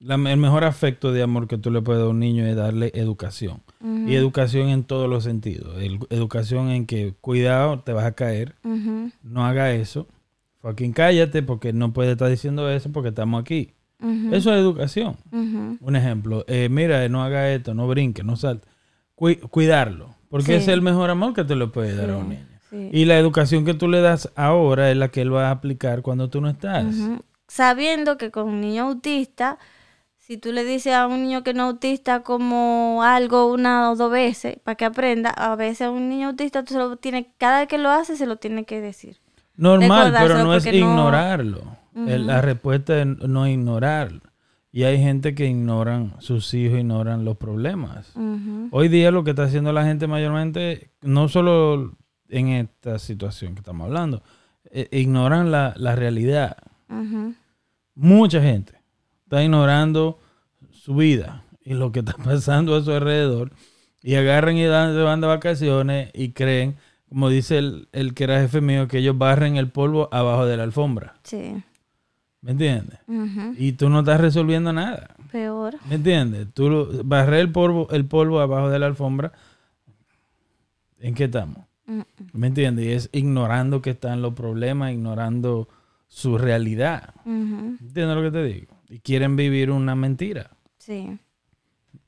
La- 0.00 0.16
el 0.16 0.36
mejor 0.36 0.64
afecto 0.64 1.12
de 1.12 1.22
amor 1.22 1.46
que 1.48 1.56
tú 1.58 1.70
le 1.70 1.80
puedes 1.80 2.00
dar 2.00 2.08
a 2.08 2.10
un 2.10 2.18
niño 2.20 2.44
es 2.46 2.56
darle 2.56 2.90
educación. 2.94 3.62
Y 4.06 4.14
educación 4.14 4.68
en 4.68 4.84
todos 4.84 5.08
los 5.08 5.24
sentidos. 5.24 5.76
El- 5.82 5.98
educación 6.10 6.70
en 6.70 6.86
que, 6.86 7.14
cuidado, 7.20 7.80
te 7.80 7.92
vas 7.92 8.04
a 8.04 8.12
caer. 8.12 8.54
No 9.22 9.44
haga 9.46 9.72
eso. 9.72 10.06
Fucking 10.60 10.92
cállate 10.94 11.42
porque 11.42 11.72
no 11.74 11.92
puedes 11.92 12.12
estar 12.12 12.28
diciendo 12.30 12.70
eso 12.70 12.90
porque 12.92 13.10
estamos 13.10 13.40
aquí. 13.42 13.72
Eso 14.32 14.52
es 14.52 14.58
educación. 14.58 15.16
Un 15.32 15.96
ejemplo, 15.96 16.44
eh, 16.48 16.68
mira, 16.70 17.06
no 17.08 17.22
haga 17.22 17.50
esto, 17.52 17.72
no 17.74 17.86
brinque, 17.88 18.22
no 18.24 18.36
salte. 18.36 18.66
Cui- 19.14 19.36
cuidarlo, 19.36 20.14
porque 20.34 20.46
Sí. 20.56 20.62
es 20.62 20.68
el 20.68 20.82
mejor 20.82 21.10
amor 21.10 21.32
que 21.32 21.44
tú 21.44 21.54
le 21.54 21.68
puedes 21.68 21.96
dar 21.96 22.10
a 22.10 22.16
un 22.16 22.30
niño. 22.30 22.44
sí. 22.68 22.88
Y 22.92 23.04
la 23.04 23.16
educación 23.18 23.64
que 23.64 23.72
tú 23.74 23.86
le 23.86 24.00
das 24.00 24.32
ahora 24.34 24.90
es 24.90 24.96
la 24.96 25.08
que 25.08 25.20
él 25.22 25.32
va 25.32 25.46
a 25.46 25.50
aplicar 25.52 26.02
cuando 26.02 26.28
tú 26.28 26.40
no 26.40 26.48
estás. 26.48 26.86
Sabiendo 27.46 28.16
que 28.18 28.32
con 28.32 28.48
un 28.48 28.60
niño 28.60 28.84
autista, 28.88 29.58
si 30.18 30.36
tú 30.38 30.50
le 30.52 30.64
dices 30.64 30.92
a 30.94 31.06
un 31.06 31.22
niño 31.22 31.44
que 31.44 31.54
no 31.54 31.64
es 31.68 31.74
autista 31.74 32.24
como 32.24 33.02
algo 33.04 33.52
una 33.52 33.90
o 33.92 33.94
dos 33.94 34.10
veces 34.10 34.56
para 34.64 34.74
que 34.74 34.86
aprenda, 34.86 35.30
a 35.30 35.54
veces 35.54 35.82
a 35.82 35.90
un 35.92 36.08
niño 36.08 36.28
autista 36.30 36.64
tú 36.64 36.72
se 36.72 36.78
lo 36.80 36.96
tiene, 36.96 37.32
cada 37.38 37.60
vez 37.60 37.68
que 37.68 37.78
lo 37.78 37.90
hace 37.90 38.16
se 38.16 38.26
lo 38.26 38.36
tiene 38.38 38.64
que 38.64 38.80
decir. 38.80 39.18
Normal, 39.56 40.12
pero 40.18 40.42
no 40.42 40.52
es 40.56 40.64
no- 40.64 40.72
ignorarlo. 40.72 41.60
La 41.94 42.40
respuesta 42.40 43.00
es 43.00 43.06
no 43.06 43.46
ignorarlo. 43.46 44.20
Y 44.74 44.82
hay 44.82 44.98
gente 44.98 45.36
que 45.36 45.46
ignoran, 45.46 46.16
sus 46.18 46.52
hijos 46.52 46.80
ignoran 46.80 47.24
los 47.24 47.36
problemas. 47.36 48.12
Hoy 48.72 48.88
día 48.88 49.12
lo 49.12 49.22
que 49.22 49.30
está 49.30 49.44
haciendo 49.44 49.72
la 49.72 49.84
gente 49.84 50.08
mayormente, 50.08 50.90
no 51.00 51.28
solo 51.28 51.96
en 52.28 52.48
esta 52.48 52.98
situación 52.98 53.54
que 53.54 53.60
estamos 53.60 53.84
hablando, 53.86 54.24
eh, 54.72 54.88
ignoran 54.90 55.52
la, 55.52 55.74
la 55.76 55.94
realidad. 55.94 56.56
Mucha 57.94 58.42
gente 58.42 58.80
está 59.22 59.44
ignorando 59.44 60.18
su 60.72 60.96
vida 60.96 61.44
y 61.64 61.74
lo 61.74 61.92
que 61.92 62.00
está 62.00 62.16
pasando 62.24 62.74
a 62.74 62.82
su 62.82 62.90
alrededor 62.90 63.52
y 64.02 64.16
agarran 64.16 64.56
y 64.56 64.64
dan, 64.64 64.92
se 64.92 65.02
van 65.02 65.20
de 65.20 65.28
vacaciones 65.28 66.10
y 66.14 66.32
creen, 66.32 66.74
como 67.08 67.28
dice 67.28 67.58
el, 67.58 67.86
el 67.92 68.12
que 68.12 68.24
era 68.24 68.40
jefe 68.40 68.60
mío, 68.60 68.88
que 68.88 68.98
ellos 68.98 69.16
barren 69.16 69.56
el 69.56 69.70
polvo 69.70 70.08
abajo 70.10 70.46
de 70.46 70.56
la 70.56 70.64
alfombra. 70.64 71.14
Sí. 71.22 71.62
¿Me 72.44 72.50
entiendes? 72.50 72.98
Y 73.58 73.72
tú 73.72 73.88
no 73.88 74.00
estás 74.00 74.20
resolviendo 74.20 74.70
nada. 74.70 75.16
Peor. 75.32 75.76
¿Me 75.88 75.94
entiendes? 75.94 76.46
Tú 76.52 76.68
lo- 76.68 77.02
barrer 77.02 77.40
el 77.40 77.50
polvo, 77.50 77.88
el 77.90 78.04
polvo 78.04 78.38
abajo 78.40 78.68
de 78.68 78.78
la 78.78 78.84
alfombra. 78.86 79.32
¿En 81.00 81.14
qué 81.14 81.24
estamos? 81.24 81.64
¿Me 82.34 82.46
entiendes? 82.46 82.84
Y 82.84 82.90
es 82.92 83.08
ignorando 83.12 83.80
que 83.82 83.90
están 83.90 84.20
los 84.22 84.34
problemas, 84.34 84.92
ignorando 84.92 85.68
su 86.06 86.36
realidad. 86.38 87.14
ujú. 87.24 87.76
¿Entiendes 87.80 88.14
lo 88.16 88.22
que 88.22 88.30
te 88.30 88.44
digo? 88.44 88.74
Y 88.90 88.98
quieren 89.00 89.36
vivir 89.36 89.70
una 89.70 89.94
mentira. 89.94 90.50
Sí. 90.78 91.18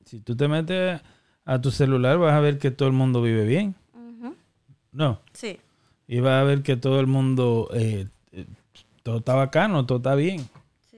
Si 0.05 0.19
tú 0.19 0.35
te 0.35 0.47
metes 0.47 1.01
a 1.45 1.61
tu 1.61 1.71
celular, 1.71 2.19
vas 2.19 2.33
a 2.33 2.39
ver 2.39 2.59
que 2.59 2.69
todo 2.71 2.87
el 2.87 2.93
mundo 2.93 3.21
vive 3.23 3.43
bien. 3.45 3.73
No. 4.91 5.19
Sí. 5.33 5.57
Y 6.07 6.19
vas 6.21 6.41
a 6.41 6.43
ver 6.43 6.61
que 6.63 6.77
todo 6.77 6.99
el 6.99 7.07
mundo, 7.07 7.69
eh, 7.73 8.07
todo 9.07 9.19
está 9.19 9.35
bacano, 9.35 9.85
todo 9.85 9.99
está 9.99 10.15
bien. 10.15 10.45
Sí. 10.91 10.97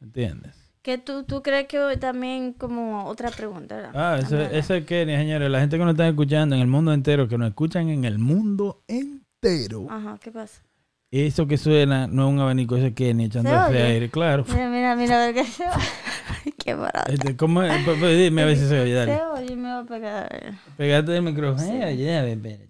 ¿Entiendes? 0.00 0.54
¿Qué 0.82 0.98
tú, 0.98 1.24
tú 1.24 1.42
crees 1.42 1.66
que 1.66 1.96
también 1.98 2.52
como 2.52 3.06
otra 3.06 3.32
pregunta? 3.32 3.74
¿verdad? 3.74 3.90
Ah, 3.92 4.18
eso, 4.22 4.40
eso 4.40 4.74
es 4.74 4.86
que, 4.86 5.04
señores, 5.04 5.50
la 5.50 5.58
gente 5.58 5.76
que 5.76 5.82
nos 5.84 5.94
está 5.94 6.06
escuchando 6.06 6.54
en 6.54 6.60
el 6.62 6.68
mundo 6.68 6.92
entero, 6.92 7.26
que 7.26 7.36
nos 7.36 7.48
escuchan 7.48 7.88
en 7.88 8.04
el 8.04 8.20
mundo 8.20 8.84
entero. 8.86 9.88
Ajá, 9.90 10.16
¿qué 10.22 10.30
pasa? 10.30 10.62
Eso 11.10 11.48
que 11.48 11.58
suena 11.58 12.06
no 12.06 12.28
es 12.28 12.34
un 12.34 12.38
abanico, 12.38 12.76
eso 12.76 12.86
es 12.86 12.92
Kenny 12.94 13.24
echando 13.24 13.50
¿Se 13.50 13.56
ese 13.56 13.66
oye? 13.68 13.82
aire, 13.82 14.10
claro. 14.10 14.44
Mira, 14.48 14.68
mira, 14.70 14.94
mira, 14.94 15.16
a 15.20 15.26
ver 15.26 15.34
qué 15.34 15.44
se 15.44 15.64
Ay, 15.64 16.52
qué 16.56 16.74
barato. 16.74 17.10
Este, 17.10 17.36
¿cómo 17.36 17.64
es? 17.64 17.84
Pues, 17.84 17.98
pues, 17.98 18.16
dime 18.16 18.42
a 18.42 18.44
ver 18.44 18.56
si 18.56 18.68
se 18.68 18.80
oye, 18.80 18.92
dale. 18.94 19.16
Se 19.16 19.22
oye, 19.24 19.56
me 19.56 19.70
va 19.70 19.80
a 19.80 19.84
pegar. 19.84 20.54
Pegate 20.76 21.16
el 21.16 21.22
micrófono. 21.22 21.66
Eh, 21.68 21.84
oye, 21.94 22.16
a 22.16 22.22
ver, 22.22 22.36
espérate. 22.36 22.68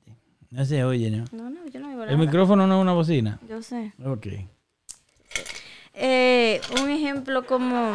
No 0.51 0.65
se 0.65 0.85
oye, 0.85 1.11
¿no? 1.11 1.25
No, 1.33 1.51
no, 1.51 1.67
yo 1.67 1.81
no 1.81 1.89
digo 1.91 2.03
El 2.05 2.11
nada. 2.13 2.17
micrófono 2.17 2.67
no 2.67 2.77
es 2.77 2.81
una 2.83 2.93
bocina. 2.93 3.41
Yo 3.47 3.61
sé. 3.61 3.93
Ok. 4.05 4.27
Eh, 5.95 6.61
un 6.83 6.91
ejemplo 6.91 7.47
como... 7.47 7.95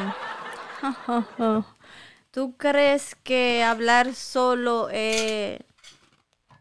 ¿Tú 2.32 2.56
crees 2.58 3.16
que 3.16 3.64
hablar 3.64 4.14
solo 4.14 4.90
es 4.92 5.60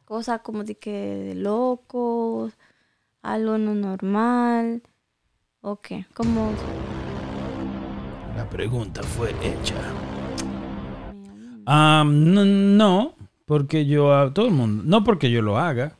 cosa 0.05 0.39
como 0.39 0.65
de 0.65 0.75
que 0.75 0.91
de 0.91 1.35
locos, 1.35 2.55
algo 3.23 3.59
no 3.59 3.75
normal? 3.75 4.83
¿O 5.61 5.77
qué? 5.77 6.07
Como... 6.15 6.53
La 8.35 8.49
pregunta 8.49 9.03
fue 9.03 9.31
hecha. 9.43 9.75
Ah, 11.67 12.03
no, 12.07 12.45
no, 12.47 13.15
porque 13.45 13.85
yo, 13.85 14.33
todo 14.33 14.47
el 14.47 14.55
mundo, 14.55 14.85
no 14.87 15.05
porque 15.05 15.31
yo 15.31 15.43
lo 15.43 15.59
haga, 15.59 15.98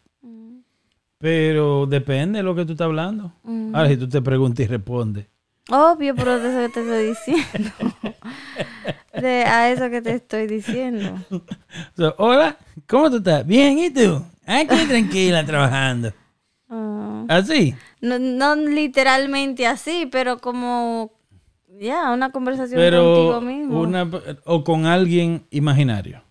pero 1.19 1.87
depende 1.87 2.39
de 2.39 2.43
lo 2.43 2.55
que 2.55 2.65
tú 2.65 2.73
estás 2.73 2.87
hablando. 2.87 3.33
Ahora, 3.73 3.89
si 3.89 3.97
tú 3.97 4.09
te 4.09 4.23
preguntas 4.23 4.65
y 4.65 4.69
respondes. 4.69 5.27
Obvio, 5.71 6.15
pero 6.15 6.39
de 6.39 6.49
eso 6.49 6.59
que 6.61 6.69
te 6.73 6.81
estoy 6.81 7.07
diciendo. 7.07 7.71
De, 9.21 9.43
a 9.43 9.71
eso 9.71 9.91
que 9.91 10.01
te 10.01 10.15
estoy 10.15 10.47
diciendo. 10.47 11.19
So, 11.97 12.15
Hola, 12.19 12.57
¿cómo 12.87 13.11
tú 13.11 13.17
estás? 13.17 13.45
Bien, 13.45 13.79
¿y 13.79 13.91
tú? 13.91 14.23
Aquí 14.47 14.87
tranquila, 14.87 15.45
trabajando. 15.45 16.13
Ah. 16.69 17.25
¿Así? 17.29 17.75
No, 18.01 18.19
no 18.19 18.55
literalmente 18.55 19.67
así, 19.67 20.09
pero 20.11 20.39
como 20.39 21.11
ya 21.81 22.13
una 22.13 22.31
conversación 22.31 22.79
Pero 22.79 23.03
contigo 23.03 23.41
mismo. 23.41 23.81
una, 23.81 24.09
o 24.45 24.65
con 24.65 24.87
alguien 24.87 25.45
imaginario. 25.51 26.23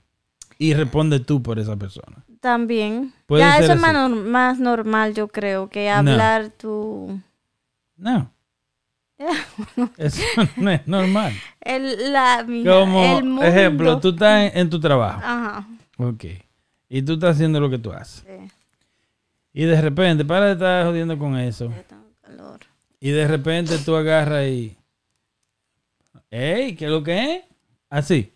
Y 0.57 0.73
responde 0.73 1.19
tú 1.19 1.43
por 1.43 1.59
esa 1.59 1.75
persona. 1.75 2.23
También. 2.41 3.13
Ya 3.29 3.57
eso 3.57 3.73
es 3.73 3.79
más, 3.81 3.95
así. 3.95 4.13
nor- 4.13 4.23
más 4.23 4.59
normal, 4.59 5.13
yo 5.13 5.27
creo, 5.27 5.69
que 5.69 5.89
hablar 5.89 6.49
tu 6.49 7.19
No, 7.97 8.31
eso 9.97 10.21
no 10.57 10.69
es 10.71 10.88
normal. 10.88 11.33
el 11.61 12.13
la 12.13 12.43
mira, 12.47 12.71
Como 12.71 13.03
el 13.17 13.23
mundo. 13.23 13.43
ejemplo, 13.43 13.99
tú 13.99 14.09
estás 14.09 14.51
en, 14.53 14.59
en 14.59 14.69
tu 14.69 14.79
trabajo. 14.79 15.19
Ajá. 15.23 15.67
Ok. 15.97 16.25
Y 16.89 17.01
tú 17.01 17.13
estás 17.13 17.35
haciendo 17.35 17.59
lo 17.59 17.69
que 17.69 17.79
tú 17.79 17.91
haces. 17.91 18.23
Sí, 18.25 18.51
Y 19.53 19.65
de 19.65 19.81
repente, 19.81 20.23
para 20.23 20.45
de 20.47 20.51
estar 20.53 20.85
jodiendo 20.85 21.17
con 21.17 21.35
eso. 21.38 21.65
yo 21.65 21.81
tengo 21.83 22.05
calor. 22.21 22.59
Y 22.99 23.09
de 23.09 23.27
repente 23.27 23.77
tú 23.79 23.95
agarras 23.95 24.47
y. 24.47 24.77
¡Ey! 26.29 26.75
¿Qué 26.75 26.85
es 26.85 26.91
lo 26.91 27.03
que 27.03 27.35
es? 27.35 27.43
Así. 27.89 28.31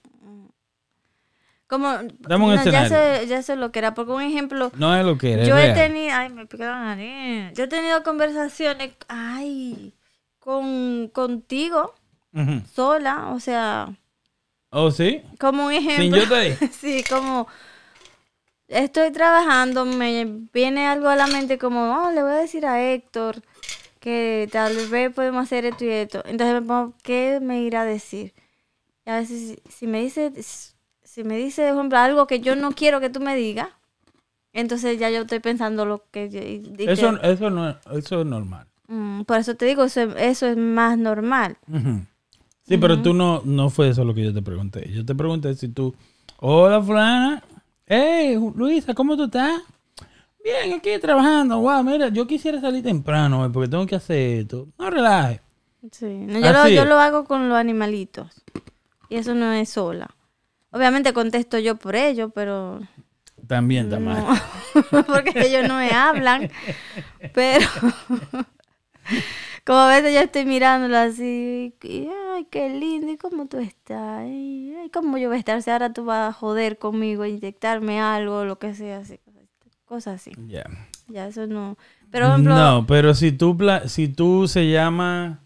Como 1.72 1.88
Dame 2.20 2.44
un 2.44 2.56
no, 2.56 2.64
ya 2.66 2.90
sé, 2.90 3.28
ya 3.28 3.42
sé 3.42 3.56
lo 3.56 3.72
que 3.72 3.80
era, 3.80 3.94
porque 3.94 4.12
un 4.12 4.22
ejemplo 4.22 4.74
No 4.76 4.94
es 4.94 5.06
lo 5.06 5.18
que 5.18 5.32
eres. 5.32 5.48
Yo 5.48 5.58
he 5.58 5.72
real. 5.72 5.74
tenido, 5.74 6.14
ay, 6.14 6.28
me 6.28 6.46
pica 6.46 6.66
la 6.66 6.96
nariz. 6.96 7.54
Yo 7.56 7.64
he 7.64 7.68
tenido 7.70 8.04
conversaciones, 8.04 8.92
ay, 9.08 9.94
con 10.40 11.08
contigo 11.08 11.94
sola, 12.74 13.30
o 13.30 13.40
sea, 13.40 13.88
¿Oh, 14.70 14.92
sí? 14.92 15.22
como 15.40 15.68
un 15.68 15.72
ejemplo. 15.72 16.20
Sin 16.20 16.30
yo 16.30 16.36
ahí. 16.36 16.58
sí, 16.78 17.06
como 17.10 17.48
estoy 18.68 19.12
trabajando, 19.12 19.86
me 19.86 20.26
viene 20.52 20.88
algo 20.88 21.08
a 21.08 21.16
la 21.16 21.28
mente 21.28 21.58
como, 21.58 22.04
oh, 22.04 22.12
le 22.12 22.22
voy 22.22 22.34
a 22.34 22.36
decir 22.36 22.66
a 22.66 22.84
Héctor 22.84 23.42
que 24.02 24.50
tal 24.52 24.76
vez 24.90 25.14
podemos 25.14 25.44
hacer 25.44 25.64
esto 25.64 25.86
y 25.86 25.90
esto. 25.90 26.22
Entonces 26.26 26.54
me 26.54 26.68
pongo, 26.68 26.94
¿qué 27.02 27.40
me 27.42 27.62
irá 27.62 27.84
a 27.84 27.86
decir? 27.86 28.34
Y 29.06 29.10
a 29.10 29.16
veces 29.16 29.58
si, 29.66 29.72
si 29.72 29.88
me 29.88 30.02
dice, 30.02 30.34
si 31.14 31.24
me 31.24 31.38
dice, 31.38 31.68
por 31.68 31.76
ejemplo, 31.80 31.98
algo 31.98 32.26
que 32.28 32.40
yo 32.40 32.56
no 32.56 32.72
quiero 32.72 33.00
que 33.02 33.10
tú 33.10 33.20
me 33.20 33.36
digas, 33.36 33.68
Entonces 34.54 35.00
ya 35.00 35.10
yo 35.10 35.22
estoy 35.22 35.40
pensando 35.40 35.86
lo 35.86 36.04
que... 36.12 36.30
yo- 36.30 36.40
Eso, 36.86 37.20
que- 37.20 37.32
eso, 37.32 37.50
no, 37.50 37.70
eso 37.94 38.22
es 38.22 38.26
normal. 38.28 38.68
Mm, 38.88 39.22
por 39.24 39.38
eso 39.38 39.56
te 39.56 39.66
digo, 39.66 39.84
eso, 39.86 40.02
eso 40.18 40.46
es 40.48 40.58
más 40.58 40.98
normal. 40.98 41.58
Sí, 42.68 42.78
pero 42.78 43.02
tú 43.02 43.14
no, 43.14 43.42
no 43.46 43.70
fue 43.70 43.90
eso 43.90 44.04
lo 44.04 44.14
que 44.14 44.24
yo 44.24 44.34
te 44.34 44.42
pregunté. 44.42 44.90
Yo 44.92 45.06
te 45.06 45.16
pregunté 45.16 45.54
si 45.56 45.70
tú, 45.70 45.94
hola 46.38 46.82
fulana, 46.82 47.42
hey 47.88 48.38
Luisa, 48.56 48.94
¿cómo 48.94 49.16
tú 49.18 49.26
estás? 49.26 49.62
Bien, 50.44 50.74
aquí 50.78 50.90
trabajando. 51.00 51.60
Wow, 51.60 51.84
mira, 51.84 52.10
yo 52.10 52.26
quisiera 52.28 52.60
salir 52.60 52.84
temprano 52.84 53.50
porque 53.54 53.70
tengo 53.70 53.86
que 53.86 53.96
hacer 53.96 54.40
esto. 54.42 54.68
No 54.78 54.90
relaje. 54.90 55.40
Sí. 55.92 56.06
No, 56.28 56.40
yo, 56.40 56.52
lo, 56.52 56.60
yo 56.76 56.86
lo 56.86 57.00
hago 57.00 57.24
con 57.26 57.48
los 57.50 57.58
animalitos. 57.58 58.28
Y 59.10 59.16
eso 59.16 59.34
no 59.36 59.52
es 59.54 59.70
sola. 59.70 60.10
Obviamente 60.72 61.14
contesto 61.14 61.60
yo 61.60 61.76
por 61.76 61.96
ellos, 61.96 62.32
pero 62.34 62.80
También 63.48 63.90
no, 63.90 64.28
porque 65.06 65.34
ellos 65.36 65.68
no 65.68 65.78
me 65.78 65.92
hablan. 65.92 66.50
Pero 67.34 67.68
como 69.66 69.80
a 69.80 69.90
veces 69.90 70.14
yo 70.14 70.22
estoy 70.22 70.46
mirándolo 70.46 70.98
así, 70.98 71.76
y, 71.84 72.08
ay, 72.34 72.48
qué 72.50 72.70
lindo, 72.70 73.12
¿y 73.12 73.18
cómo 73.18 73.48
tú 73.48 73.58
estás? 73.58 74.26
Y, 74.28 74.74
ay, 74.80 74.90
¿cómo 74.90 75.18
yo 75.18 75.28
voy 75.28 75.38
a 75.38 75.40
estar 75.40 75.62
si 75.62 75.70
ahora 75.70 75.94
tú 75.94 76.06
vas 76.06 76.30
a 76.30 76.34
joder 76.34 76.78
conmigo, 76.78 77.26
inyectarme 77.26 78.00
algo, 78.02 78.46
lo 78.46 78.58
que 78.58 78.74
sea, 78.74 79.00
así, 79.00 79.20
cosas 79.86 80.22
así. 80.22 80.32
Ya. 80.48 80.64
Ya, 81.08 81.28
eso 81.28 81.46
no. 81.46 81.78
Pero, 82.10 82.28
por 82.28 82.34
ejemplo, 82.34 82.56
No, 82.56 82.88
pero 82.88 83.14
si 83.14 83.34
tú, 83.34 83.58
si 83.86 84.08
tú 84.08 84.48
se 84.48 84.70
llama, 84.70 85.42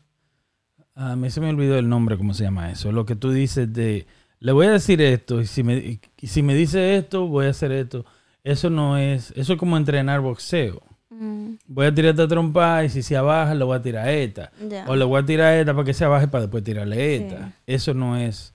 a 0.93 1.15
mí 1.15 1.29
se 1.29 1.41
me 1.41 1.49
olvidó 1.49 1.77
el 1.77 1.89
nombre, 1.89 2.17
¿cómo 2.17 2.33
se 2.33 2.43
llama 2.43 2.71
eso? 2.71 2.91
Lo 2.91 3.05
que 3.05 3.15
tú 3.15 3.31
dices 3.31 3.73
de, 3.73 4.05
le 4.39 4.51
voy 4.51 4.67
a 4.67 4.71
decir 4.71 5.01
esto 5.01 5.41
y 5.41 5.45
si 5.47 5.63
me, 5.63 5.99
y 6.19 6.27
si 6.27 6.43
me 6.43 6.53
dice 6.55 6.97
esto, 6.97 7.27
voy 7.27 7.47
a 7.47 7.49
hacer 7.49 7.71
esto. 7.71 8.05
Eso 8.43 8.69
no 8.69 8.97
es, 8.97 9.31
eso 9.35 9.53
es 9.53 9.59
como 9.59 9.75
entrenar 9.77 10.21
boxeo. 10.21 10.81
mm, 11.09 11.53
Voy 11.67 11.85
a 11.87 11.93
tirar 11.93 12.11
esta 12.11 12.27
trompa 12.27 12.83
y 12.83 12.89
si 12.89 13.01
se 13.01 13.17
abaja, 13.17 13.55
le 13.55 13.63
voy 13.63 13.75
a 13.77 13.81
tirar 13.81 14.07
esta. 14.09 14.51
O 14.87 14.95
le 14.95 15.03
voy 15.05 15.21
a 15.21 15.25
tirar 15.25 15.53
esta 15.55 15.73
para 15.73 15.85
que 15.85 15.93
se 15.93 16.05
abaje 16.05 16.27
para 16.27 16.43
después 16.43 16.63
tirarle 16.63 17.15
esta. 17.15 17.53
Eso 17.65 17.93
no 17.93 18.17
es, 18.17 18.53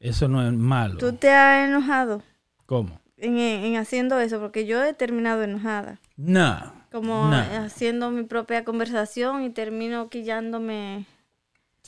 eso 0.00 0.28
no 0.28 0.46
es 0.46 0.52
malo. 0.54 0.96
¿Tú 0.98 1.12
te 1.12 1.30
has 1.30 1.68
enojado 1.68 2.22
¿Cómo? 2.64 2.98
en, 3.18 3.36
en 3.38 3.76
haciendo 3.76 4.18
eso? 4.20 4.40
Porque 4.40 4.66
yo 4.66 4.82
he 4.84 4.94
terminado 4.94 5.42
enojada. 5.42 6.00
No. 6.16 6.72
Como 6.90 7.30
haciendo 7.30 8.10
mi 8.10 8.22
propia 8.22 8.64
conversación 8.64 9.42
y 9.42 9.50
termino 9.50 10.08
quillándome 10.08 11.04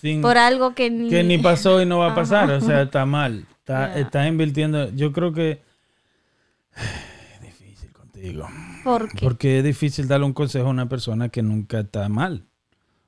Sin- 0.00 0.22
por 0.22 0.38
algo 0.38 0.74
que 0.74 0.90
ni... 0.90 1.08
que 1.08 1.22
ni 1.24 1.38
pasó 1.38 1.80
y 1.82 1.86
no 1.86 1.98
va 1.98 2.12
a 2.12 2.14
pasar. 2.14 2.50
O 2.50 2.60
sea, 2.60 2.82
está 2.82 3.04
mal. 3.06 3.46
Está, 3.60 3.94
Ya. 3.94 4.00
está 4.00 4.26
invirtiendo. 4.26 4.90
Yo 4.94 5.12
creo 5.12 5.32
que 5.32 5.60
es 7.34 7.40
difícil 7.42 7.92
contigo. 7.92 8.46
¿Por 8.84 9.08
qué? 9.12 9.18
Porque 9.24 9.58
es 9.58 9.64
difícil 9.64 10.08
darle 10.08 10.26
un 10.26 10.32
consejo 10.32 10.68
a 10.68 10.70
una 10.70 10.88
persona 10.88 11.28
que 11.28 11.42
nunca 11.42 11.80
está 11.80 12.08
mal. 12.08 12.44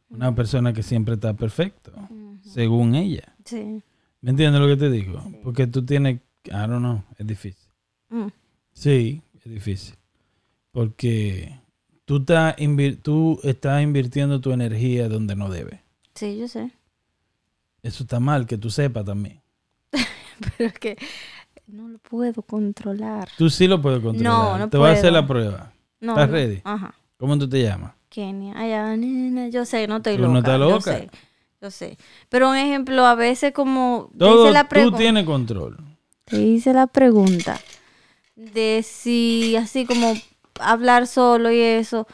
Una 0.08 0.34
persona 0.34 0.72
que 0.72 0.82
siempre 0.82 1.14
está 1.14 1.34
perfecto, 1.34 1.92
según 2.42 2.96
ella. 2.96 3.32
Sí. 3.44 3.80
¿Me 4.20 4.30
entiendes 4.30 4.60
lo 4.60 4.66
que 4.66 4.76
te 4.76 4.90
digo? 4.90 5.22
Porque 5.44 5.68
tú 5.68 5.84
tienes, 5.86 6.16
I 6.46 6.50
don't 6.50 6.78
know, 6.80 7.04
es 7.16 7.26
difícil. 7.26 7.68
Mm, 8.08 8.26
Sí, 8.72 9.22
es 9.44 9.52
difícil. 9.52 9.94
Porque 10.72 11.60
tú 12.04 12.16
estás, 12.18 12.56
tú 13.02 13.38
estás 13.44 13.82
invirtiendo 13.82 14.40
tu 14.40 14.50
energía 14.52 15.08
donde 15.08 15.36
no 15.36 15.48
debe. 15.48 15.82
Sí, 16.16 16.36
yo 16.38 16.48
sé. 16.48 16.72
Eso 17.82 18.04
está 18.04 18.20
mal, 18.20 18.46
que 18.46 18.58
tú 18.58 18.70
sepas 18.70 19.04
también. 19.04 19.40
Pero 19.92 20.68
es 20.70 20.78
que 20.78 20.96
no 21.66 21.88
lo 21.88 21.98
puedo 21.98 22.42
controlar. 22.42 23.28
Tú 23.36 23.48
sí 23.50 23.66
lo 23.66 23.80
puedes 23.80 24.00
controlar. 24.00 24.32
No, 24.32 24.58
no 24.58 24.68
Te 24.68 24.76
voy 24.76 24.90
a 24.90 24.92
hacer 24.92 25.12
la 25.12 25.26
prueba. 25.26 25.72
No, 26.00 26.12
¿Estás 26.12 26.28
no. 26.28 26.34
ready? 26.34 26.60
Ajá. 26.64 26.94
¿Cómo 27.16 27.38
tú 27.38 27.48
te 27.48 27.62
llamas? 27.62 27.92
Kenia. 28.08 28.54
Nena, 28.96 29.48
yo 29.48 29.64
sé, 29.64 29.86
no 29.86 29.98
estoy 29.98 30.16
¿Tú 30.16 30.22
loca. 30.22 30.32
no 30.32 30.38
estás 30.38 30.58
Yo 30.58 30.68
loca? 30.70 30.92
sé. 30.92 31.10
Yo 31.60 31.70
sé. 31.70 31.98
Pero 32.28 32.50
un 32.50 32.56
ejemplo, 32.56 33.04
a 33.06 33.14
veces 33.14 33.52
como 33.52 34.08
te 34.12 34.18
Todo 34.18 34.44
hice 34.46 34.52
la 34.54 34.68
tú 34.68 34.92
tienes 34.92 35.24
control. 35.24 35.76
Te 36.24 36.40
hice 36.40 36.72
la 36.72 36.86
pregunta 36.86 37.60
de 38.34 38.82
si 38.86 39.56
así 39.56 39.84
como 39.84 40.14
hablar 40.60 41.06
solo 41.06 41.50
y 41.52 41.60
eso, 41.60 42.06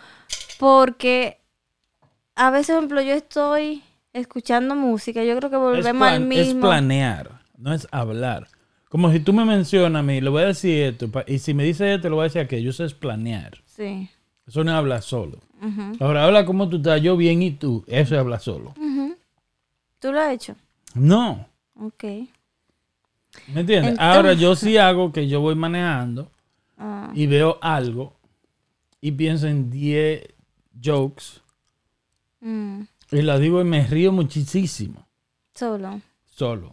porque 0.58 1.38
a 2.34 2.50
veces, 2.50 2.74
por 2.74 2.76
ejemplo, 2.78 3.02
yo 3.02 3.12
estoy 3.12 3.82
escuchando 4.20 4.74
música, 4.74 5.22
yo 5.24 5.36
creo 5.36 5.50
que 5.50 5.56
volvemos 5.56 5.86
al 5.86 5.96
plan- 6.18 6.32
es 6.32 6.46
mismo. 6.46 6.60
planear, 6.62 7.40
no 7.58 7.72
es 7.72 7.86
hablar. 7.90 8.48
Como 8.88 9.10
si 9.12 9.20
tú 9.20 9.32
me 9.32 9.44
mencionas 9.44 10.00
a 10.00 10.02
mí, 10.02 10.20
le 10.20 10.30
voy 10.30 10.42
a 10.42 10.46
decir 10.46 10.82
esto, 10.84 11.08
y 11.26 11.38
si 11.38 11.54
me 11.54 11.64
dice 11.64 11.94
esto, 11.94 12.08
le 12.08 12.14
voy 12.14 12.22
a 12.22 12.24
decir 12.24 12.40
aquello. 12.40 12.70
Eso 12.70 12.84
es 12.84 12.94
planear. 12.94 13.58
Sí. 13.66 14.08
Eso 14.46 14.62
no 14.64 14.70
es 14.70 14.76
hablar 14.76 15.02
solo. 15.02 15.38
Ahora, 16.00 16.24
habla 16.24 16.44
como 16.46 16.68
tú 16.68 16.76
estás, 16.76 17.00
yo 17.02 17.16
bien 17.16 17.42
y 17.42 17.50
tú. 17.52 17.84
Eso 17.88 18.14
es 18.14 18.20
hablar 18.20 18.40
solo. 18.40 18.74
¿Tú 19.98 20.12
lo 20.12 20.20
has 20.20 20.32
hecho? 20.32 20.54
No. 20.94 21.46
Ok. 21.74 22.04
¿Me 22.04 23.60
entiendes? 23.60 23.92
Entonces- 23.92 23.98
Ahora, 23.98 24.32
yo 24.34 24.54
sí 24.54 24.76
hago 24.78 25.12
que 25.12 25.26
yo 25.28 25.40
voy 25.40 25.54
manejando 25.56 26.30
Ah, 26.78 27.10
y 27.14 27.26
veo 27.26 27.58
algo 27.62 28.14
y 29.00 29.12
pienso 29.12 29.46
en 29.46 29.70
10 29.70 30.26
jokes 30.84 31.40
mm, 32.40 32.82
y 33.12 33.22
la 33.22 33.38
digo 33.38 33.60
y 33.60 33.64
me 33.64 33.86
río 33.86 34.12
muchísimo 34.12 35.06
solo. 35.54 36.00
solo. 36.26 36.72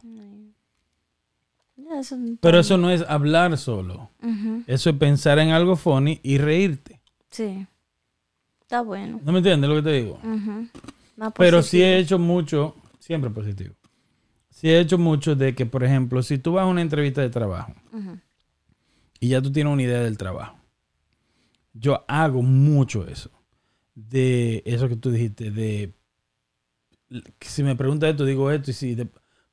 Eso- 2.00 2.18
Pero 2.42 2.60
eso 2.60 2.78
no 2.78 2.90
es 2.90 3.04
hablar 3.08 3.58
solo. 3.58 4.10
Eso 4.68 4.90
es 4.90 4.96
pensar 4.98 5.40
en 5.40 5.50
algo 5.50 5.76
funny 5.76 6.20
y 6.24 6.38
reírte. 6.38 7.02
Sí. 7.30 7.66
Está 8.62 8.82
bueno. 8.82 9.20
¿No 9.24 9.32
me 9.32 9.40
entiendes 9.40 9.70
lo 9.70 9.76
que 9.78 9.82
te 9.84 9.92
digo? 9.94 10.20
Más 11.18 11.34
Pero 11.38 11.62
sí 11.62 11.82
he 11.82 11.98
hecho 12.00 12.18
mucho, 12.18 12.76
siempre 13.00 13.30
positivo. 13.30 13.76
Sí 14.50 14.70
he 14.70 14.80
hecho 14.80 14.98
mucho 14.98 15.36
de 15.36 15.54
que, 15.54 15.66
por 15.66 15.84
ejemplo, 15.84 16.24
si 16.24 16.38
tú 16.38 16.54
vas 16.54 16.64
a 16.64 16.68
una 16.68 16.82
entrevista 16.82 17.22
de 17.22 17.30
trabajo 17.30 17.74
y 19.20 19.30
ya 19.30 19.42
tú 19.42 19.52
tienes 19.52 19.72
una 19.74 19.84
idea 19.84 20.00
del 20.02 20.18
trabajo, 20.18 20.58
yo 21.74 22.04
hago 22.08 22.42
mucho 22.42 23.06
eso. 23.08 23.30
De 23.96 24.64
eso 24.66 24.88
que 24.90 24.96
tú 24.96 25.12
dijiste, 25.12 25.52
de 25.52 25.94
si 27.42 27.64
me 27.64 27.76
preguntas 27.76 28.10
esto, 28.12 28.26
digo 28.26 28.50
esto, 28.52 28.72
y 28.72 28.74
si 28.74 28.98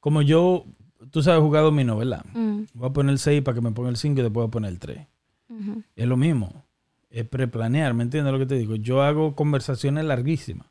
como 0.00 0.22
yo, 0.22 0.64
tú 1.10 1.22
sabes 1.22 1.40
jugar 1.42 1.62
dominó, 1.64 1.96
¿verdad? 1.96 2.24
Mm, 2.32 2.62
Voy 2.74 2.88
a 2.88 2.92
poner 2.92 3.12
el 3.12 3.18
6 3.18 3.42
para 3.42 3.54
que 3.54 3.60
me 3.60 3.72
ponga 3.72 3.90
el 3.90 3.96
5 3.96 4.20
y 4.20 4.22
después 4.22 4.42
voy 4.44 4.48
a 4.48 4.50
poner 4.50 4.70
el 4.72 4.78
3. 4.78 5.06
ujú. 5.48 5.82
Es 5.96 6.06
lo 6.06 6.16
mismo. 6.16 6.64
Es 7.10 7.26
preplanear, 7.28 7.92
¿me 7.94 8.04
entiendes 8.04 8.32
lo 8.32 8.38
que 8.38 8.46
te 8.46 8.54
digo? 8.54 8.76
Yo 8.76 9.02
hago 9.02 9.34
conversaciones 9.34 10.04
larguísimas, 10.04 10.68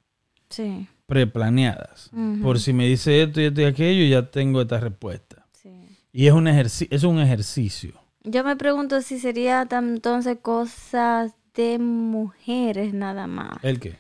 Sí. 0.50 0.88
preplaneadas. 1.06 2.10
Por 2.42 2.60
si 2.60 2.72
me 2.74 2.88
dice 2.88 3.22
esto 3.24 3.42
y 3.42 3.46
esto 3.46 3.62
y 3.62 3.66
aquello, 3.66 4.06
ya 4.06 4.30
tengo 4.32 4.62
esta 4.62 4.80
respuesta. 4.80 5.46
Sí. 5.52 5.70
Y 6.14 6.28
es 6.28 6.34
un, 6.34 6.48
ejerci 6.48 6.88
es 6.90 7.04
un 7.04 7.20
ejercicio. 7.20 7.94
Yo 8.24 8.44
me 8.44 8.56
pregunto 8.56 9.02
si 9.02 9.20
sería 9.20 9.68
entonces 9.70 10.38
cosas 10.42 11.34
de 11.56 11.78
mujeres 11.80 12.94
nada 12.94 13.28
más. 13.28 13.62
¿El 13.64 13.80
qué? 13.80 13.98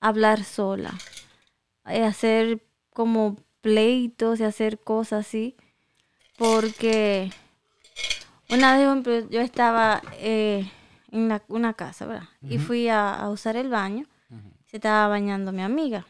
Hablar 0.00 0.44
sola. 0.44 0.92
Eh, 1.86 2.04
hacer 2.04 2.60
como 2.92 3.36
pleitos 3.60 4.40
y 4.40 4.44
hacer 4.44 4.78
cosas 4.78 5.26
así. 5.26 5.56
Porque 6.38 7.30
una 8.48 8.76
vez, 9.02 9.24
yo 9.30 9.40
estaba 9.40 10.02
eh, 10.14 10.70
en 11.10 11.28
la- 11.28 11.42
una 11.48 11.74
casa, 11.74 12.06
¿verdad? 12.06 12.28
Y 12.42 12.58
fui 12.58 12.88
a, 12.88 13.14
a 13.14 13.28
usar 13.30 13.56
el 13.56 13.68
baño. 13.68 14.06
Se 14.66 14.76
estaba 14.76 15.08
bañando 15.08 15.52
mi 15.52 15.62
amiga. 15.62 16.06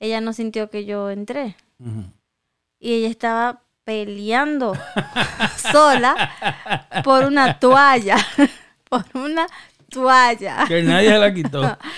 Ella 0.00 0.20
no 0.20 0.32
sintió 0.32 0.70
que 0.70 0.84
yo 0.84 1.10
entré. 1.10 1.56
Y 2.78 2.94
ella 2.94 3.08
estaba 3.08 3.62
peleando 3.84 4.74
sola 5.72 6.32
por 7.04 7.24
una 7.24 7.58
toalla, 7.58 8.16
por 8.88 9.04
una 9.14 9.46
toalla. 9.88 10.64
Que 10.68 10.82
nadie 10.82 11.10
se 11.10 11.18
la 11.18 11.32
quitó. 11.34 11.78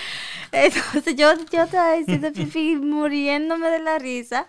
Entonces 0.53 1.15
yo, 1.15 1.33
yo 1.51 1.63
estaba 1.63 1.93
diciendo 1.93 2.31
pipí, 2.31 2.75
muriéndome 2.81 3.69
de 3.69 3.79
la 3.79 3.97
risa 3.99 4.47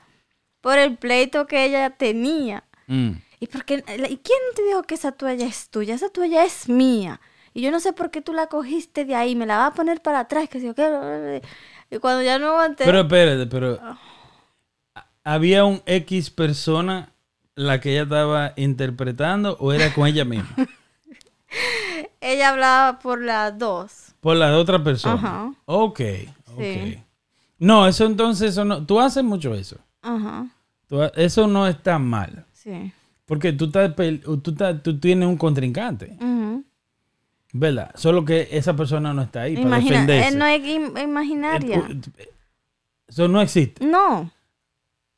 por 0.61 0.79
el 0.79 0.97
pleito 0.97 1.47
que 1.47 1.65
ella 1.65 1.91
tenía. 1.91 2.65
Mm. 2.87 3.13
¿Y, 3.41 3.47
por 3.49 3.65
qué- 3.65 3.85
¿Y 3.87 4.17
quién 4.19 4.39
te 4.55 4.63
dijo 4.65 4.83
que 4.85 4.95
esa 4.95 5.13
toalla 5.13 5.47
es 5.47 5.69
tuya? 5.71 5.95
Esa 5.95 6.09
toalla 6.09 6.45
es 6.45 6.69
mía. 6.69 7.21
Y 7.53 7.61
yo 7.63 7.71
no 7.71 7.79
sé 7.81 7.93
por 7.93 8.11
qué 8.11 8.21
tú 8.21 8.33
la 8.33 8.47
cogiste 8.49 9.05
de 9.05 9.15
ahí, 9.15 9.35
me 9.37 9.47
la 9.47 9.59
vas 9.59 9.73
a 9.73 9.75
poner 9.75 10.01
para 10.03 10.21
atrás, 10.21 10.49
que 10.49 10.61
si 10.61 10.67
yo 10.67 10.75
quiero. 10.75 11.01
Y 11.91 11.99
cuando 11.99 12.23
ya 12.23 12.39
no 12.39 12.49
aguanté, 12.49 12.85
Pero 12.85 13.01
espérate, 13.03 13.47
pero 13.47 13.79
¿había 15.23 15.65
un 15.65 15.83
X 15.87 16.31
persona 16.31 17.13
la 17.55 17.81
que 17.81 17.93
ella 17.93 18.03
estaba 18.03 18.53
interpretando 18.57 19.57
o 19.61 19.73
era 19.73 19.93
con 19.95 20.07
ella 20.09 20.25
misma? 20.25 20.49
ella 22.21 22.49
hablaba 22.51 22.99
por 22.99 23.23
las 23.23 23.57
dos. 23.59 24.14
Por 24.25 24.37
la 24.39 24.49
de 24.49 24.57
otra 24.57 24.83
persona. 24.83 25.15
Ajá. 25.15 25.53
Ok, 25.67 26.01
ok. 26.55 26.59
Sí. 26.61 26.99
No, 27.59 27.87
eso 27.87 28.07
entonces, 28.07 28.53
eso 28.53 28.65
no, 28.65 28.85
tú 28.87 28.99
haces 28.99 29.23
mucho 29.23 29.55
eso. 29.55 29.77
Ajá, 30.01 30.47
Tú 30.89 31.03
eso 31.15 31.47
no 31.47 31.67
está 31.69 31.99
mal. 31.99 32.47
sí. 32.53 32.91
Porque 33.27 33.53
tú, 33.53 33.67
estás, 33.67 33.95
tú, 33.97 34.51
estás- 34.51 34.83
tú 34.83 34.99
tienes 34.99 35.29
un 35.29 35.37
contrincante. 35.37 36.17
Ujú. 36.21 36.65
¿Verdad? 37.53 37.91
Solo 37.97 38.25
que 38.25 38.49
esa 38.51 38.75
persona 38.75 39.13
no 39.13 39.21
está 39.23 39.43
ahí 39.43 39.57
para 39.57 39.79
defenderse. 39.79 40.29
eh, 40.29 40.37
no 40.39 40.47
es 40.47 40.63
im- 40.63 41.03
imaginaria. 41.03 41.77
Eh, 42.19 42.29
Eso 43.07 43.29
no 43.29 43.41
existe. 43.43 43.85
No, 43.85 44.31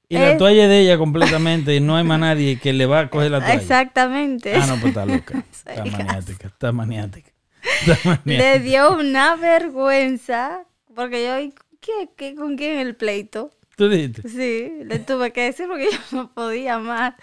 Y 0.08 0.18
la 0.18 0.36
toalla 0.36 0.64
es 0.64 0.68
de 0.68 0.80
ella 0.80 0.98
completamente 0.98 1.74
y 1.76 1.80
no 1.80 1.96
hay 1.96 2.02
más 2.04 2.18
nadie 2.20 2.58
que 2.58 2.72
le 2.72 2.86
va 2.86 3.00
a 3.00 3.10
coger 3.10 3.30
la 3.30 3.38
toalla. 3.40 3.54
exactamente. 3.54 4.54
Ah, 4.54 4.66
no, 4.66 4.74
pues 4.74 4.86
está 4.86 5.06
loca. 5.06 5.44
Está 5.52 5.84
maniática, 5.84 6.46
está 6.48 6.72
maniática. 6.72 7.30
Le 8.24 8.60
dio 8.60 8.96
una 8.96 9.36
vergüenza. 9.36 10.64
Porque 10.94 11.24
yo, 11.24 11.56
¿qué, 11.80 12.08
qué, 12.16 12.34
¿con 12.34 12.56
quién 12.56 12.78
el 12.78 12.96
pleito? 12.96 13.50
Tú 13.76 13.90
dijiste. 13.90 14.26
Sí, 14.28 14.84
le 14.84 14.98
tuve 14.98 15.32
que 15.32 15.42
decir 15.42 15.66
porque 15.68 15.88
yo 15.92 16.16
no 16.16 16.32
podía 16.32 16.78
más. 16.78 17.14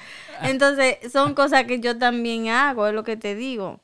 Entonces, 0.44 0.98
son 1.12 1.34
cosas 1.34 1.64
que 1.64 1.80
yo 1.80 1.98
también 1.98 2.50
hago, 2.50 2.88
es 2.88 2.94
lo 2.94 3.04
que 3.04 3.18
te 3.18 3.36
digo. 3.36 3.82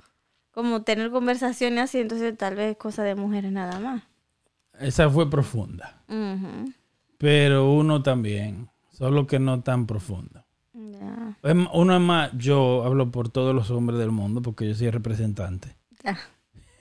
Como 0.51 0.83
tener 0.83 1.09
conversaciones 1.09 1.85
así, 1.85 1.99
entonces 1.99 2.37
tal 2.37 2.55
vez 2.55 2.77
cosa 2.77 3.03
de 3.03 3.15
mujeres 3.15 3.51
nada 3.51 3.79
más. 3.79 4.03
Esa 4.79 5.09
fue 5.09 5.29
profunda. 5.29 6.03
Pero 7.17 7.71
uno 7.71 8.03
también. 8.03 8.69
Solo 8.91 9.25
que 9.27 9.39
no 9.39 9.61
tan 9.61 9.87
profunda. 9.87 10.45
Uno 10.73 11.95
es 11.95 12.01
más, 12.01 12.31
yo 12.37 12.83
hablo 12.83 13.11
por 13.11 13.29
todos 13.29 13.55
los 13.55 13.71
hombres 13.71 13.99
del 13.99 14.11
mundo 14.11 14.41
porque 14.41 14.67
yo 14.67 14.75
soy 14.75 14.89
representante. 14.89 15.75
ya. 16.03 16.17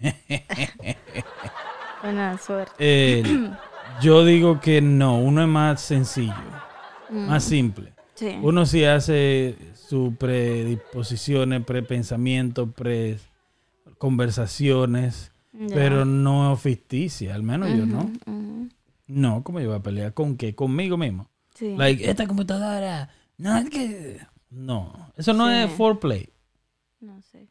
Buena 2.03 2.38
suerte. 2.38 2.72
Eh, 2.78 3.51
yo 4.03 4.24
digo 4.24 4.61
que 4.61 4.80
no, 4.80 5.18
uno 5.18 5.42
es 5.42 5.49
más 5.49 5.80
sencillo, 5.80 6.34
más 7.11 7.44
simple. 7.44 7.92
Sí. 8.14 8.36
Uno 8.42 8.66
sí 8.66 8.84
hace 8.84 9.57
sus 9.74 10.14
predisposiciones, 10.16 11.64
prepensamientos, 11.64 12.68
pre 12.74 13.18
conversaciones, 13.99 15.32
pero 15.72 16.05
no 16.05 16.57
ficticia, 16.57 17.34
al 17.34 17.42
menos 17.42 17.70
yo 17.70 17.86
no. 17.86 18.11
No, 19.07 19.42
¿cómo 19.42 19.61
yo 19.61 19.68
voy 19.68 19.78
a 19.78 19.82
pelear? 19.82 20.14
¿Con 20.14 20.36
qué? 20.36 20.55
Conmigo 20.55 20.96
mismo. 20.96 21.28
Sí. 21.55 21.74
Like, 21.76 22.09
esta 22.09 22.26
computadora, 22.26 23.09
no, 23.38 23.57
es 23.57 23.70
que... 23.70 24.20
No, 24.51 24.92
eso 25.16 25.32
no 25.32 25.49
Sí. 25.49 25.55
es 25.57 25.70
foreplay. 25.72 26.28
No 27.01 27.20
sé. 27.22 27.47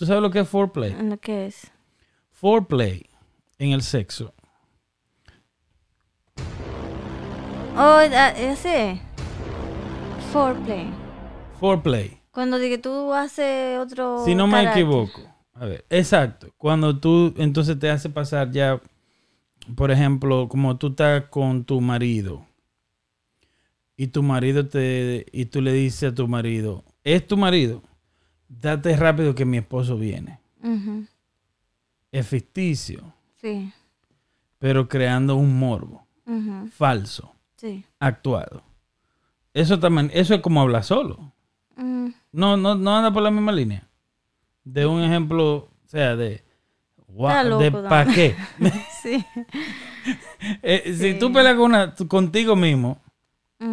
¿Tú 0.00 0.06
sabes 0.06 0.22
lo 0.22 0.30
que 0.30 0.40
es 0.40 0.48
foreplay? 0.48 0.96
¿Lo 1.02 1.18
que 1.18 1.44
es? 1.44 1.70
Foreplay 2.30 3.04
en 3.58 3.72
el 3.72 3.82
sexo. 3.82 4.32
Oh, 7.76 8.00
ese. 8.00 8.98
Foreplay. 10.32 10.90
Foreplay. 11.60 12.18
Cuando 12.30 12.58
de 12.58 12.70
que 12.70 12.78
tú 12.78 13.12
haces 13.12 13.78
otro. 13.78 14.24
Si 14.24 14.34
no 14.34 14.46
me 14.46 14.54
carácter. 14.54 14.84
equivoco. 14.84 15.20
A 15.52 15.66
ver, 15.66 15.84
exacto. 15.90 16.48
Cuando 16.56 16.98
tú 16.98 17.34
entonces 17.36 17.78
te 17.78 17.90
hace 17.90 18.08
pasar 18.08 18.50
ya, 18.52 18.80
por 19.76 19.90
ejemplo, 19.90 20.48
como 20.48 20.78
tú 20.78 20.86
estás 20.86 21.24
con 21.28 21.62
tu 21.64 21.78
marido 21.82 22.46
y 23.98 24.06
tu 24.06 24.22
marido 24.22 24.66
te 24.66 25.26
y 25.30 25.44
tú 25.44 25.60
le 25.60 25.74
dices 25.74 26.10
a 26.10 26.14
tu 26.14 26.26
marido, 26.26 26.84
es 27.04 27.26
tu 27.26 27.36
marido, 27.36 27.82
date 28.50 28.96
rápido 28.96 29.34
que 29.34 29.44
mi 29.44 29.58
esposo 29.58 29.96
viene. 29.96 30.40
Es 32.12 32.26
ficticio, 32.26 33.14
Sí. 33.40 33.72
pero 34.58 34.88
creando 34.88 35.36
un 35.36 35.58
morbo 35.58 36.06
falso, 36.72 37.34
Sí. 37.56 37.84
actuado. 37.98 38.62
Eso 39.54 39.78
también, 39.80 40.10
eso 40.12 40.34
es 40.34 40.40
como 40.40 40.60
hablar 40.60 40.84
solo. 40.84 41.32
Mm, 41.76 42.08
No, 42.32 42.56
no, 42.56 42.74
no 42.74 42.96
anda 42.96 43.12
por 43.12 43.22
la 43.22 43.30
misma 43.30 43.50
línea. 43.52 43.86
De 44.64 44.86
un 44.86 45.02
ejemplo, 45.02 45.54
o 45.56 45.68
sea, 45.88 46.14
de, 46.16 46.44
loco, 47.08 47.58
de 47.58 47.72
pa' 47.72 48.04
qué. 48.06 48.36
sí. 49.02 49.24
Eh, 50.62 50.94
Si 50.94 51.18
tú 51.18 51.32
peleas 51.32 51.54
con 51.56 51.64
una, 51.66 51.94
contigo 51.94 52.54
mismo, 52.56 52.98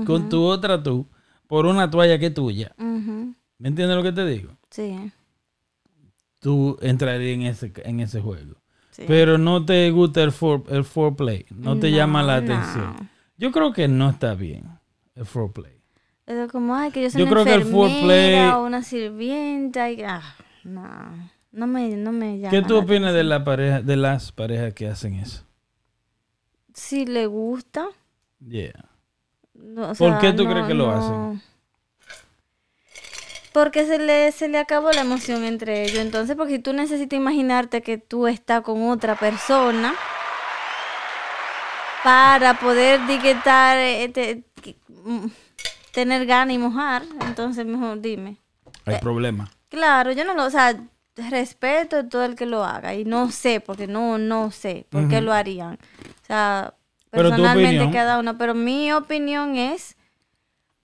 con 0.05 0.29
tu 0.29 0.43
otra 0.43 0.81
tú, 0.81 1.05
por 1.47 1.65
una 1.65 1.89
toalla 1.89 2.17
que 2.17 2.27
es 2.27 2.33
tuya. 2.33 2.73
¿Me 3.59 3.69
entiendes 3.69 3.95
lo 3.97 4.03
que 4.03 4.11
te 4.11 4.25
digo? 4.25 4.51
Sí. 4.69 5.11
Tú 6.39 6.77
entrarías 6.81 7.35
en 7.35 7.41
ese, 7.43 7.73
en 7.83 7.99
ese 7.99 8.21
juego. 8.21 8.55
sí. 8.91 9.03
Pero 9.07 9.37
no 9.37 9.65
te 9.65 9.89
gusta 9.91 10.23
el, 10.23 10.31
for, 10.31 10.63
el 10.69 10.83
foreplay, 10.83 11.45
no 11.49 11.77
te 11.79 11.91
llama 11.91 12.23
la 12.23 12.39
No, 12.41 12.53
atención. 12.53 13.09
Yo 13.37 13.51
creo 13.51 13.73
que 13.73 13.87
no 13.87 14.09
está 14.09 14.33
bien 14.35 14.65
el 15.15 15.25
foreplay. 15.25 15.73
Es 16.25 16.51
como, 16.51 16.75
ay, 16.75 16.91
que 16.91 17.03
yo 17.03 17.09
soy 17.09 17.19
Yo 17.19 17.25
una 17.25 17.33
creo 17.33 17.45
que 17.45 17.53
el 17.53 17.61
enfermera 17.61 18.49
foreplay- 18.51 18.55
o 18.57 18.65
una 18.65 18.83
sirvienta 18.83 19.89
y... 19.91 20.01
Ah, 20.03 20.21
no. 20.63 21.29
No 21.51 21.65
me, 21.65 21.95
no 21.95 22.11
me 22.11 22.37
llama 22.37 22.51
¿Qué 22.51 22.61
tú 22.61 22.77
opinas 22.77 23.13
de 23.13 23.23
la 23.23 23.43
pareja, 23.43 23.81
de 23.81 23.95
las 23.95 24.31
parejas 24.31 24.73
que 24.73 24.87
hacen 24.87 25.15
eso? 25.15 25.43
Si 26.73 27.05
le 27.05 27.25
gusta... 27.25 27.87
Yeah. 28.45 28.89
no, 29.55 29.91
o 29.91 29.95
¿Por 29.95 30.19
qué 30.19 30.33
tú 30.33 30.45
crees 30.45 30.67
que 30.67 30.73
lo 30.75 30.91
hacen? 30.91 31.41
Porque 33.57 33.87
se 33.87 33.97
le, 33.97 34.31
se 34.31 34.49
le 34.49 34.59
acabó 34.59 34.91
la 34.91 35.01
emoción 35.01 35.43
entre 35.43 35.81
ellos. 35.81 35.97
Entonces, 35.97 36.35
porque 36.35 36.57
si 36.57 36.59
tú 36.59 36.73
necesitas 36.73 37.17
imaginarte 37.17 37.81
que 37.81 37.97
tú 37.97 38.27
estás 38.27 38.61
con 38.61 38.87
otra 38.87 39.15
persona 39.15 39.95
para 42.03 42.53
poder 42.59 43.05
digitar, 43.07 43.79
eh, 43.79 44.43
mm, 45.03 45.25
tener 45.91 46.27
ganas 46.27 46.53
y 46.53 46.59
mojar, 46.59 47.01
entonces 47.21 47.65
mejor 47.65 47.99
dime. 47.99 48.37
Hay 48.85 48.95
Eh, 48.95 48.99
problema. 49.01 49.49
Claro, 49.69 50.11
yo 50.11 50.23
no 50.23 50.35
lo, 50.35 50.45
o 50.45 50.49
sea, 50.51 50.79
respeto 51.15 51.97
a 51.97 52.07
todo 52.07 52.25
el 52.25 52.35
que 52.35 52.45
lo 52.45 52.63
haga 52.63 52.93
y 52.93 53.05
no 53.05 53.31
sé, 53.31 53.59
porque 53.59 53.87
no, 53.87 54.19
no 54.19 54.51
sé 54.51 54.85
por 54.91 55.09
qué 55.09 55.19
lo 55.19 55.33
harían. 55.33 55.79
O 56.21 56.25
sea, 56.27 56.75
personalmente 57.09 57.89
cada 57.91 58.19
uno, 58.19 58.37
pero 58.37 58.53
mi 58.53 58.93
opinión 58.93 59.55
es 59.55 59.96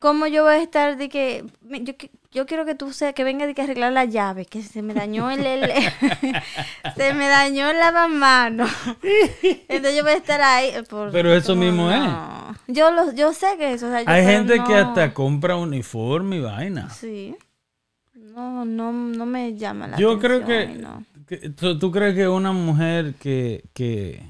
cómo 0.03 0.27
yo 0.27 0.43
voy 0.43 0.55
a 0.55 0.61
estar 0.61 0.97
de 0.97 1.07
que 1.07 1.45
yo, 1.61 1.93
yo 2.33 2.45
quiero 2.45 2.65
que 2.65 2.75
tú 2.75 2.91
sea 2.91 3.13
que 3.13 3.23
venga 3.23 3.47
de 3.47 3.53
que 3.55 3.61
arreglar 3.61 3.93
la 3.93 4.03
llave, 4.03 4.45
que 4.45 4.61
se 4.61 4.81
me 4.81 4.93
dañó 4.93 5.31
el, 5.31 5.45
el- 5.45 5.61
se 6.97 7.13
me 7.13 7.29
dañó 7.29 7.69
el 7.69 7.77
lavamano. 7.79 8.65
Entonces 9.69 9.95
yo 9.95 10.03
voy 10.03 10.11
a 10.11 10.17
estar 10.17 10.41
ahí 10.41 10.71
eh, 10.75 10.83
por- 10.83 11.09
Pero 11.11 11.33
eso 11.33 11.53
como 11.53 11.63
mismo 11.65 11.89
es. 11.89 12.03
Yo 12.67 12.91
lo, 12.91 13.13
yo 13.13 13.31
sé 13.31 13.47
que 13.57 13.71
eso, 13.71 13.87
o 13.87 13.91
sea, 13.91 14.01
yo- 14.01 14.09
Hay 14.09 14.25
gente 14.25 14.61
que 14.67 14.75
hasta 14.75 15.13
compra 15.13 15.55
uniforme 15.55 16.35
y 16.35 16.41
vaina. 16.41 16.89
Sí. 16.89 17.35
No, 18.13 18.65
no, 18.65 18.91
no 18.91 19.25
me 19.25 19.55
llama 19.55 19.87
la 19.87 19.97
Yo 19.97 20.11
atención. 20.17 20.43
creo 20.43 20.67
que, 20.67 20.73
no. 20.79 21.05
que- 21.25 21.49
¿tú, 21.51 21.79
tú 21.79 21.91
crees 21.91 22.13
que 22.13 22.27
una 22.27 22.51
mujer 22.51 23.13
que, 23.21 23.63
que, 23.73 24.21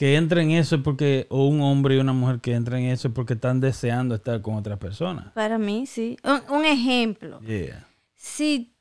que 0.00 0.16
entra 0.16 0.40
en 0.40 0.52
eso 0.52 0.76
es 0.76 0.82
porque, 0.82 1.26
o 1.28 1.46
un 1.46 1.60
hombre 1.60 1.96
y 1.96 1.98
una 1.98 2.14
mujer 2.14 2.40
que 2.40 2.54
entra 2.54 2.78
en 2.78 2.86
eso 2.86 3.08
es 3.08 3.12
porque 3.14 3.34
están 3.34 3.60
deseando 3.60 4.14
estar 4.14 4.40
con 4.40 4.54
otras 4.54 4.78
personas? 4.78 5.30
Para 5.34 5.58
mí, 5.58 5.84
sí. 5.84 6.16
Un, 6.24 6.40
un 6.56 6.64
ejemplo. 6.64 7.38
Yeah. 7.42 7.86
Si 8.14 8.72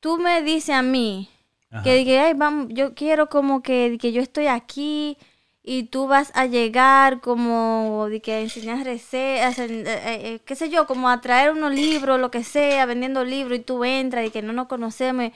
tú 0.00 0.16
me 0.16 0.40
dices 0.42 0.74
a 0.74 0.80
mí 0.80 1.28
Ajá. 1.70 1.82
que, 1.82 2.06
que, 2.06 2.18
ay, 2.18 2.32
vamos, 2.32 2.68
yo 2.70 2.94
quiero 2.94 3.28
como 3.28 3.62
que, 3.62 3.98
que 4.00 4.12
yo 4.12 4.22
estoy 4.22 4.46
aquí 4.46 5.18
y 5.62 5.82
tú 5.84 6.06
vas 6.06 6.32
a 6.34 6.46
llegar 6.46 7.20
como 7.20 8.06
de 8.08 8.22
que 8.22 8.32
a 8.32 8.40
enseñar 8.40 8.82
recetas, 8.82 9.58
en- 9.58 9.86
eh, 9.86 10.00
eh, 10.06 10.40
qué 10.46 10.56
sé 10.56 10.70
yo, 10.70 10.86
como 10.86 11.10
a 11.10 11.20
traer 11.20 11.50
unos 11.52 11.74
libros, 11.74 12.18
lo 12.18 12.30
que 12.30 12.44
sea, 12.44 12.86
vendiendo 12.86 13.26
libros 13.26 13.58
y 13.58 13.62
tú 13.62 13.84
entras 13.84 14.26
y 14.26 14.30
que 14.30 14.40
no 14.40 14.54
nos 14.54 14.68
conocemos. 14.68 15.32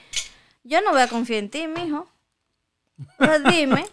Yo 0.63 0.81
no 0.81 0.89
voy 0.93 1.01
a 1.01 1.07
confiar 1.07 1.43
en 1.43 1.49
ti, 1.51 1.67
mijo. 1.67 2.07
Pero 3.17 3.39
dime. 3.49 3.85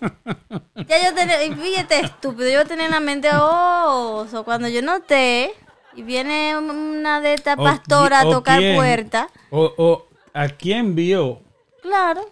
Ya 0.86 1.04
yo 1.08 1.14
tenía, 1.14 1.44
y 1.44 1.52
fíjate 1.54 2.00
estúpido, 2.00 2.48
yo 2.50 2.64
tenía 2.66 2.86
en 2.86 2.90
la 2.92 3.00
mente, 3.00 3.28
oh, 3.34 4.26
so 4.30 4.44
cuando 4.44 4.68
yo 4.68 4.82
no 4.82 4.96
esté 4.96 5.52
y 5.94 6.02
viene 6.02 6.56
una 6.56 7.20
de 7.20 7.34
estas 7.34 7.56
pastoras 7.56 8.24
a 8.24 8.30
tocar 8.30 8.58
quién- 8.60 8.76
puerta, 8.76 9.28
O, 9.50 9.72
o 9.76 10.06
a 10.34 10.48
quién 10.48 10.94
vio 10.94 11.40
claro, 11.82 12.22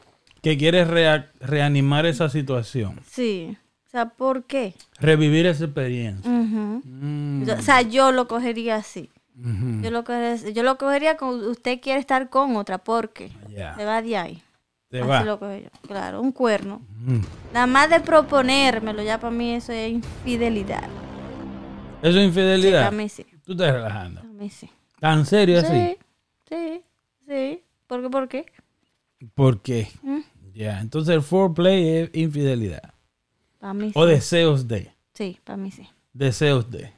que 0.42 0.56
quiere 0.56 0.84
rea- 0.84 1.30
reanimar 1.40 2.06
esa 2.06 2.28
situación, 2.28 3.00
sí. 3.08 3.56
O 3.86 3.90
sea, 3.90 4.06
¿por 4.10 4.44
qué? 4.44 4.74
revivir 5.00 5.46
esa 5.46 5.64
experiencia. 5.64 6.30
Mm, 6.30 7.44
Yo- 7.44 7.54
o 7.54 7.62
sea, 7.62 7.82
yo 7.82 8.12
lo 8.12 8.28
cogería 8.28 8.76
así. 8.76 9.10
Yo 9.34 9.90
lo, 9.90 10.04
cogería, 10.04 10.36
yo 10.50 10.62
lo 10.62 10.76
cogería 10.76 11.16
con 11.16 11.40
usted 11.48 11.80
quiere 11.80 11.98
estar 11.98 12.28
con 12.28 12.56
otra, 12.56 12.76
¿por 12.78 13.10
qué? 13.10 13.30
Ya. 13.48 13.74
Se 13.74 13.84
va 13.86 14.02
de 14.02 14.16
ahí. 14.16 14.42
Te 14.90 15.00
Así 15.00 15.08
va. 15.08 15.38
Claro, 15.86 16.20
un 16.20 16.32
cuerno. 16.32 16.82
Mm. 16.98 17.20
Nada 17.52 17.66
más 17.66 17.88
de 17.88 18.00
proponérmelo, 18.00 19.02
ya 19.02 19.18
para 19.20 19.30
mí 19.30 19.52
eso 19.54 19.72
es 19.72 19.92
infidelidad. 19.92 20.82
Eso 22.02 22.08
es 22.08 22.14
Sí, 22.14 22.20
infidelidad. 22.22 22.80
para 22.86 22.96
mí 22.96 23.08
sí. 23.08 23.24
Tú 23.44 23.52
estás 23.52 23.72
relajando. 23.72 24.20
Para 24.22 24.32
mí 24.32 24.50
sí. 24.50 24.68
¿Tan 24.98 25.24
serio 25.26 25.60
así? 25.60 25.68
Sí, 25.68 25.96
sí, 26.48 26.82
sí. 27.28 27.64
¿Por 27.86 28.02
qué? 28.02 28.10
¿Por 28.10 28.28
qué? 28.28 28.46
¿Por 29.34 29.60
qué? 29.62 29.88
Mm, 30.02 30.18
Ya, 30.54 30.80
entonces 30.80 31.14
el 31.14 31.22
foreplay 31.22 31.88
es 31.88 32.10
infidelidad. 32.14 32.94
Para 33.60 33.74
mí 33.74 33.88
sí. 33.88 33.92
O 33.94 34.04
deseos 34.06 34.66
de. 34.66 34.92
Sí, 35.14 35.38
para 35.44 35.56
mí 35.56 35.70
sí. 35.70 35.88
Deseos 36.12 36.68
de. 36.70 36.92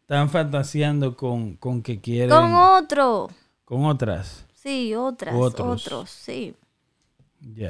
Están 0.00 0.30
fantaseando 0.30 1.16
con, 1.16 1.56
con 1.56 1.82
que 1.82 2.00
quieren. 2.00 2.30
Con 2.30 2.54
otro. 2.54 3.28
con 3.64 3.84
otras. 3.84 4.46
Sí, 4.54 4.94
otras. 4.94 5.34
Otros. 5.34 5.82
Otros. 5.86 6.10
sí. 6.10 6.54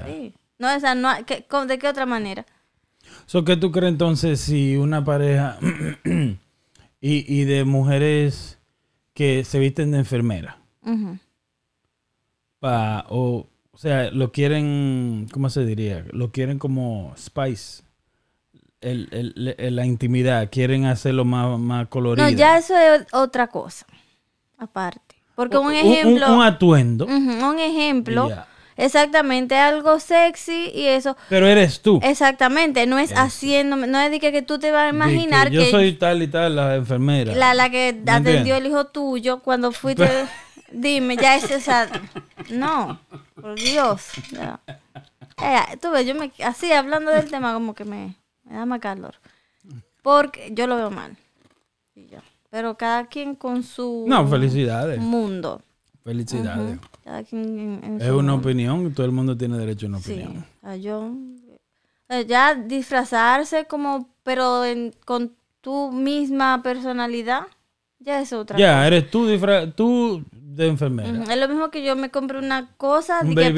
Sí. 0.07 0.35
No, 0.59 0.75
o 0.77 0.81
sea, 0.81 0.95
no, 0.95 1.09
hay- 1.09 1.25
¿qué- 1.25 1.45
cómo- 1.49 1.67
¿de 1.67 1.79
qué 1.79 1.89
otra 1.89 2.07
manera? 2.07 2.47
So, 3.27 3.45
¿Qué 3.45 3.57
tú 3.57 3.71
crees 3.73 3.93
entonces 3.93 4.41
si 4.41 4.77
una 4.77 5.05
pareja 5.05 5.59
y, 6.05 6.39
y 7.01 7.45
de 7.45 7.65
mujeres 7.65 8.59
que 9.15 9.45
se 9.45 9.59
visten 9.59 9.91
de 9.91 9.99
enfermera? 9.99 10.59
Pa, 12.61 13.05
o, 13.09 13.47
o 13.73 13.79
sea, 13.79 14.11
lo 14.11 14.33
quieren, 14.33 15.27
¿cómo 15.33 15.51
se 15.51 15.65
diría? 15.67 16.05
Lo 16.13 16.31
quieren 16.33 16.59
como 16.59 17.13
spice. 17.17 17.83
El, 18.81 19.09
el- 19.13 19.55
el- 19.59 19.77
la 19.77 19.87
intimidad, 19.87 20.51
quieren 20.51 20.85
hacerlo 20.85 21.25
más, 21.25 21.59
más 21.59 21.89
colorido. 21.89 22.27
No, 22.31 22.37
ya 22.37 22.59
eso 22.59 22.77
es 22.77 23.07
otra 23.13 23.47
cosa. 23.49 23.87
Aparte. 24.59 25.17
Porque 25.35 25.57
un 25.57 25.73
ejemplo. 25.73 26.27
Un, 26.29 26.33
un 26.39 26.43
atuendo. 26.43 27.07
Un 27.07 27.59
ejemplo. 27.59 28.29
Exactamente, 28.77 29.57
algo 29.57 30.01
sexy 30.01 30.71
y 30.75 30.87
eso. 30.87 31.17
Pero 31.29 31.47
eres 31.47 31.81
tú. 31.81 32.01
Exactamente, 32.03 32.87
no 32.87 32.99
es 32.99 33.13
haciéndome, 33.13 33.87
no 33.87 33.99
es 34.01 34.11
de 34.11 34.19
que, 34.21 34.33
que 34.33 34.43
tú 34.43 34.59
te 34.59 34.71
vas 34.73 34.87
a 34.87 34.89
imaginar 34.95 35.51
que 35.51 35.59
que, 35.59 35.65
yo 35.67 35.71
soy 35.71 35.93
tal 35.93 36.23
y 36.23 36.29
tal, 36.29 36.57
la 36.57 36.75
enfermera. 36.77 37.35
la, 37.35 37.55
la 37.55 37.71
que 37.71 37.93
¿Me 38.05 38.11
atendió 38.11 38.33
entiendes? 38.39 38.59
el 38.59 38.67
hijo 38.67 38.87
tuyo 38.87 39.41
cuando 39.41 39.71
fuiste. 39.73 40.09
dime, 40.73 41.17
ya 41.17 41.37
es 41.37 41.51
esa. 41.51 41.89
No, 42.51 42.99
por 43.41 43.55
Dios. 43.55 44.09
ya. 44.33 44.59
Eh, 45.43 45.77
tú 45.81 45.91
ves, 45.91 46.07
yo 46.07 46.15
me. 46.15 46.33
Así, 46.45 46.73
hablando 46.73 47.11
del 47.13 47.31
tema, 47.31 47.53
como 47.55 47.75
que 47.75 47.85
me, 47.85 48.15
me 48.45 48.57
da 48.57 48.67
más 48.67 48.81
calor. 48.81 49.15
Porque 50.03 50.51
yo 50.53 50.67
lo 50.67 50.77
veo 50.77 50.91
mal. 50.91 51.17
Pero 52.51 52.77
cada 52.77 53.07
quien 53.07 53.35
con 53.35 53.63
su 53.63 54.05
No, 54.07 54.27
felicidades. 54.29 54.99
mundo. 55.01 55.63
Felicidades. 56.05 56.79
Cada 57.05 57.23
quien 57.23 57.59
en, 57.59 57.85
en 57.85 58.01
Es 58.01 58.11
una 58.11 58.35
opinión, 58.35 58.95
todo 58.95 59.05
el 59.05 59.13
mundo 59.13 59.37
tiene 59.37 59.59
derecho 59.59 59.87
a 59.87 59.89
una 59.91 59.99
Sí, 60.01 60.15
opinión. 60.15 60.47
sea, 60.63 60.77
yo 60.77 61.13
eh, 62.09 62.25
ya 62.27 62.55
disfrazarse 62.55 63.67
como, 63.67 64.09
pero 64.23 64.65
en- 64.65 64.95
con 65.05 65.35
tu 65.61 65.93
misma 65.93 66.63
personalidad, 66.63 67.43
ya 67.99 68.21
es 68.21 68.33
otra 68.33 68.59
Ya, 68.59 68.73
cosa. 68.73 68.87
eres 68.87 69.11
tú, 69.11 69.27
disfra- 69.27 69.73
tú 69.75 70.25
de 70.33 70.69
enfermera. 70.69 71.25
Es 71.33 71.39
lo 71.39 71.49
mismo 71.49 71.71
que 71.71 71.83
yo 71.85 71.97
me 71.97 72.11
compre 72.11 72.39
una 72.39 72.75
cosa 72.77 73.21
Un 73.23 73.35
que 73.35 73.51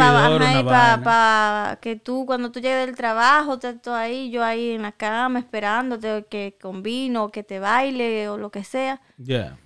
para 0.65 1.03
pa, 1.03 1.79
que 1.81 1.97
tú 1.97 2.25
cuando 2.27 2.51
tú 2.51 2.61
llegues 2.61 2.87
del 2.87 2.97
trabajo, 2.97 3.59
te 3.59 3.75
tú 3.75 3.91
ahí, 3.91 4.31
yo 4.31 4.43
ahí 4.43 4.71
en 4.71 4.83
la 4.83 4.93
cama 4.93 5.39
esperándote 5.39 6.25
que 6.31 6.57
con 6.61 6.83
vino, 6.83 7.25
o 7.25 7.29
que 7.31 7.43
te 7.43 7.59
baile 7.59 8.29
o 8.29 8.39
lo 8.39 8.51
que 8.51 8.65
sea, 8.65 9.01
Ya. 9.19 9.59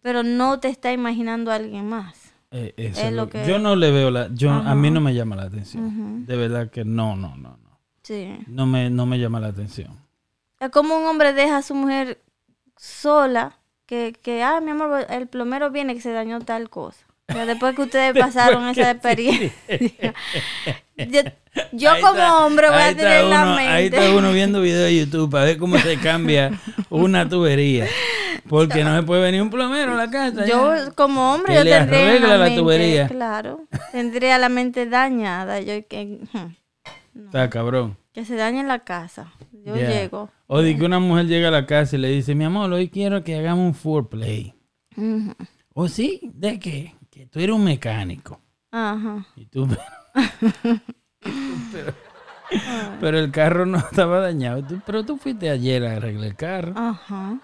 pero 0.00 0.22
no 0.22 0.58
te 0.60 0.68
está 0.68 0.92
imaginando 0.92 1.50
a 1.52 1.56
alguien 1.56 1.88
más. 1.88 2.27
Eh, 2.50 2.74
eso 2.76 3.00
Es 3.02 3.12
lo 3.12 3.28
que- 3.28 3.46
Yo 3.46 3.58
no 3.58 3.76
le 3.76 3.90
veo 3.90 4.10
la... 4.10 4.28
Yo, 4.32 4.50
a 4.50 4.74
mí 4.74 4.90
no 4.90 5.00
me 5.00 5.14
llama 5.14 5.36
la 5.36 5.44
atención. 5.44 6.24
De 6.26 6.36
verdad 6.36 6.70
que 6.70 6.84
no, 6.84 7.14
no, 7.16 7.36
no, 7.36 7.56
no. 7.62 7.78
Sí. 8.02 8.38
No 8.46 8.66
me, 8.66 8.88
no 8.90 9.04
me 9.06 9.18
llama 9.18 9.38
la 9.40 9.48
atención. 9.48 9.90
Es 10.58 10.70
como 10.70 10.96
un 10.96 11.04
hombre 11.06 11.32
deja 11.34 11.58
a 11.58 11.62
su 11.62 11.74
mujer 11.74 12.20
sola, 12.76 13.58
que, 13.86 14.12
que 14.22 14.42
ah, 14.42 14.60
mi 14.60 14.70
amor, 14.70 15.06
el 15.10 15.26
plomero 15.28 15.70
viene 15.70 15.94
que 15.94 16.00
se 16.00 16.12
dañó 16.12 16.40
tal 16.40 16.70
cosa. 16.70 17.04
O 17.28 17.32
sea, 17.32 17.44
después 17.46 17.74
que 17.76 17.82
ustedes 17.82 18.12
pasaron 18.18 18.68
esa 18.68 18.90
experiencia. 18.90 19.52
yo 21.72 21.90
como 22.00 22.12
está- 22.14 22.46
hombre 22.46 22.68
voy 22.70 22.80
a 22.82 22.96
tener 22.96 23.20
en 23.24 23.30
la 23.30 23.42
uno- 23.42 23.56
Ahí 23.56 23.84
está 23.86 24.00
mente. 24.00 24.16
uno 24.16 24.32
viendo 24.32 24.60
videos 24.60 24.84
de 24.88 24.96
YouTube 24.98 25.30
para 25.30 25.44
ver 25.44 25.58
cómo 25.58 25.78
se 25.78 25.98
cambia 25.98 26.58
una 26.90 27.28
tubería. 27.28 27.86
Porque 28.48 28.82
no 28.82 28.96
se 28.96 29.02
puede 29.02 29.20
venir 29.20 29.42
un 29.42 29.50
plomero 29.50 29.92
a 29.92 29.96
la 29.96 30.10
casa. 30.10 30.46
Yo 30.46 30.74
ya. 30.74 30.90
como 30.92 31.34
hombre 31.34 31.52
Que 31.52 31.58
yo 31.58 31.64
tendría 31.64 32.18
la, 32.20 32.38
la 32.38 32.44
mente, 32.44 32.58
tubería. 32.60 33.06
claro, 33.08 33.66
tendría 33.92 34.38
la 34.38 34.48
mente 34.48 34.86
dañada, 34.86 35.60
yo 35.60 35.74
que 35.86 36.20
Está 37.26 37.50
cabrón. 37.50 37.98
que 38.14 38.24
se 38.24 38.36
dañe 38.36 38.64
la 38.64 38.78
casa. 38.78 39.32
Yo 39.52 39.76
llego. 39.76 40.30
O 40.46 40.62
de 40.62 40.78
que 40.78 40.84
una 40.84 40.98
mujer 40.98 41.26
llega 41.26 41.48
a 41.48 41.50
la 41.50 41.66
casa 41.66 41.96
y 41.96 41.98
le 41.98 42.08
dice, 42.08 42.34
mi 42.34 42.44
amor, 42.44 42.72
hoy 42.72 42.88
quiero 42.88 43.22
que 43.22 43.36
hagamos 43.36 43.66
un 43.66 43.74
foreplay. 43.74 44.54
¿O 45.74 45.88
sí? 45.88 46.20
¿De 46.32 46.58
qué? 46.58 46.94
Que 47.18 47.26
tú 47.26 47.40
eres 47.40 47.56
un 47.56 47.64
mecánico. 47.64 48.40
Ajá. 48.70 49.26
Y 49.34 49.46
tú... 49.46 49.66
pero, 51.72 51.92
pero 53.00 53.18
el 53.18 53.32
carro 53.32 53.66
no 53.66 53.78
estaba 53.78 54.20
dañado. 54.20 54.62
Tú- 54.62 54.80
pero 54.86 55.04
tú 55.04 55.16
fuiste 55.16 55.50
ayer 55.50 55.84
a 55.84 55.96
arreglar 55.96 56.24
el 56.26 56.36
carro. 56.36 56.72
Ajá. 56.76 57.40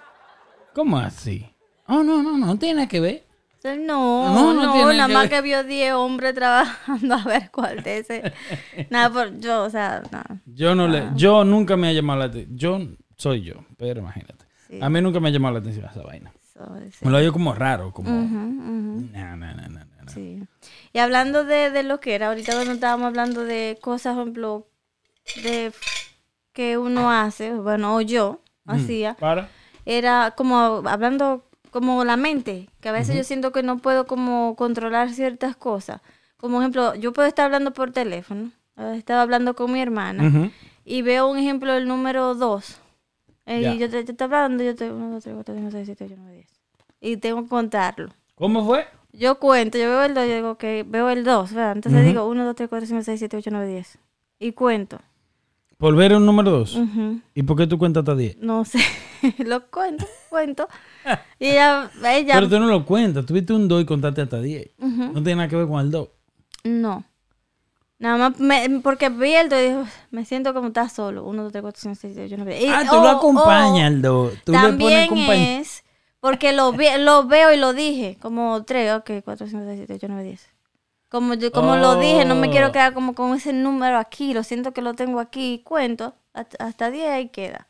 ¿Cómo 0.75 0.97
así? 0.99 1.51
Oh, 1.89 2.05
no, 2.05 2.22
no, 2.22 2.39
no 2.39 2.57
tiene 2.57 2.87
que 2.87 3.01
ver. 3.01 3.25
No, 3.64 4.33
No, 4.33 4.55
no, 4.55 4.62
no 4.62 4.93
nada 4.93 5.07
que 5.09 5.12
más 5.12 5.22
ver. 5.22 5.31
que 5.31 5.41
vio 5.43 5.64
10 5.64 5.95
hombres 5.95 6.35
trabajando 6.35 7.14
a 7.16 7.25
ver 7.25 7.51
cuál 7.51 7.83
de 7.83 7.99
ese. 7.99 8.33
nada, 8.91 9.11
por 9.11 9.41
yo, 9.41 9.64
o 9.64 9.70
sea, 9.70 10.03
nada. 10.12 10.41
Yo 10.47 10.77
no 10.77 10.87
le, 10.87 11.09
yo 11.16 11.45
nunca 11.45 11.77
me 11.77 11.89
ha 11.89 11.93
llamado 11.93 12.20
la 12.20 12.25
atención. 12.27 12.57
Yo 12.57 12.97
soy 13.16 13.41
yo, 13.43 13.55
pero 13.77 14.03
imagínate. 14.03 14.45
Sí. 14.68 14.79
A 14.81 14.89
mí 14.89 15.01
nunca 15.01 15.18
me 15.18 15.31
ha 15.31 15.33
llamado 15.33 15.55
la 15.55 15.61
atención 15.61 15.85
esa 15.91 16.03
vaina. 16.03 16.33
Me 17.03 17.11
lo 17.11 17.19
oigo 17.19 17.33
como 17.33 17.55
raro, 17.55 17.93
como... 17.93 18.11
No, 18.11 19.37
no, 19.37 19.55
no, 19.55 19.69
no, 19.69 19.81
sí. 20.07 20.43
Y 20.93 20.99
hablando 20.99 21.45
de, 21.45 21.71
de 21.71 21.83
lo 21.83 21.99
que 22.01 22.15
era, 22.15 22.29
ahorita 22.29 22.53
cuando 22.53 22.73
estábamos 22.73 23.07
hablando 23.07 23.45
de 23.45 23.79
cosas, 23.81 24.15
por 24.15 24.23
ejemplo, 24.23 24.67
de 25.43 25.73
que 26.53 26.79
uno 26.79 27.11
hace, 27.11 27.55
bueno, 27.55 27.97
o 27.97 28.01
yo 28.01 28.41
hacía, 28.67 29.15
Para. 29.15 29.49
era 29.85 30.33
como 30.37 30.59
hablando 30.89 31.49
como 31.71 32.05
la 32.05 32.17
mente, 32.17 32.69
que 32.81 32.89
a 32.89 32.93
veces 32.93 33.17
yo 33.17 33.25
siento 33.25 33.51
que 33.51 33.65
no 33.65 33.79
puedo 33.79 34.07
como 34.07 34.55
controlar 34.55 35.11
ciertas 35.11 35.57
cosas. 35.57 36.01
Como 36.37 36.61
ejemplo, 36.61 36.95
yo 36.95 37.13
puedo 37.13 37.27
estar 37.27 37.47
hablando 37.47 37.73
por 37.73 37.91
teléfono, 37.91 38.53
estaba 38.95 39.23
hablando 39.23 39.55
con 39.57 39.73
mi 39.73 39.81
hermana 39.81 40.53
y 40.85 41.03
veo 41.03 41.27
un 41.27 41.39
ejemplo 41.39 41.73
del 41.73 41.89
número 41.89 42.35
2. 42.37 42.81
Ya. 43.47 43.75
Y 43.75 43.79
yo 43.79 43.91
te, 43.91 44.05
te 44.05 44.13
estoy 44.13 44.25
hablando, 44.25 44.65
yo 44.65 44.75
te 44.75 44.91
1, 44.91 45.11
2, 45.15 45.23
3, 45.23 45.35
4, 45.35 45.55
5, 45.55 45.71
6, 45.71 45.87
7, 45.87 46.05
8, 46.05 46.15
9, 46.19 46.35
10. 46.35 46.47
Y 47.01 47.17
tengo 47.19 47.43
que 47.43 47.49
contarlo. 47.49 48.09
¿Cómo 48.35 48.65
fue? 48.65 48.87
Yo 49.13 49.39
cuento, 49.39 49.79
yo 49.79 49.85
veo 49.85 50.03
el 50.03 50.15
2, 50.15 50.27
yo 50.27 50.35
digo 50.35 50.59
que 50.59 50.85
veo 50.89 51.09
el 51.11 51.25
2, 51.25 51.53
¿verdad? 51.53 51.73
Entonces 51.73 52.01
Ujú. 52.01 52.09
digo 52.09 52.27
1, 52.29 52.45
2, 52.45 52.57
3, 52.57 52.69
4, 52.69 52.87
5, 52.87 53.03
6, 53.03 53.19
7, 53.21 53.37
8, 53.37 53.51
9, 53.53 53.69
10. 53.69 53.99
Y 54.41 54.53
cuento. 54.53 54.99
Volver 55.79 56.15
un 56.15 56.25
número 56.25 56.51
dos. 56.51 56.77
Ujú. 56.77 57.21
¿Y 57.35 57.43
por 57.43 57.57
qué 57.57 57.67
tú 57.67 57.79
cuentas 57.79 58.03
hasta 58.03 58.15
10? 58.15 58.39
No 58.39 58.65
sé, 58.65 58.79
lo 59.45 59.67
cuento, 59.67 60.07
cuento. 60.31 60.67
Y 61.39 61.49
ella, 61.49 61.91
ella 62.07 62.35
Pero 62.37 62.49
tú 62.49 62.59
no 62.59 62.67
lo 62.67 62.87
cuentas. 62.87 63.27
Tuviste 63.27 63.53
un 63.53 63.69
2 63.69 63.83
y 63.83 63.85
contaste 63.85 64.23
hasta 64.23 64.41
10. 64.41 64.71
Ujú. 64.79 65.13
No 65.13 65.23
tiene 65.23 65.37
nada 65.37 65.49
que 65.49 65.57
ver 65.57 65.67
con 65.69 65.81
el 65.81 65.91
2. 65.91 66.09
no. 66.65 67.05
Nada 67.99 68.17
más, 68.19 68.39
me- 68.41 68.81
porque 68.81 69.09
vi 69.09 69.35
el 69.35 69.49
2 69.49 69.59
y 69.59 69.63
digo, 69.69 69.85
me 70.11 70.25
siento 70.25 70.53
como 70.53 70.69
estás 70.69 70.93
solo. 70.93 71.25
1, 71.25 71.43
2, 71.45 71.53
3, 71.53 71.63
4, 71.63 71.81
5, 71.81 71.95
6, 71.95 72.15
7, 72.15 72.27
8, 72.35 72.35
9, 72.45 72.59
10. 72.59 72.65
Y- 72.65 72.73
Ah, 72.75 72.85
tú 72.89 72.97
lo 72.97 73.03
oh, 73.03 73.09
acompañas 73.19 73.93
oh, 73.93 73.99
2. 74.01 74.33
Tú 74.45 74.53
le 74.53 74.59
pones 74.59 75.09
También 75.09 75.31
es 75.61 75.85
porque 76.21 76.53
lo, 76.53 76.73
vi- 76.73 76.99
lo 76.99 77.27
veo 77.27 77.53
y 77.53 77.57
lo 77.57 77.73
dije, 77.73 78.17
como 78.21 78.65
3, 78.65 78.93
ok, 78.95 79.11
4, 79.25 79.47
5, 79.47 79.63
6, 79.65 79.77
7, 79.77 79.95
8, 79.95 80.07
9, 80.09 80.25
10. 80.25 80.49
Como, 81.09 81.35
yo, 81.35 81.53
como 81.53 81.77
lo 81.77 81.97
dije, 82.01 82.25
no 82.25 82.35
me 82.35 82.51
quiero 82.51 82.69
Oh. 82.69 82.73
quedar 82.73 82.93
como 82.95 83.15
con 83.15 83.35
ese 83.37 83.53
número 83.53 83.99
aquí, 83.99 84.35
lo 84.35 84.43
siento 84.43 84.73
que 84.73 84.83
lo 84.83 84.95
tengo 84.95 85.21
aquí, 85.21 85.63
cuento, 85.65 86.15
hasta, 86.33 86.65
hasta 86.65 86.91
10 86.91 87.09
ahí 87.11 87.29
queda. 87.29 87.69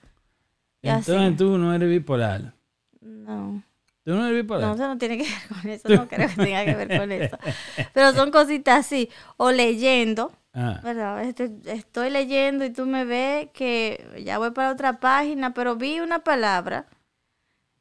Y 0.80 0.88
así. 0.88 1.10
Entonces 1.12 1.36
tú 1.36 1.58
no 1.58 1.74
eres 1.74 1.88
bipolar. 1.90 2.54
No. 3.02 3.62
No 4.06 4.26
eres 4.26 4.42
bipolar. 4.42 4.68
No, 4.68 4.74
eso 4.74 4.86
no 4.86 4.98
tiene 4.98 5.16
que 5.18 5.24
ver 5.24 5.48
con 5.62 5.70
eso, 5.70 5.88
no 5.88 6.08
creo 6.08 6.28
que 6.28 6.34
tenga 6.36 6.64
que 6.64 6.74
ver 6.74 6.98
con 7.00 7.10
eso. 7.12 7.38
Pero 7.92 8.12
son 8.12 8.30
cositas 8.30 8.80
así, 8.86 9.08
o 9.36 9.50
leyendo, 9.50 10.32
Ah. 10.56 10.78
¿verdad? 10.84 11.24
Este- 11.24 11.50
estoy 11.66 12.10
leyendo 12.10 12.64
y 12.64 12.70
tú 12.70 12.86
me 12.86 13.04
ves 13.04 13.48
que 13.52 14.22
ya 14.24 14.38
voy 14.38 14.52
para 14.52 14.70
otra 14.70 15.00
página, 15.00 15.52
pero 15.52 15.74
vi 15.74 15.98
una 16.00 16.20
palabra, 16.20 16.86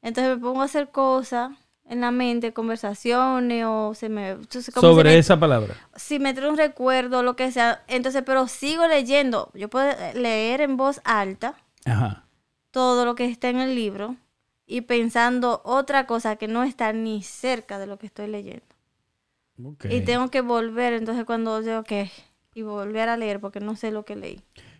entonces 0.02 0.36
me 0.36 0.42
pongo 0.42 0.62
a 0.62 0.66
hacer 0.66 0.90
cosas 0.90 1.52
en 1.86 2.02
la 2.02 2.10
mente, 2.12 2.52
conversaciones, 2.54 3.66
o 3.68 3.94
se 3.94 4.10
me... 4.10 4.38
Sobre 4.50 5.10
se 5.10 5.16
me- 5.16 5.18
esa 5.18 5.40
palabra. 5.40 5.76
si 5.96 6.18
me 6.18 6.34
trae 6.34 6.50
un 6.50 6.58
recuerdo, 6.58 7.22
lo 7.22 7.36
que 7.36 7.52
sea, 7.52 7.84
entonces, 7.88 8.24
pero 8.26 8.48
sigo 8.48 8.88
leyendo, 8.88 9.52
yo 9.54 9.70
puedo 9.70 9.92
leer 10.16 10.62
en 10.62 10.76
voz 10.78 11.00
alta 11.04 11.54
Ajá. 11.86 12.24
todo 12.72 13.06
lo 13.06 13.14
que 13.16 13.26
está 13.26 13.50
en 13.50 13.60
el 13.60 13.76
libro 13.76 14.16
y 14.66 14.82
pensando 14.82 15.62
otra 15.66 16.06
cosa 16.08 16.36
que 16.38 16.48
no 16.48 16.64
está 16.64 16.94
ni 16.94 17.22
cerca 17.24 17.80
de 17.80 17.88
lo 17.88 17.98
que 17.98 18.08
estoy 18.08 18.28
leyendo. 18.28 18.66
Y 19.90 20.02
tengo 20.02 20.30
que 20.30 20.42
volver, 20.42 20.94
entonces 20.94 21.26
cuando 21.26 21.62
yo, 21.62 21.84
que 21.84 22.10
y 22.56 22.62
volver 22.62 23.10
a 23.10 23.18
leer 23.18 23.40
porque 23.40 23.60
no 23.60 23.76
sé 23.76 23.92
lo 23.92 24.06
que 24.06 24.16
leí. 24.16 24.40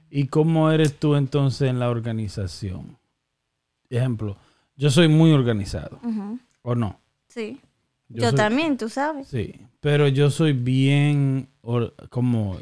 ¿Y 0.10 0.28
cómo 0.28 0.70
eres 0.72 1.00
tú 1.00 1.16
entonces 1.16 1.70
en 1.70 1.80
la 1.80 1.90
organización? 1.90 2.98
Ejemplo, 3.90 4.38
yo 4.76 4.90
soy 4.90 5.08
muy 5.08 5.32
organizado, 5.32 6.00
¿o 6.62 6.76
no? 6.76 7.00
Sí. 7.28 7.60
Yo 8.10 8.24
Yo, 8.24 8.30
soy- 8.30 8.38
también, 8.38 8.78
tú 8.78 8.90
sabes. 8.90 9.28
Sí, 9.28 9.56
pero 9.80 10.08
yo 10.08 10.30
soy 10.30 10.54
bien, 10.54 11.48
or- 11.62 11.94
como, 12.10 12.58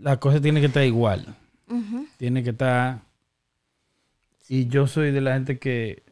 la 0.00 0.18
cosa 0.18 0.40
tiene 0.40 0.60
que 0.60 0.66
estar 0.66 0.84
igual, 0.84 1.36
tiene 2.16 2.42
que 2.42 2.50
estar, 2.50 3.00
y 4.48 4.66
yo 4.68 4.86
soy 4.86 5.10
de 5.12 5.20
la 5.20 5.34
gente 5.34 5.58
que, 5.58 6.02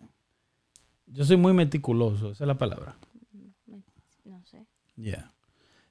yo 1.07 1.25
soy 1.25 1.37
muy 1.37 1.53
meticuloso, 1.53 2.31
esa 2.33 2.45
es 2.45 2.49
la 2.49 2.59
palabra. 2.59 2.97
No 4.25 4.43
sé. 4.45 4.65
Ya. 4.97 5.33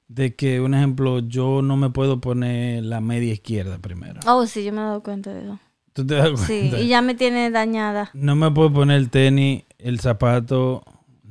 de 0.08 0.36
que, 0.36 0.62
un 0.62 0.74
ejemplo, 0.74 1.20
yo 1.20 1.62
no 1.62 1.78
me 1.78 1.90
puedo 1.90 2.22
poner 2.22 2.84
la 2.84 3.02
media 3.02 3.34
izquierda 3.34 3.80
primero. 3.80 4.20
Oh, 4.28 4.46
sí, 4.46 4.64
yo 4.64 4.72
me 4.72 4.80
he 4.82 4.84
dado 4.84 5.02
cuenta 5.02 5.34
de 5.34 5.42
eso. 5.44 5.60
¿Tú 5.94 6.06
te 6.06 6.16
das 6.16 6.26
cuenta? 6.32 6.46
Sí, 6.46 6.72
y 6.80 6.88
ya 6.88 7.02
me 7.02 7.16
tiene 7.16 7.50
dañada. 7.50 8.12
No 8.14 8.36
me 8.36 8.52
puedo 8.52 8.72
poner 8.72 8.98
el 8.98 9.10
tenis, 9.10 9.64
el 9.80 10.00
zapato, 10.00 10.84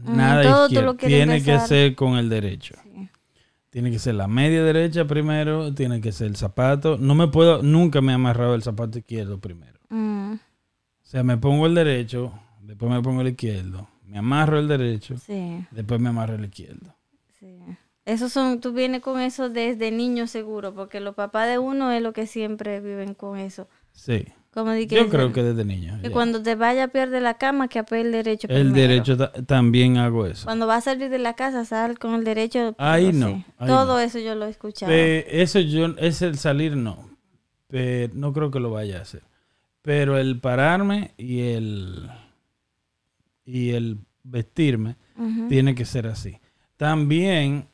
Mm, 0.07 0.17
nada 0.17 0.43
todo 0.43 0.65
izquierdo. 0.67 0.87
lo 0.93 0.97
quieres 0.99 1.17
Tiene 1.17 1.43
que 1.43 1.59
ser 1.67 1.95
con 1.95 2.17
el 2.19 2.29
derecho. 2.29 2.75
Sí. 2.83 3.09
Tiene 3.71 3.91
que 3.91 3.99
ser 3.99 4.15
la 4.17 4.29
media 4.29 4.63
derecha 4.63 5.07
primero, 5.07 5.73
tiene 5.75 6.01
que 6.03 6.13
ser 6.13 6.27
el 6.27 6.37
zapato. 6.37 6.99
No 6.99 7.15
me 7.15 7.29
puedo, 7.29 7.63
nunca 7.63 8.01
me 8.03 8.13
he 8.13 8.15
amarrado 8.15 8.55
el 8.55 8.63
zapato 8.63 8.99
izquierdo 8.99 9.39
primero. 9.39 9.79
Mm, 9.89 10.35
O 10.35 10.39
sea, 11.07 11.23
me 11.23 11.39
pongo 11.39 11.67
el 11.67 11.75
derecho, 11.75 12.33
después 12.65 12.91
me 12.91 13.01
pongo 13.03 13.21
el 13.21 13.29
izquierdo, 13.29 13.89
me 14.07 14.19
amarro 14.19 14.59
el 14.59 14.69
derecho, 14.69 15.17
sí, 15.19 15.65
después 15.71 16.01
me 16.01 16.09
amarro 16.11 16.35
el 16.35 16.45
izquierdo. 16.45 16.95
sí. 17.39 17.59
Esos 18.07 18.33
son, 18.33 18.61
tú 18.61 18.75
vienes 18.75 19.01
con 19.01 19.19
eso 19.19 19.49
desde 19.49 19.91
niño 19.91 20.27
seguro, 20.27 20.75
porque 20.75 21.01
los 21.01 21.15
papás 21.15 21.49
de 21.49 21.59
uno 21.59 21.91
es 21.91 22.03
lo 22.03 22.13
que 22.13 22.27
siempre 22.27 22.81
viven 22.81 23.15
con 23.15 23.39
eso. 23.39 23.67
Sí. 23.93 24.27
Como 24.53 24.73
di 24.73 24.87
que 24.87 24.97
Yo 24.97 25.09
creo 25.09 25.29
el- 25.29 25.33
que 25.33 25.43
desde 25.43 25.65
niño. 25.65 25.97
que 26.03 26.09
ya. 26.09 26.13
cuando 26.13 26.43
te 26.43 26.55
vaya 26.55 26.85
a 26.85 26.89
perder 26.89 27.23
la 27.23 27.39
cama, 27.39 27.67
que 27.69 27.79
apoye 27.79 28.03
el 28.03 28.13
derecho 28.13 28.47
El 28.51 28.67
primero. 28.73 28.75
derecho 28.89 29.17
ta- 29.17 29.33
también 29.47 29.97
hago 29.97 30.27
eso. 30.27 30.45
Cuando 30.45 30.67
vas 30.67 30.87
a 30.87 30.91
salir 30.93 31.09
de 31.09 31.19
la 31.19 31.33
casa, 31.35 31.65
sal 31.65 31.99
con 31.99 32.13
el 32.15 32.25
derecho. 32.25 32.75
Ahí 32.77 33.11
no, 33.11 33.29
sí. 33.29 33.45
ahí 33.57 33.69
Todo 33.69 33.95
no. 33.95 33.99
eso 34.01 34.19
yo 34.19 34.35
lo 34.35 34.45
he 34.45 34.51
escuchado. 34.51 34.93
Eso 34.93 35.61
yo, 35.61 35.87
es 35.97 36.21
el 36.21 36.37
salir 36.37 36.77
no. 36.77 37.09
Pero 37.69 38.13
no 38.15 38.35
creo 38.35 38.51
que 38.51 38.61
lo 38.61 38.71
vaya 38.71 38.99
a 38.99 39.03
hacer. 39.03 39.23
Pero 39.81 40.19
el 40.19 40.41
pararme 40.41 41.15
y 41.17 41.41
el 41.41 42.11
y 43.45 43.71
el 43.71 43.99
vestirme 44.23 44.97
Ujú. 45.17 45.49
tiene 45.49 45.75
que 45.75 45.85
ser 45.85 46.07
así. 46.07 46.39
También 46.77 47.69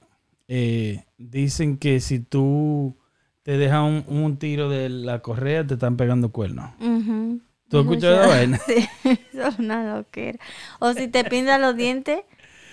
eh, 0.49 1.05
dicen 1.19 1.77
que 1.79 2.01
si 2.01 2.21
tú 2.21 2.97
te 3.43 3.57
dejas 3.57 3.83
un, 3.83 4.05
un 4.09 4.37
tiro 4.37 4.69
de 4.69 4.89
la 4.89 5.21
correa, 5.21 5.67
te 5.67 5.75
están 5.75 5.97
pegando 5.97 6.31
cuernos. 6.31 6.71
Ujú. 6.81 7.41
¿Tú 7.69 7.79
has 7.79 7.85
escuchado 7.85 8.29
vaina? 8.29 8.59
Sí, 8.67 8.89
eso 9.33 9.47
es 9.47 9.59
una 9.59 9.97
loquera. 9.97 10.39
O 10.81 10.93
si 10.93 11.09
te 11.09 11.25
pintas 11.25 11.61
los 11.61 11.77
dientes. 11.77 12.21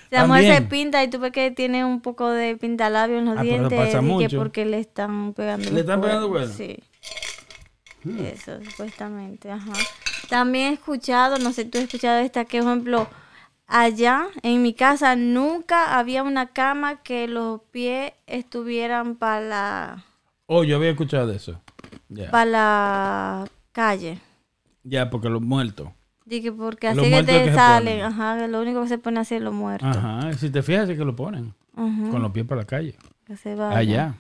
La 0.10 0.26
mujer 0.26 0.44
se 0.44 0.48
También. 0.54 0.70
pinta 0.70 1.04
y 1.04 1.10
tú 1.10 1.20
ves 1.20 1.34
que 1.34 1.52
tiene 1.52 1.84
un 1.84 2.00
poco 2.00 2.30
de 2.30 2.56
pintalabio 2.56 3.20
en 3.20 3.26
los 3.26 3.36
Ah, 3.38 3.42
pero 3.42 3.54
dientes, 3.68 3.78
pasa 3.80 4.00
di 4.00 4.08
que 4.08 4.14
mucho. 4.14 4.38
porque 4.38 4.66
le 4.66 4.80
están 4.80 5.34
pegando 5.34 5.70
¿Le 5.70 5.82
están 5.82 6.00
pegando 6.02 6.30
cuernos. 6.30 6.56
cuernos? 6.56 6.78
Eso, 8.20 8.64
supuestamente, 8.64 9.52
ajá. 9.52 9.74
También 10.30 10.72
he 10.72 10.74
escuchado, 10.74 11.38
no 11.40 11.52
sé, 11.54 11.66
tú 11.66 11.78
has 11.78 11.86
escuchado 11.86 12.20
esta, 12.20 12.46
que 12.46 12.58
ejemplo, 12.60 13.08
allá 13.68 14.28
en 14.44 14.62
mi 14.62 14.74
casa 14.74 15.16
nunca 15.16 15.98
había 15.98 16.24
una 16.24 16.48
cama 16.48 17.02
que 17.04 17.28
los 17.28 17.62
pies 17.72 18.14
estuvieran 18.28 19.16
para 19.16 19.42
la, 19.42 20.04
Oh, 20.50 20.64
yo 20.64 20.78
había 20.78 20.92
escuchado 20.92 21.28
de 21.28 21.36
eso. 21.36 21.60
Para 22.32 22.46
la 22.46 23.48
calle. 23.74 24.20
ya 24.84 25.10
porque 25.10 25.28
los 25.30 25.42
muertos. 25.42 25.90
Dije, 26.26 26.52
porque 26.52 26.88
así 26.90 27.02
que 27.02 27.24
te 27.24 27.44
que 27.44 27.54
salen, 27.54 28.02
ajá, 28.02 28.38
que 28.38 28.48
lo 28.48 28.62
único 28.62 28.82
que 28.82 28.88
se 28.90 28.98
pone 28.98 29.20
así 29.20 29.36
es 29.36 29.42
los 29.42 29.54
muertos. 29.54 29.96
Ajá, 29.96 30.34
si 30.34 30.50
te 30.50 30.62
fijas, 30.62 30.90
es 30.90 30.98
que 30.98 31.06
lo 31.06 31.16
ponen. 31.16 31.54
Ujú, 31.76 32.12
Con 32.12 32.22
los 32.22 32.32
pies 32.32 32.46
para 32.46 32.62
la 32.62 32.68
calle. 32.68 32.96
que 33.26 33.36
se 33.38 33.56
vaya. 33.56 33.78
Allá. 33.78 34.16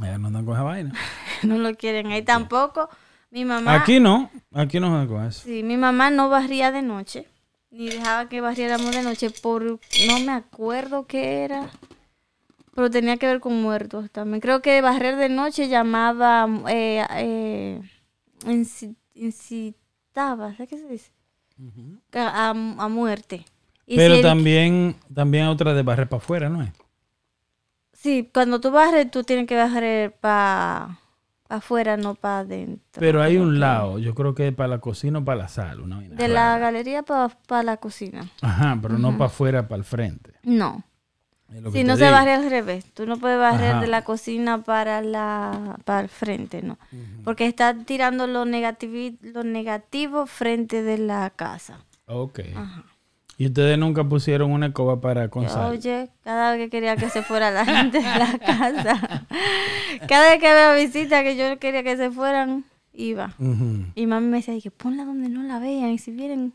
Allá 0.00 0.18
no 0.18 0.28
andan 0.28 0.44
con 0.44 0.54
esa 0.54 0.62
vaina. 0.62 0.92
No 1.44 1.58
lo 1.58 1.74
quieren 1.74 2.06
ahí 2.08 2.22
tampoco. 2.22 2.88
Mi 3.30 3.44
mamá, 3.44 3.76
Aquí 3.76 4.00
no, 4.00 4.30
aquí 4.52 4.80
no 4.80 5.06
con 5.08 5.24
eso. 5.24 5.42
sí, 5.44 5.62
mi 5.62 5.76
mamá 5.76 6.10
no 6.10 6.28
barría 6.28 6.72
de 6.72 6.82
noche, 6.82 7.26
ni 7.70 7.86
dejaba 7.88 8.28
que 8.28 8.40
barriéramos 8.40 8.90
de 8.92 9.02
noche 9.02 9.30
por, 9.30 9.62
no 9.62 10.18
me 10.26 10.32
acuerdo 10.32 11.06
qué 11.06 11.44
era, 11.44 11.70
pero 12.74 12.90
tenía 12.90 13.16
que 13.18 13.26
ver 13.26 13.38
con 13.40 13.62
muertos 13.62 14.10
también. 14.10 14.40
Creo 14.40 14.62
que 14.62 14.80
barrer 14.80 15.14
de 15.16 15.28
noche 15.28 15.68
llamaba, 15.68 16.48
eh, 16.68 17.04
eh, 17.10 17.80
inci- 18.46 18.96
incitaba, 19.14 20.52
¿sabes 20.54 20.68
qué 20.68 20.78
se 20.78 20.88
dice? 20.88 21.12
A, 22.14 22.48
a- 22.48 22.50
a 22.50 22.88
muerte. 22.88 23.44
Y 23.86 23.96
Pero 23.96 24.14
si 24.14 24.20
el- 24.20 24.26
también, 24.26 24.96
también 25.14 25.46
otra 25.46 25.72
de 25.74 25.82
barrer 25.82 26.08
para 26.08 26.20
afuera, 26.22 26.48
¿no 26.48 26.62
es? 26.62 26.70
Sí, 27.92 28.30
cuando 28.32 28.60
tú 28.60 28.70
barres, 28.70 29.10
tú 29.10 29.22
tienes 29.24 29.46
que 29.46 29.56
barrer 29.56 30.12
para 30.16 30.98
afuera, 31.50 31.96
no 31.96 32.14
para 32.14 32.40
adentro. 32.40 33.00
Pero 33.00 33.22
hay 33.22 33.36
un 33.36 33.60
lado, 33.60 33.98
yo 33.98 34.14
creo 34.14 34.34
que 34.34 34.48
es 34.48 34.54
para 34.54 34.68
la 34.68 34.78
cocina 34.78 35.18
o 35.18 35.24
para 35.24 35.42
la 35.42 35.48
sala. 35.48 35.82
Una 35.82 36.00
De 36.00 36.28
la 36.28 36.58
galería 36.58 37.02
para 37.02 37.62
la 37.62 37.76
cocina. 37.76 38.30
Ajá, 38.40 38.78
pero 38.80 38.98
no 38.98 39.12
para 39.12 39.26
afuera, 39.26 39.68
para 39.68 39.78
el 39.78 39.84
frente. 39.84 40.32
No. 40.42 40.84
Si 41.72 41.82
no 41.82 41.96
se 41.96 42.08
barre 42.08 42.32
al 42.32 42.48
revés. 42.48 42.84
Tú 42.94 43.06
no 43.06 43.18
puedes 43.18 43.38
barrer 43.38 43.72
Ajá. 43.72 43.80
de 43.80 43.88
la 43.88 44.04
cocina 44.04 44.62
para 44.62 45.02
la 45.02 45.76
para 45.84 46.00
el 46.00 46.08
frente, 46.08 46.62
no. 46.62 46.78
Porque 47.24 47.46
está 47.46 47.74
tirando 47.74 48.28
lo, 48.28 48.44
lo 48.44 49.44
negativo 49.44 50.26
frente 50.26 50.82
de 50.82 50.98
la 50.98 51.30
casa. 51.30 51.80
Ok. 52.06 52.40
Ajá. 52.54 52.84
Y 53.40 53.46
ustedes 53.46 53.78
nunca 53.78 54.04
pusieron 54.04 54.50
una 54.50 54.66
escoba 54.66 55.00
para 55.00 55.30
con 55.30 55.48
sal. 55.48 55.70
Oye, 55.72 56.10
cada 56.22 56.50
vez 56.52 56.60
que 56.64 56.68
quería 56.68 56.96
que 56.96 57.08
se 57.08 57.22
fuera 57.22 57.50
la 57.50 57.64
gente 57.76 57.96
de 57.96 58.04
la 58.04 58.38
casa. 58.38 59.26
Cada 60.06 60.28
vez 60.30 60.40
que 60.40 60.46
había 60.46 60.74
visita 60.74 61.22
que 61.22 61.36
yo 61.38 61.58
quería 61.58 61.82
que 61.82 61.96
se 61.96 62.10
fueran, 62.10 62.66
iba. 62.92 63.32
Y 63.94 64.06
mami 64.06 64.26
me 64.26 64.36
decía, 64.36 64.60
que 64.60 64.70
ponla 64.70 65.06
donde 65.06 65.30
no 65.30 65.42
la 65.42 65.58
vean. 65.58 65.88
Y 65.88 65.96
si 65.96 66.10
vienen 66.10 66.52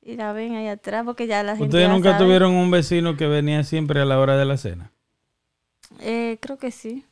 y 0.00 0.16
la 0.16 0.32
ven 0.32 0.54
ahí 0.54 0.66
atrás, 0.68 1.04
porque 1.04 1.26
ya 1.26 1.42
la 1.42 1.56
gente. 1.56 1.64
¿Ustedes 1.64 1.90
nunca 1.90 2.12
sabe. 2.12 2.24
tuvieron 2.24 2.52
un 2.52 2.70
vecino 2.70 3.18
que 3.18 3.26
venía 3.26 3.62
siempre 3.62 4.00
a 4.00 4.06
la 4.06 4.18
hora 4.18 4.38
de 4.38 4.46
la 4.46 4.56
cena? 4.56 4.92
Eh, 6.00 6.38
creo 6.40 6.56
que 6.56 6.70
sí. 6.70 7.04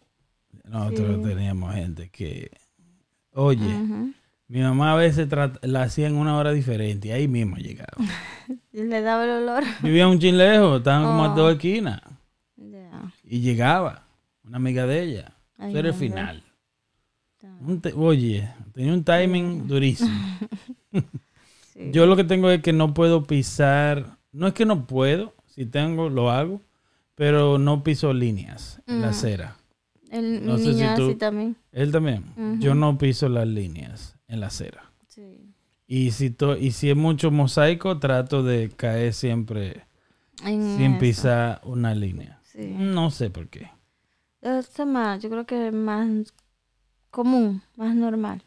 Nosotros 0.64 1.16
Sí. 1.22 1.22
teníamos 1.28 1.74
gente 1.74 2.08
que, 2.08 2.50
oye. 3.34 3.68
Mi 4.52 4.60
mamá 4.60 4.92
a 4.92 4.96
veces 4.96 5.28
la 5.62 5.82
hacía 5.82 6.06
en 6.06 6.14
una 6.16 6.36
hora 6.36 6.52
diferente 6.52 7.08
y 7.08 7.10
ahí 7.12 7.28
mismo 7.28 7.56
llegaba. 7.56 7.92
Le 8.72 9.00
daba 9.00 9.24
el 9.24 9.30
olor. 9.42 9.64
Vivía 9.82 10.06
un 10.08 10.18
chin 10.18 10.36
lejos, 10.36 10.78
estaban 10.78 11.04
como 11.06 11.24
a 11.24 11.32
Oh. 11.32 11.36
dos 11.36 11.52
esquinas 11.54 12.00
y 13.24 13.40
llegaba 13.40 14.04
una 14.44 14.56
amiga 14.58 14.86
de 14.86 15.02
ella. 15.02 15.32
Ay, 15.58 15.70
Eso 15.70 15.78
era 15.78 15.88
el 15.88 15.94
final. 15.94 16.42
Un 17.60 17.80
te- 17.80 17.92
oye, 17.94 18.48
tenía 18.74 18.92
un 18.92 19.04
timing 19.04 19.66
durísimo. 19.66 20.10
Sí. 21.74 21.88
Yo 21.90 22.04
lo 22.04 22.16
que 22.16 22.24
tengo 22.24 22.50
es 22.50 22.60
que 22.60 22.74
no 22.74 22.92
puedo 22.92 23.22
pisar, 23.24 24.18
no 24.30 24.46
es 24.46 24.52
que 24.52 24.66
no 24.66 24.84
puedo, 24.86 25.32
si 25.46 25.64
tengo 25.64 26.10
lo 26.10 26.30
hago, 26.30 26.60
pero 27.14 27.56
no 27.56 27.82
piso 27.82 28.12
líneas 28.12 28.82
en 28.86 29.00
la 29.00 29.06
Mm. 29.06 29.10
acera. 29.10 29.56
El 30.10 30.44
no 30.44 30.58
mi 30.58 30.58
sé 30.58 30.64
si 30.74 30.74
niño 30.80 30.94
tú- 30.96 31.06
así 31.08 31.14
también. 31.14 31.56
Él 31.72 31.90
también. 31.90 32.24
Yo 32.60 32.74
no 32.74 32.98
piso 32.98 33.26
las 33.30 33.46
líneas 33.48 34.18
en 34.32 34.40
la 34.40 34.46
acera. 34.48 34.90
Sí. 35.08 35.54
Y 35.86 36.10
si, 36.12 36.30
to- 36.30 36.56
y 36.56 36.70
si 36.72 36.90
es 36.90 36.96
mucho 36.96 37.30
mosaico, 37.30 37.98
trato 37.98 38.42
de 38.42 38.70
caer 38.70 39.12
siempre 39.12 39.84
En 40.44 40.76
sin 40.78 40.92
eso. 40.92 41.00
pisar 41.00 41.60
una 41.64 41.94
línea. 41.94 42.40
Sí. 42.42 42.66
No 42.78 43.10
sé 43.10 43.30
por 43.30 43.48
qué. 43.48 43.70
Eso 44.40 44.82
es 44.82 44.88
más, 44.88 45.22
yo 45.22 45.28
creo 45.30 45.44
que 45.46 45.68
es 45.68 45.74
más 45.74 46.32
común, 47.10 47.62
más 47.76 47.94
normal. 47.94 48.42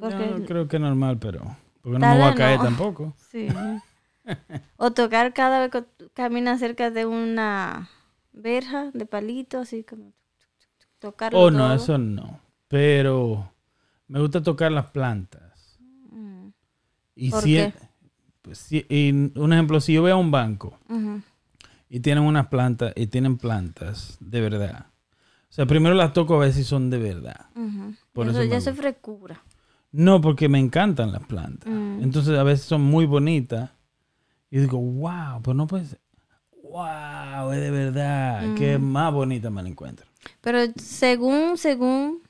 Porque- 0.00 0.16
No, 0.38 0.44
creo 0.46 0.68
que 0.68 0.76
es 0.76 0.82
normal, 0.82 1.18
pero... 1.18 1.56
Porque 1.82 1.98
no 1.98 2.06
me 2.06 2.18
voy 2.18 2.28
a 2.28 2.34
caer 2.34 2.58
no. 2.58 2.64
tampoco. 2.64 3.14
Sí. 3.30 3.48
o 4.78 4.90
tocar 4.92 5.34
cada 5.34 5.60
vez 5.60 5.70
que 5.70 5.84
caminas 6.14 6.58
cerca 6.60 6.90
de 6.90 7.04
una 7.04 7.90
verja 8.32 8.90
de 8.92 9.04
palito, 9.06 9.58
así 9.58 9.84
como 9.84 10.12
tocarlo 10.98 11.38
Oh, 11.38 11.50
no, 11.50 11.58
todo. 11.66 11.74
eso 11.74 11.98
no. 11.98 12.40
Pero 12.68 13.52
me 14.08 14.20
gusta 14.20 14.42
tocar 14.42 14.72
las 14.72 14.86
plantas. 14.86 15.78
Mm, 16.10 16.48
Y 17.16 17.30
¿Por 17.30 17.42
si, 17.42 17.54
qué? 17.54 17.72
pues, 18.42 18.58
si- 18.58 18.86
y 18.88 19.10
un 19.12 19.52
ejemplo, 19.52 19.80
si 19.80 19.92
yo 19.94 20.02
veo 20.02 20.18
un 20.18 20.30
banco 20.30 20.78
y 21.88 22.00
tienen 22.00 22.24
unas 22.24 22.48
plantas 22.48 22.92
y 22.96 23.06
tienen 23.06 23.38
plantas 23.38 24.16
de 24.20 24.40
verdad. 24.40 24.86
O 25.48 25.52
sea, 25.54 25.66
primero 25.66 25.94
las 25.94 26.12
toco 26.12 26.34
a 26.34 26.38
ver 26.38 26.52
si 26.52 26.64
son 26.64 26.90
de 26.90 26.98
verdad. 26.98 27.46
Ujú. 27.54 27.94
Por 28.12 28.28
eso, 28.28 28.42
ya 28.42 28.56
es 28.56 28.70
frescura. 28.74 29.40
No, 29.92 30.20
porque 30.20 30.48
me 30.48 30.58
encantan 30.58 31.12
las 31.12 31.24
plantas. 31.24 31.72
Mm. 31.72 32.02
Entonces 32.02 32.36
a 32.36 32.42
veces 32.42 32.66
son 32.66 32.82
muy 32.82 33.06
bonitas. 33.06 33.70
Y 34.50 34.58
digo, 34.58 34.78
wow, 34.78 35.40
pues 35.42 35.56
no 35.56 35.68
puede 35.68 35.86
ser. 35.86 36.00
Wow, 36.64 37.52
es 37.52 37.60
de 37.60 37.70
verdad. 37.70 38.44
Mm. 38.48 38.54
Qué 38.56 38.78
más 38.78 39.12
bonita 39.12 39.50
me 39.50 39.62
la 39.62 39.68
encuentro. 39.68 40.06
Pero 40.40 40.58
según, 40.76 41.56
según, 41.56 42.22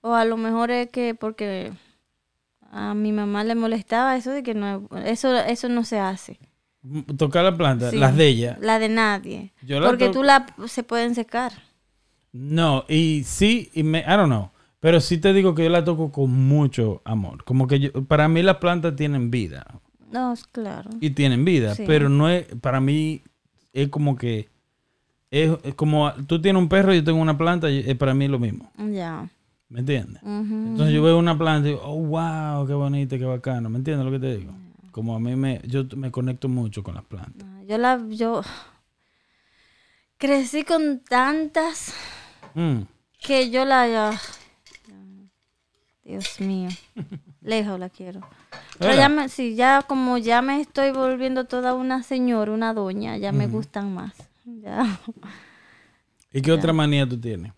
o 0.00 0.14
a 0.14 0.24
lo 0.24 0.36
mejor 0.36 0.70
es 0.70 0.88
que 0.90 1.14
porque 1.14 1.72
a 2.70 2.94
mi 2.94 3.12
mamá 3.12 3.44
le 3.44 3.54
molestaba 3.54 4.16
eso 4.16 4.30
de 4.30 4.42
que 4.42 4.54
no, 4.54 4.88
eso, 5.04 5.36
eso 5.36 5.68
no 5.68 5.84
se 5.84 5.98
hace. 5.98 6.38
Tocar 7.18 7.44
las 7.44 7.54
plantas, 7.56 7.90
Sí. 7.90 7.98
las 7.98 8.16
de 8.16 8.26
ella. 8.28 8.58
La 8.60 8.78
de 8.78 8.88
nadie. 8.88 9.52
Yo 9.62 9.80
la 9.80 9.86
porque 9.88 10.06
to- 10.06 10.12
tú 10.12 10.22
la 10.22 10.46
se 10.66 10.82
pueden 10.82 11.14
secar. 11.14 11.52
No, 12.32 12.84
y 12.88 13.22
sí, 13.24 13.70
y 13.74 13.82
me, 13.82 14.00
I 14.00 14.04
don't 14.16 14.26
know. 14.28 14.50
Pero 14.78 15.00
sí 15.00 15.18
te 15.18 15.34
digo 15.34 15.54
que 15.54 15.64
yo 15.64 15.68
la 15.70 15.84
toco 15.84 16.10
con 16.10 16.30
mucho 16.30 17.02
amor. 17.04 17.44
Como 17.44 17.66
que 17.66 17.80
yo, 17.80 17.92
para 18.06 18.28
mí 18.28 18.42
las 18.42 18.56
plantas 18.56 18.96
tienen 18.96 19.30
vida. 19.30 19.66
No, 20.10 20.32
es 20.32 20.44
claro. 20.46 20.88
Y 21.00 21.10
tienen 21.10 21.44
vida. 21.44 21.74
Sí. 21.74 21.84
Pero 21.86 22.08
no 22.08 22.30
es, 22.30 22.46
para 22.62 22.80
mí 22.80 23.22
es 23.74 23.88
como 23.88 24.16
que 24.16 24.48
es, 25.30 25.50
es 25.64 25.74
como 25.74 26.10
tú 26.26 26.40
tienes 26.40 26.62
un 26.62 26.68
perro 26.70 26.94
y 26.94 26.98
yo 26.98 27.04
tengo 27.04 27.20
una 27.20 27.36
planta, 27.36 27.68
y 27.70 27.80
es 27.86 27.96
para 27.96 28.14
mí 28.14 28.26
lo 28.26 28.38
mismo. 28.38 28.72
Ya. 28.90 29.28
¿Me 29.70 29.80
entiendes? 29.80 30.20
Entonces 30.22 30.92
yo 30.94 31.02
veo 31.02 31.16
una 31.18 31.38
planta 31.38 31.68
y 31.68 31.72
digo, 31.72 31.82
oh, 31.84 31.96
wow, 31.96 32.66
qué 32.66 32.74
bonita, 32.74 33.16
qué 33.16 33.24
bacano. 33.24 33.70
¿Me 33.70 33.78
entiendes 33.78 34.04
lo 34.04 34.10
que 34.12 34.18
te 34.18 34.36
digo? 34.36 34.52
Como 34.90 35.14
a 35.14 35.20
mí 35.20 35.34
me, 35.36 35.60
yo 35.64 35.84
me 35.96 36.10
conecto 36.10 36.48
mucho 36.48 36.82
con 36.82 36.96
las 36.96 37.04
plantas. 37.04 37.46
Ah, 37.48 37.62
Yo 37.66 37.78
la, 37.78 37.98
yo 38.08 38.42
crecí 40.18 40.64
con 40.64 41.00
tantas 41.00 41.94
Mm. 42.54 42.80
que 43.20 43.50
yo 43.50 43.64
la, 43.64 43.86
ya- 43.88 44.20
Dios 46.02 46.40
mío, 46.40 46.70
lejos 47.40 47.78
la 47.78 47.88
quiero. 47.88 48.20
Pero 48.78 48.94
ya 48.96 49.08
me, 49.08 49.28
sí, 49.28 49.54
ya 49.54 49.82
como 49.86 50.18
ya 50.18 50.42
me 50.42 50.60
estoy 50.60 50.90
volviendo 50.90 51.44
toda 51.44 51.74
una 51.74 52.02
señora, 52.02 52.50
una 52.50 52.74
doña, 52.74 53.16
ya 53.18 53.30
me 53.30 53.46
gustan 53.46 53.94
más. 53.94 54.14
Ya. 54.44 54.98
¿Y 56.32 56.40
qué 56.42 56.50
otra 56.50 56.72
manía 56.72 57.06
tú 57.08 57.20
tienes? 57.20 57.52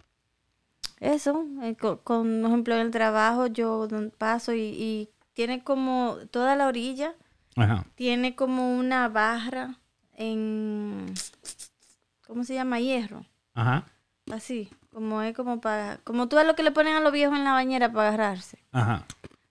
Eso, 1.02 1.44
eh, 1.62 1.74
co- 1.74 1.98
con, 2.02 2.42
por 2.42 2.50
ejemplo, 2.50 2.74
en 2.76 2.80
el 2.82 2.90
trabajo 2.92 3.48
yo 3.48 3.88
paso 4.18 4.52
y, 4.54 4.60
y 4.60 5.08
tiene 5.32 5.64
como 5.64 6.16
toda 6.30 6.54
la 6.54 6.68
orilla, 6.68 7.14
Ajá. 7.56 7.84
tiene 7.96 8.36
como 8.36 8.78
una 8.78 9.08
barra 9.08 9.80
en, 10.12 11.12
¿cómo 12.24 12.44
se 12.44 12.54
llama? 12.54 12.78
Hierro, 12.78 13.26
Ajá. 13.54 13.88
así, 14.30 14.70
como 14.92 15.22
es 15.22 15.34
como 15.34 15.60
para, 15.60 15.98
como 16.04 16.28
tú 16.28 16.36
ves 16.36 16.46
lo 16.46 16.54
que 16.54 16.62
le 16.62 16.70
ponen 16.70 16.94
a 16.94 17.00
los 17.00 17.12
viejos 17.12 17.36
en 17.36 17.42
la 17.44 17.52
bañera 17.52 17.92
para 17.92 18.08
agarrarse, 18.08 18.58
Ajá. 18.70 19.04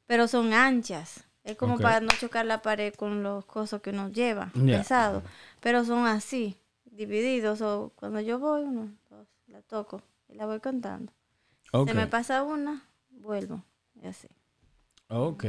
pero 0.07 0.29
son 0.29 0.53
anchas, 0.53 1.25
es 1.43 1.57
como 1.57 1.77
para 1.79 1.99
no 1.99 2.07
chocar 2.17 2.45
la 2.45 2.61
pared 2.61 2.93
con 2.93 3.23
los 3.23 3.43
cosos 3.43 3.81
que 3.81 3.89
uno 3.89 4.07
lleva, 4.07 4.51
Ya. 4.55 4.77
pesados, 4.77 5.21
pero 5.59 5.83
son 5.83 6.05
así, 6.07 6.55
divididos, 6.85 7.61
o 7.61 7.91
cuando 7.97 8.21
yo 8.21 8.39
voy, 8.39 8.61
uno, 8.61 8.89
dos, 9.09 9.27
la 9.47 9.61
toco 9.63 10.01
y 10.29 10.35
la 10.35 10.45
voy 10.45 10.61
contando. 10.61 11.11
Se 11.72 11.93
me 11.93 12.07
pasa 12.07 12.43
una, 12.43 12.84
vuelvo. 13.09 13.63
Y 14.01 14.07
así. 14.07 14.28
Ok. 15.07 15.45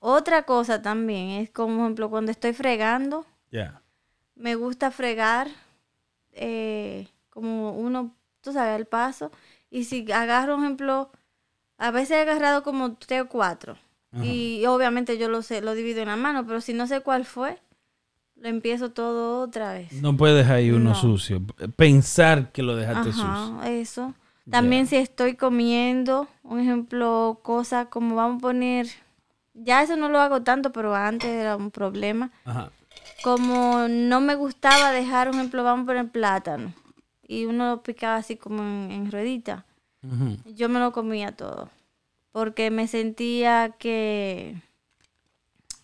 Otra 0.00 0.42
cosa 0.44 0.82
también 0.82 1.30
es 1.42 1.50
como, 1.50 1.82
ejemplo, 1.84 2.10
cuando 2.10 2.30
estoy 2.30 2.52
fregando, 2.52 3.24
Ya. 3.50 3.80
me 4.34 4.54
gusta 4.54 4.90
fregar 4.90 5.48
eh, 6.32 7.08
como 7.30 7.72
uno, 7.72 8.14
tú 8.40 8.52
sabes, 8.52 8.74
al 8.74 8.86
paso. 8.86 9.30
Y 9.70 9.84
si 9.84 10.10
agarro, 10.12 10.56
por 10.56 10.64
ejemplo, 10.64 11.10
a 11.78 11.90
veces 11.90 12.12
he 12.18 12.20
agarrado 12.20 12.62
como 12.62 12.94
tres 12.94 13.22
o 13.22 13.28
cuatro. 13.28 13.76
Y 14.22 14.64
obviamente 14.66 15.18
yo 15.18 15.28
lo 15.28 15.42
sé, 15.42 15.60
lo 15.60 15.74
divido 15.74 16.00
en 16.00 16.06
la 16.06 16.14
mano, 16.14 16.46
pero 16.46 16.60
si 16.60 16.72
no 16.72 16.86
sé 16.86 17.00
cuál 17.00 17.24
fue, 17.24 17.58
lo 18.36 18.48
empiezo 18.48 18.92
todo 18.92 19.40
otra 19.42 19.72
vez. 19.72 19.92
No 19.94 20.16
puedes 20.16 20.48
ahí 20.48 20.70
uno 20.70 20.90
No. 20.90 20.94
sucio. 20.94 21.42
Pensar 21.74 22.52
que 22.52 22.62
lo 22.62 22.76
dejaste 22.76 23.10
sucio. 23.10 23.26
Ajá, 23.26 23.70
eso. 23.70 24.14
También 24.50 24.86
si 24.86 24.96
estoy 24.96 25.36
comiendo, 25.36 26.28
un 26.42 26.60
ejemplo, 26.60 27.40
cosas 27.42 27.86
como 27.88 28.14
vamos 28.14 28.38
a 28.38 28.40
poner, 28.42 28.86
ya 29.54 29.82
eso 29.82 29.96
no 29.96 30.08
lo 30.08 30.20
hago 30.20 30.42
tanto, 30.42 30.70
pero 30.72 30.94
antes 30.94 31.30
era 31.30 31.56
un 31.56 31.70
problema. 31.70 32.30
Ajá. 32.44 32.70
Como 33.22 33.88
no 33.88 34.20
me 34.20 34.34
gustaba 34.34 34.90
dejar, 34.90 35.28
un 35.28 35.36
ejemplo, 35.36 35.64
vamos 35.64 35.84
a 35.84 35.86
poner 35.86 36.08
plátano. 36.10 36.74
Y 37.26 37.46
uno 37.46 37.70
lo 37.70 37.82
picaba 37.82 38.16
así 38.16 38.36
como 38.36 38.62
en, 38.62 38.90
en 38.90 39.10
ruedita. 39.10 39.64
Yo 40.44 40.68
me 40.68 40.78
lo 40.78 40.92
comía 40.92 41.32
todo. 41.32 41.70
Porque 42.32 42.70
me 42.70 42.86
sentía 42.86 43.70
que, 43.78 44.60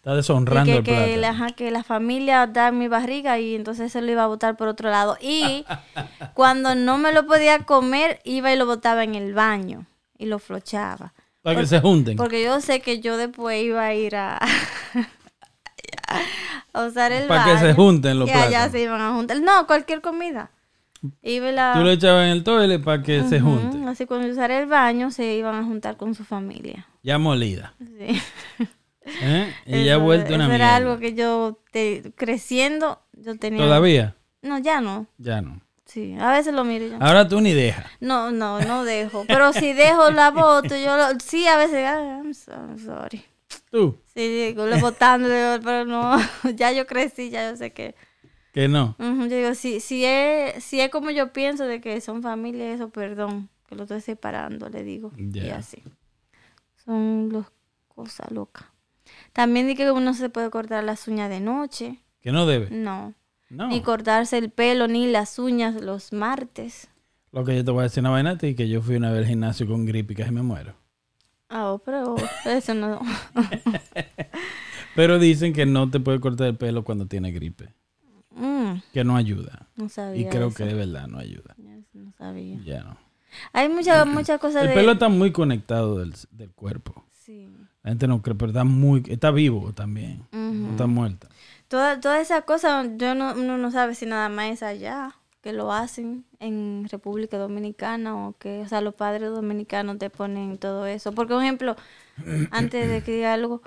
Está 0.00 0.14
deshonrando 0.14 0.64
que, 0.64 0.78
el 0.78 0.82
que, 0.82 1.18
plátano. 1.18 1.44
la, 1.44 1.52
que 1.52 1.70
la 1.70 1.82
familia 1.82 2.46
da 2.46 2.68
en 2.68 2.78
mi 2.78 2.88
barriga 2.88 3.38
y 3.38 3.54
entonces 3.54 3.92
se 3.92 4.00
lo 4.00 4.10
iba 4.10 4.24
a 4.24 4.28
botar 4.28 4.56
por 4.56 4.66
otro 4.66 4.88
lado. 4.88 5.18
Y 5.20 5.66
cuando 6.34 6.74
no 6.74 6.96
me 6.96 7.12
lo 7.12 7.26
podía 7.26 7.58
comer, 7.64 8.18
iba 8.24 8.50
y 8.50 8.56
lo 8.56 8.64
botaba 8.64 9.04
en 9.04 9.14
el 9.14 9.34
baño 9.34 9.84
y 10.16 10.24
lo 10.24 10.38
flochaba. 10.38 11.12
Para 11.42 11.60
que 11.60 11.66
se 11.66 11.80
junten. 11.80 12.16
Porque 12.16 12.42
yo 12.42 12.62
sé 12.62 12.80
que 12.80 13.00
yo 13.00 13.18
después 13.18 13.62
iba 13.62 13.84
a 13.84 13.94
ir 13.94 14.16
a, 14.16 14.38
a 16.72 16.84
usar 16.86 17.12
el 17.12 17.28
Para 17.28 17.44
baño. 17.44 17.52
que 17.52 17.60
se 17.66 17.74
junten 17.74 18.18
los 18.20 18.28
y 18.30 18.32
allá 18.32 18.70
se 18.70 18.80
iban 18.80 19.02
a 19.02 19.12
juntar. 19.12 19.38
No, 19.42 19.66
cualquier 19.66 20.00
comida. 20.00 20.50
Iba 21.20 21.50
y 21.50 21.52
la... 21.52 21.74
Tú 21.74 21.80
lo 21.80 21.90
echabas 21.90 22.24
en 22.24 22.30
el 22.30 22.42
toilet 22.42 22.82
para 22.82 23.02
que 23.02 23.22
se 23.24 23.38
junten. 23.38 23.86
Así 23.86 24.06
cuando 24.06 24.26
yo 24.26 24.32
usara 24.32 24.58
el 24.58 24.66
baño 24.66 25.10
se 25.10 25.34
iban 25.34 25.56
a 25.56 25.62
juntar 25.62 25.98
con 25.98 26.14
su 26.14 26.24
familia. 26.24 26.86
Ya 27.02 27.18
molida. 27.18 27.74
Sí. 27.78 28.18
¿eh? 29.04 29.54
Y 29.66 29.84
ya 29.84 29.94
Eso- 29.94 30.00
vuelto 30.00 30.34
una 30.34 30.44
eso 30.44 30.50
mierda. 30.50 30.54
era 30.66 30.76
algo 30.76 30.98
que 30.98 31.14
yo 31.14 31.58
te- 31.72 32.12
creciendo 32.16 33.00
yo 33.12 33.36
tenía. 33.38 33.62
¿Todavía? 33.64 34.16
No, 34.42 34.58
ya 34.58 34.80
no. 34.80 35.06
Ya 35.18 35.40
no. 35.42 35.60
Sí, 35.84 36.14
a 36.20 36.30
veces 36.30 36.54
lo 36.54 36.62
miro 36.64 36.86
y 36.86 36.90
yo. 36.90 36.96
Ahora 37.00 37.26
tú 37.26 37.40
ni 37.40 37.52
dejas. 37.52 37.84
No, 37.98 38.30
no, 38.30 38.60
no 38.60 38.84
dejo. 38.84 39.24
Pero 39.26 39.52
si 39.52 39.72
dejo 39.72 40.10
la 40.12 40.30
boto, 40.30 40.76
yo 40.76 40.96
lo, 40.96 41.18
sí, 41.18 41.46
a 41.48 41.56
veces, 41.56 41.84
ah, 41.86 42.20
I'm 42.22 42.32
so 42.32 42.52
sorry. 42.78 43.24
Tú. 43.72 43.98
Sí, 44.14 44.28
digo, 44.28 44.66
lo 44.66 44.78
botando, 44.78 45.28
pero 45.64 45.84
no, 45.84 46.16
ya 46.54 46.70
yo 46.72 46.86
crecí, 46.86 47.30
ya 47.30 47.50
yo 47.50 47.56
sé 47.56 47.72
que. 47.72 47.96
Que 48.52 48.68
no. 48.68 48.94
Ujú, 48.98 49.26
yo 49.26 49.36
digo, 49.36 49.54
si, 49.54 49.80
si, 49.80 50.04
es, 50.04 50.62
si 50.62 50.80
es 50.80 50.90
como 50.90 51.10
yo 51.10 51.32
pienso 51.32 51.64
de 51.66 51.80
que 51.80 52.00
son 52.00 52.22
familia, 52.22 52.72
eso, 52.72 52.88
perdón, 52.90 53.48
que 53.68 53.74
lo 53.74 53.82
estoy 53.84 54.00
separando, 54.00 54.68
le 54.68 54.82
digo. 54.84 55.10
Y 55.16 55.30
Ya. 55.32 55.56
así. 55.56 55.82
Son 56.84 57.30
las 57.32 57.46
cosas 57.88 58.30
locas. 58.30 58.66
También 59.32 59.66
di 59.66 59.74
que 59.76 59.90
uno 59.92 60.14
se 60.14 60.28
puede 60.30 60.50
cortar 60.50 60.84
las 60.84 61.06
uñas 61.08 61.28
de 61.30 61.40
noche. 61.40 61.98
Que 62.20 62.32
no 62.32 62.46
debe. 62.46 62.68
No. 62.70 63.14
No. 63.48 63.68
Ni 63.68 63.80
cortarse 63.82 64.38
el 64.38 64.50
pelo 64.50 64.86
ni 64.88 65.06
las 65.08 65.38
uñas 65.38 65.80
los 65.80 66.12
martes. 66.12 66.88
Lo 67.32 67.44
que 67.44 67.56
yo 67.56 67.64
te 67.64 67.70
voy 67.70 67.80
a 67.80 67.82
decir 67.84 68.00
una 68.00 68.10
vaina 68.10 68.30
a 68.30 68.38
ti, 68.38 68.54
que 68.54 68.68
yo 68.68 68.80
fui 68.82 68.96
una 68.96 69.10
vez 69.10 69.20
al 69.22 69.26
gimnasio 69.26 69.66
con 69.66 69.86
gripe 69.86 70.12
y 70.12 70.16
casi 70.16 70.30
me 70.32 70.42
muero. 70.42 70.74
Ah, 71.48 71.76
pero 71.84 72.14
eso 72.44 72.74
no. 72.74 73.00
Pero 74.94 75.18
dicen 75.18 75.52
que 75.52 75.66
no 75.66 75.88
te 75.90 76.00
puedes 76.00 76.20
cortar 76.20 76.48
el 76.48 76.56
pelo 76.56 76.82
cuando 76.84 77.06
tienes 77.06 77.32
gripe. 77.34 77.72
Mm, 78.32 78.74
Que 78.92 79.04
no 79.04 79.16
ayuda. 79.16 79.68
no 79.76 79.88
sabía. 79.88 80.20
Y 80.22 80.26
creo 80.28 80.48
eso. 80.48 80.56
que 80.56 80.64
de 80.64 80.74
verdad 80.74 81.06
no 81.06 81.18
ayuda. 81.18 81.54
No 81.92 82.12
sabía. 82.18 82.58
Ya 82.64 82.82
no. 82.82 82.96
Hay 83.52 83.68
muchas 83.68 84.06
muchas 84.06 84.40
cosas 84.40 84.62
El 84.62 84.68
de. 84.70 84.74
pelo 84.74 84.92
está 84.92 85.08
muy 85.08 85.30
conectado 85.32 85.98
del, 85.98 86.14
del 86.32 86.50
cuerpo. 86.52 87.04
Sí. 87.12 87.48
La 87.82 87.90
gente 87.90 88.06
no 88.06 88.20
cree, 88.22 88.34
pero 88.34 88.50
está 88.50 88.64
muy... 88.64 89.02
Está 89.08 89.30
vivo 89.30 89.72
también. 89.72 90.26
No 90.32 90.70
está 90.70 90.86
muerta. 90.86 91.28
Toda, 91.68 92.00
toda 92.00 92.20
esa 92.20 92.42
cosa, 92.42 92.84
yo 92.96 93.14
no, 93.14 93.34
uno 93.34 93.56
no 93.56 93.70
sabe 93.70 93.94
si 93.94 94.04
nada 94.04 94.28
más 94.28 94.50
es 94.50 94.62
allá, 94.62 95.14
que 95.40 95.52
lo 95.52 95.72
hacen 95.72 96.24
en 96.38 96.86
República 96.90 97.38
Dominicana 97.38 98.16
o 98.16 98.36
que, 98.38 98.60
o 98.60 98.68
sea, 98.68 98.80
los 98.80 98.94
padres 98.94 99.30
dominicanos 99.30 99.98
te 99.98 100.10
ponen 100.10 100.58
todo 100.58 100.86
eso. 100.86 101.12
Porque, 101.12 101.32
por 101.32 101.42
ejemplo, 101.42 101.76
antes 102.50 102.88
de 102.88 103.02
que 103.02 103.12
diga 103.12 103.32
algo, 103.32 103.62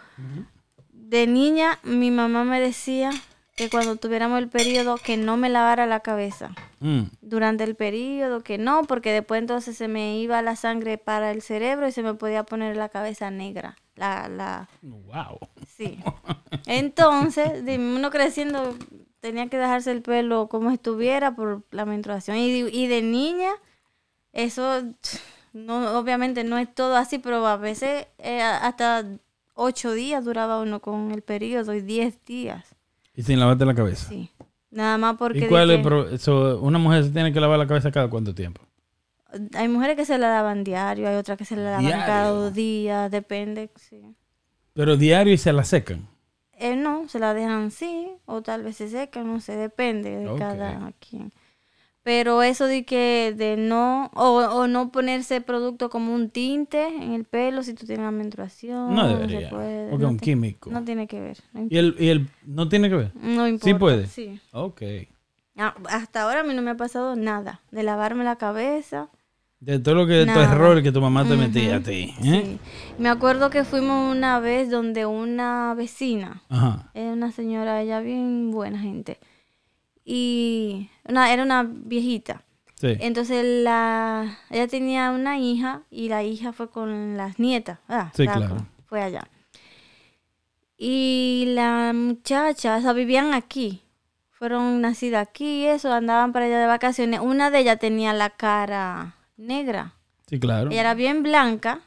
de 0.92 1.28
niña 1.28 1.80
mi 1.84 2.12
mamá 2.12 2.44
me 2.44 2.60
decía 2.60 3.12
que 3.56 3.70
cuando 3.70 3.96
tuviéramos 3.98 4.40
el 4.40 4.50
periodo 4.50 4.98
que 4.98 5.16
no 5.18 5.38
me 5.38 5.48
lavara 5.50 5.86
la 5.86 6.00
cabeza. 6.00 6.56
Mm. 6.80 7.04
Durante 7.22 7.64
el 7.64 7.76
periodo 7.76 8.42
que 8.42 8.58
no, 8.58 8.84
porque 8.84 9.12
después 9.12 9.40
entonces 9.40 9.78
se 9.78 9.88
me 9.88 10.18
iba 10.18 10.42
la 10.42 10.56
sangre 10.56 10.98
para 10.98 11.32
el 11.32 11.42
cerebro 11.42 11.88
y 11.88 11.92
se 11.92 12.02
me 12.04 12.16
podía 12.16 12.44
poner 12.44 12.76
la 12.78 12.90
cabeza 12.90 13.30
negra. 13.30 13.78
La, 13.96 14.28
la, 14.28 14.68
Wow. 14.82 15.38
Sí. 15.78 16.00
Entonces, 16.66 17.62
uno 17.78 18.10
creciendo 18.10 18.76
tenía 19.20 19.48
que 19.48 19.58
dejarse 19.58 19.92
el 19.92 20.02
pelo 20.02 20.50
como 20.50 20.72
estuviera 20.72 21.36
por 21.36 21.64
la 21.72 21.86
menstruación. 21.86 22.38
Y, 22.38 22.64
de- 22.64 22.72
y 22.72 22.88
de 22.88 23.02
niña, 23.04 23.52
eso, 24.34 24.82
no, 25.54 25.98
obviamente 26.00 26.44
no 26.44 26.58
es 26.58 26.74
todo 26.74 26.96
así, 26.96 27.20
pero 27.20 27.46
a 27.46 27.58
veces 27.58 28.08
eh, 28.18 28.42
hasta 28.42 29.06
ocho 29.54 29.92
días 29.94 30.26
duraba 30.26 30.60
uno 30.60 30.82
con 30.82 31.12
el 31.12 31.22
periodo 31.22 31.74
y 31.76 31.82
diez 31.82 32.24
días. 32.26 32.73
Y 33.16 33.24
sin 33.24 33.40
lavarte 33.40 33.66
la 33.66 33.76
cabeza. 33.76 34.10
Sí. 34.10 34.30
Nada 34.72 34.98
más 34.98 35.18
porque... 35.18 35.40
¿Y 35.46 35.48
cuál 35.48 35.70
es 35.70 35.76
que- 35.76 35.82
el 35.82 35.88
pro- 35.88 36.10
eso, 36.10 36.60
una 36.62 36.80
mujer 36.80 37.04
se 37.04 37.12
tiene 37.12 37.32
que 37.32 37.40
lavar 37.40 37.60
la 37.60 37.68
cabeza 37.68 37.92
cada 37.92 38.10
cuánto 38.10 38.34
tiempo? 38.34 38.62
Hay 39.56 39.68
mujeres 39.68 39.96
que 39.96 40.06
se 40.06 40.18
la 40.18 40.30
lavan 40.30 40.64
diario, 40.64 41.08
hay 41.10 41.16
otras 41.16 41.38
que 41.38 41.46
se 41.46 41.56
la 41.56 41.64
lavan 41.64 41.86
cada 41.92 42.24
Diario. 42.24 42.34
dos 42.34 42.54
días, 42.54 43.12
depende, 43.12 43.70
sí. 43.76 44.16
Pero 44.74 44.96
diario 44.98 45.34
y 45.34 45.38
se 45.38 45.54
la 45.54 45.64
secan. 45.64 46.08
Eh, 46.54 46.76
no, 46.76 47.08
se 47.10 47.20
la 47.20 47.34
dejan 47.34 47.68
así, 47.68 48.10
o 48.26 48.42
tal 48.42 48.64
vez 48.64 48.78
se 48.78 48.90
seca, 48.90 49.24
no 49.24 49.40
sé, 49.42 49.56
depende 49.56 50.12
de 50.18 50.30
Ok. 50.30 50.38
cada 50.40 50.92
quien. 51.00 51.32
Pero 52.04 52.44
eso 52.44 52.66
de 52.66 52.84
que 52.84 53.34
de 53.36 53.56
no, 53.56 54.12
o, 54.14 54.40
o 54.44 54.68
no 54.68 54.92
ponerse 54.92 55.40
producto 55.40 55.90
como 55.90 56.14
un 56.14 56.30
tinte 56.30 56.86
en 56.88 57.14
el 57.14 57.24
pelo 57.24 57.64
si 57.64 57.74
tú 57.74 57.86
tienes 57.86 58.04
la 58.06 58.12
menstruación. 58.12 58.94
No 58.94 59.08
se 59.08 59.16
debería. 59.16 59.50
puede, 59.50 59.90
porque 59.90 60.04
no 60.04 60.10
un 60.12 60.18
te- 60.18 60.26
químico. 60.26 60.70
No 60.70 60.84
tiene 60.84 61.08
que 61.08 61.22
ver. 61.22 61.38
No, 61.54 61.66
¿Y 61.70 61.78
el, 61.78 61.96
y 61.98 62.10
el 62.10 62.28
no 62.46 62.68
tiene 62.68 62.90
que 62.90 62.96
ver? 62.96 63.12
no 63.16 63.48
importa. 63.48 63.80
puede. 63.80 64.08
Sí. 64.08 64.38
Ok. 64.52 64.82
Ah, 65.56 65.76
hasta 65.90 66.24
ahora 66.24 66.42
a 66.42 66.44
mí 66.44 66.54
no 66.54 66.62
me 66.62 66.72
ha 66.72 66.76
pasado 66.78 67.16
nada 67.16 67.62
de 67.72 67.84
lavarme 67.84 68.24
la 68.26 68.36
cabeza. 68.38 69.08
De 69.62 69.80
todo 69.80 69.96
lo 69.96 70.06
que, 70.08 70.14
de 70.14 70.26
tu 70.26 70.40
error 70.40 70.84
que 70.84 70.92
tu 70.92 71.00
mamá 71.00 71.24
te 71.26 71.38
metía 71.38 71.78
a 71.78 71.80
ti. 71.80 72.14
¿eh? 72.22 72.42
Sí. 72.44 72.60
Me 72.98 73.08
acuerdo 73.08 73.50
que 73.50 73.64
fuimos 73.64 74.12
una 74.14 74.42
vez 74.42 74.70
donde 74.70 75.06
una 75.06 75.74
vecina, 75.74 76.42
Ajá. 76.50 76.92
es 76.94 77.14
una 77.14 77.32
señora, 77.32 77.82
ella 77.82 78.02
bien 78.02 78.52
buena 78.52 78.78
gente. 78.80 79.20
Y 80.06 80.90
una, 81.08 81.32
era 81.34 81.44
una 81.44 81.64
viejita. 81.64 82.44
Sí. 82.80 82.98
Entonces 83.00 83.46
la, 83.64 84.38
ella 84.50 84.68
tenía 84.68 85.12
una 85.12 85.38
hija 85.40 85.84
y 85.90 86.10
la 86.10 86.24
hija 86.24 86.52
fue 86.52 86.70
con 86.70 87.16
las 87.18 87.40
nietas. 87.40 87.80
Ah, 87.88 88.12
Sí, 88.16 88.26
la- 88.26 88.34
claro. 88.36 88.68
Fue 88.88 89.02
allá. 89.02 89.28
Y 90.78 91.46
la 91.56 91.94
muchacha, 91.94 92.78
o 92.78 92.82
sea, 92.82 92.94
vivían 92.94 93.34
aquí. 93.34 93.82
Fueron 94.32 94.82
nacidas 94.82 95.26
aquí 95.28 95.62
y 95.64 95.66
eso, 95.68 95.94
andaban 95.94 96.34
para 96.34 96.46
allá 96.46 96.60
de 96.60 96.68
vacaciones. 96.68 97.22
Una 97.22 97.50
de 97.50 97.60
ellas 97.60 97.80
tenía 97.80 98.12
la 98.14 98.30
cara 98.32 99.16
negra. 99.38 99.94
Sí, 100.28 100.40
claro. 100.40 100.70
Ella 100.72 100.82
era 100.82 100.94
bien 100.96 101.24
blanca, 101.24 101.80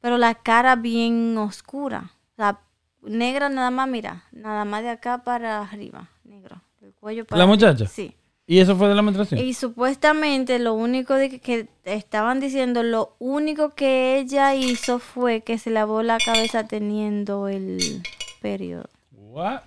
pero 0.00 0.16
la 0.18 0.34
cara 0.36 0.76
bien 0.76 1.36
oscura. 1.38 2.10
O 2.34 2.36
sea, 2.36 2.60
negra 3.02 3.48
nada 3.48 3.70
más, 3.72 3.88
mira, 3.88 4.24
nada 4.30 4.64
más 4.64 4.82
de 4.82 4.90
acá 4.90 5.24
para 5.24 5.62
arriba, 5.62 6.08
negro. 6.22 6.60
El 7.00 7.02
cuello 7.02 7.24
para 7.24 7.38
¿La 7.40 7.46
muchacha? 7.46 7.86
Sí. 7.86 8.14
¿Y 8.46 8.58
eso 8.58 8.76
fue 8.76 8.88
de 8.88 8.94
la 8.96 9.02
menstruación? 9.02 9.40
Y 9.40 9.54
supuestamente 9.54 10.58
lo 10.58 10.74
único 10.74 11.14
de 11.14 11.30
que, 11.30 11.38
que 11.40 11.68
estaban 11.84 12.40
diciendo, 12.40 12.82
lo 12.82 13.14
único 13.20 13.70
que 13.70 14.18
ella 14.18 14.54
hizo 14.54 14.98
fue 14.98 15.42
que 15.42 15.56
se 15.56 15.70
lavó 15.70 16.02
la 16.02 16.18
cabeza 16.18 16.66
teniendo 16.66 17.46
el 17.48 18.02
periodo. 18.42 18.88
What? 19.12 19.60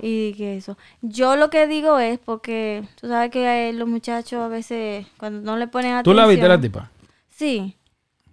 Y 0.00 0.32
que 0.34 0.56
eso. 0.56 0.78
Yo 1.02 1.36
lo 1.36 1.50
que 1.50 1.66
digo 1.66 1.98
es 1.98 2.18
porque 2.18 2.82
tú 3.00 3.08
sabes 3.08 3.30
que 3.30 3.72
los 3.74 3.86
muchachos 3.88 4.40
a 4.40 4.48
veces 4.48 5.06
cuando 5.18 5.40
no 5.42 5.56
le 5.58 5.68
ponen 5.68 5.90
¿Tú 6.02 6.10
atención. 6.12 6.16
la 6.16 6.26
viste 6.26 6.48
la 6.48 6.60
tipa? 6.60 6.90
Sí. 7.28 7.76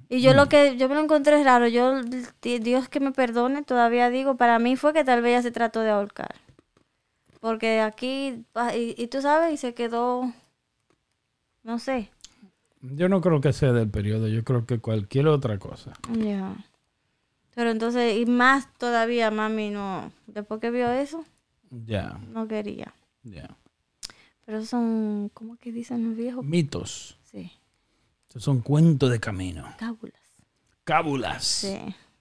Y 0.09 0.21
yo 0.21 0.33
lo 0.33 0.47
que 0.47 0.77
yo 0.77 0.87
me 0.87 0.95
lo 0.95 1.01
encontré 1.01 1.43
raro, 1.43 1.67
yo 1.67 2.01
di- 2.03 2.59
Dios 2.59 2.87
que 2.87 3.01
me 3.01 3.11
perdone, 3.11 3.61
todavía 3.63 4.09
digo, 4.09 4.35
para 4.37 4.57
mí 4.57 4.77
fue 4.77 4.93
que 4.93 5.03
tal 5.03 5.21
vez 5.21 5.33
ella 5.33 5.41
se 5.41 5.51
trató 5.51 5.81
de 5.81 5.89
ahorcar. 5.89 6.33
Porque 7.39 7.81
aquí 7.81 8.43
pa- 8.53 8.75
y, 8.75 8.95
y 8.97 9.07
tú 9.07 9.21
sabes 9.21 9.53
y 9.53 9.57
se 9.57 9.73
quedó 9.73 10.31
no 11.63 11.79
sé. 11.79 12.09
Yo 12.81 13.09
no 13.09 13.21
creo 13.21 13.41
que 13.41 13.53
sea 13.53 13.73
del 13.73 13.89
periodo, 13.89 14.27
yo 14.27 14.43
creo 14.43 14.65
que 14.65 14.79
cualquier 14.79 15.27
otra 15.27 15.57
cosa. 15.59 15.93
Ya. 16.13 16.55
Pero 17.55 17.71
entonces 17.71 18.17
y 18.17 18.25
más 18.25 18.71
todavía 18.77 19.31
mami 19.31 19.69
no 19.71 20.11
después 20.27 20.59
que 20.61 20.69
vio 20.71 20.91
eso 20.91 21.25
Ya, 21.71 22.19
no 22.31 22.47
quería. 22.47 22.93
ya. 23.23 23.49
Pero 24.45 24.63
son 24.63 25.29
¿cómo 25.33 25.57
que 25.57 25.71
dicen 25.71 26.07
los 26.07 26.15
viejos? 26.15 26.45
Mitos. 26.45 27.17
Sí, 27.23 27.51
son 28.37 28.61
cuentos 28.61 29.09
de 29.09 29.19
camino. 29.19 29.67
cábulas. 29.77 30.21
Cábulas. 30.83 31.43
Sí. 31.43 31.77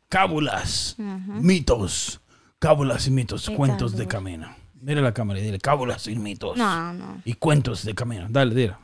Cábulas. 0.09 0.97
Mitos. 0.99 2.21
Cábulas 2.59 3.07
y 3.07 3.11
mitos. 3.11 3.47
Qué 3.49 3.55
Cuentos 3.55 3.97
de 3.97 4.07
camino. 4.09 4.49
Mira 4.81 5.01
la 5.01 5.13
cámara 5.13 5.41
y 5.41 5.43
dile 5.43 5.59
cábulas 5.59 6.07
y 6.07 6.17
mitos. 6.17 6.57
No, 6.57 6.93
no. 6.93 7.23
Y 7.25 7.35
cuentos 7.35 7.85
de 7.85 7.95
camino. 7.95 8.27
Dale, 8.29 8.55
dile. 8.55 8.77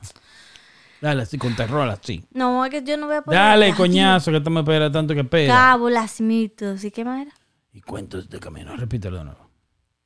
Dale 1.00 1.22
así 1.22 1.36
con 1.36 1.54
terror 1.56 1.88
así. 1.88 2.24
No, 2.32 2.64
es 2.64 2.70
que 2.70 2.82
yo 2.84 2.96
no 2.96 3.06
voy 3.06 3.16
a 3.16 3.22
poner 3.22 3.40
Dale, 3.40 3.74
coñazo, 3.74 4.30
que 4.30 4.40
tú 4.40 4.50
me 4.50 4.60
esperas 4.60 4.92
tanto 4.92 5.14
que 5.14 5.20
espera. 5.20 5.52
Cábulas, 5.52 6.20
mitos. 6.20 6.84
¿Y 6.84 6.90
qué 6.92 7.04
más 7.04 7.22
era? 7.22 7.34
Y 7.72 7.80
cuentos 7.80 8.28
de 8.28 8.38
camino. 8.38 8.76
Repítelo 8.76 9.18
de 9.18 9.24
nuevo. 9.24 9.50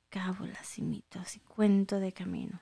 Cábulas 0.08 0.78
y 0.78 0.82
mitos 0.82 1.36
y 1.36 1.40
cuento 1.40 2.00
de 2.00 2.12
camino. 2.12 2.60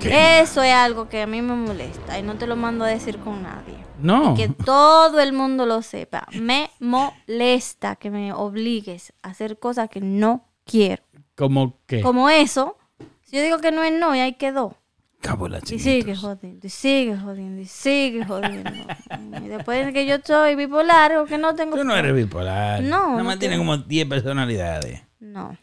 ¿Qué? 0.00 0.40
Eso 0.40 0.62
es 0.62 0.72
algo 0.72 1.08
que 1.08 1.22
a 1.22 1.26
mí 1.26 1.42
me 1.42 1.56
molesta 1.56 2.18
y 2.18 2.22
no 2.22 2.36
te 2.36 2.46
lo 2.46 2.54
mando 2.54 2.84
a 2.84 2.88
decir 2.88 3.18
con 3.18 3.42
nadie. 3.42 3.74
No. 4.00 4.34
Que 4.34 4.48
todo 4.48 5.18
el 5.20 5.32
mundo 5.32 5.66
lo 5.66 5.82
sepa. 5.82 6.26
Me 6.32 6.70
molesta 6.78 7.96
que 7.96 8.10
me 8.10 8.32
obligues 8.32 9.12
a 9.22 9.30
hacer 9.30 9.58
cosas 9.58 9.88
que 9.88 10.00
no 10.00 10.45
quiero. 10.66 11.02
¿Cómo 11.34 11.78
qué? 11.86 12.00
Como 12.02 12.28
eso, 12.28 12.76
si 13.22 13.36
yo 13.36 13.42
digo 13.42 13.58
que 13.58 13.72
no 13.72 13.82
es 13.82 13.92
no 13.98 14.14
y 14.14 14.18
ahí 14.20 14.34
quedó. 14.34 14.76
Cábulas 15.20 15.70
y 15.72 15.76
Y 15.76 15.78
sigue 15.78 16.14
jodiendo, 16.14 16.66
y 16.66 16.70
sigue 16.70 17.16
jodiendo, 17.16 17.60
y 17.62 17.64
sigue 17.64 18.24
jodiendo. 18.24 18.70
y 19.44 19.48
después 19.48 19.86
de 19.86 19.92
que 19.92 20.06
yo 20.06 20.16
soy 20.24 20.54
bipolar 20.54 21.16
o 21.16 21.24
que 21.24 21.38
no 21.38 21.54
tengo... 21.54 21.76
Tú 21.76 21.84
no 21.84 21.96
eres 21.96 22.14
bipolar. 22.14 22.82
No, 22.82 23.08
Nada 23.08 23.18
no 23.18 23.24
más 23.24 23.38
tiene 23.38 23.54
tengo. 23.54 23.64
como 23.64 23.78
10 23.78 24.08
personalidades. 24.08 25.02
No, 25.18 25.56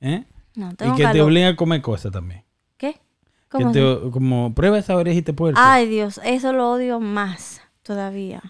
¿Eh? 0.00 0.24
no, 0.56 0.70
Y 0.72 0.74
tengo 0.74 0.96
que 0.96 1.02
te 1.04 1.08
calor. 1.10 1.26
obligan 1.26 1.52
a 1.54 1.56
comer 1.56 1.80
cosas 1.80 2.12
también. 2.12 2.44
¿Qué? 2.76 2.92
Que 2.94 3.00
¿Cómo 3.48 3.72
te, 3.72 3.80
así? 3.80 4.10
como 4.10 4.54
prueba 4.54 4.78
esa 4.78 4.96
orejita 4.96 5.32
puerta. 5.32 5.72
Ay, 5.72 5.88
Dios, 5.88 6.20
eso 6.24 6.52
lo 6.52 6.70
odio 6.72 7.00
más 7.00 7.62
todavía. 7.82 8.42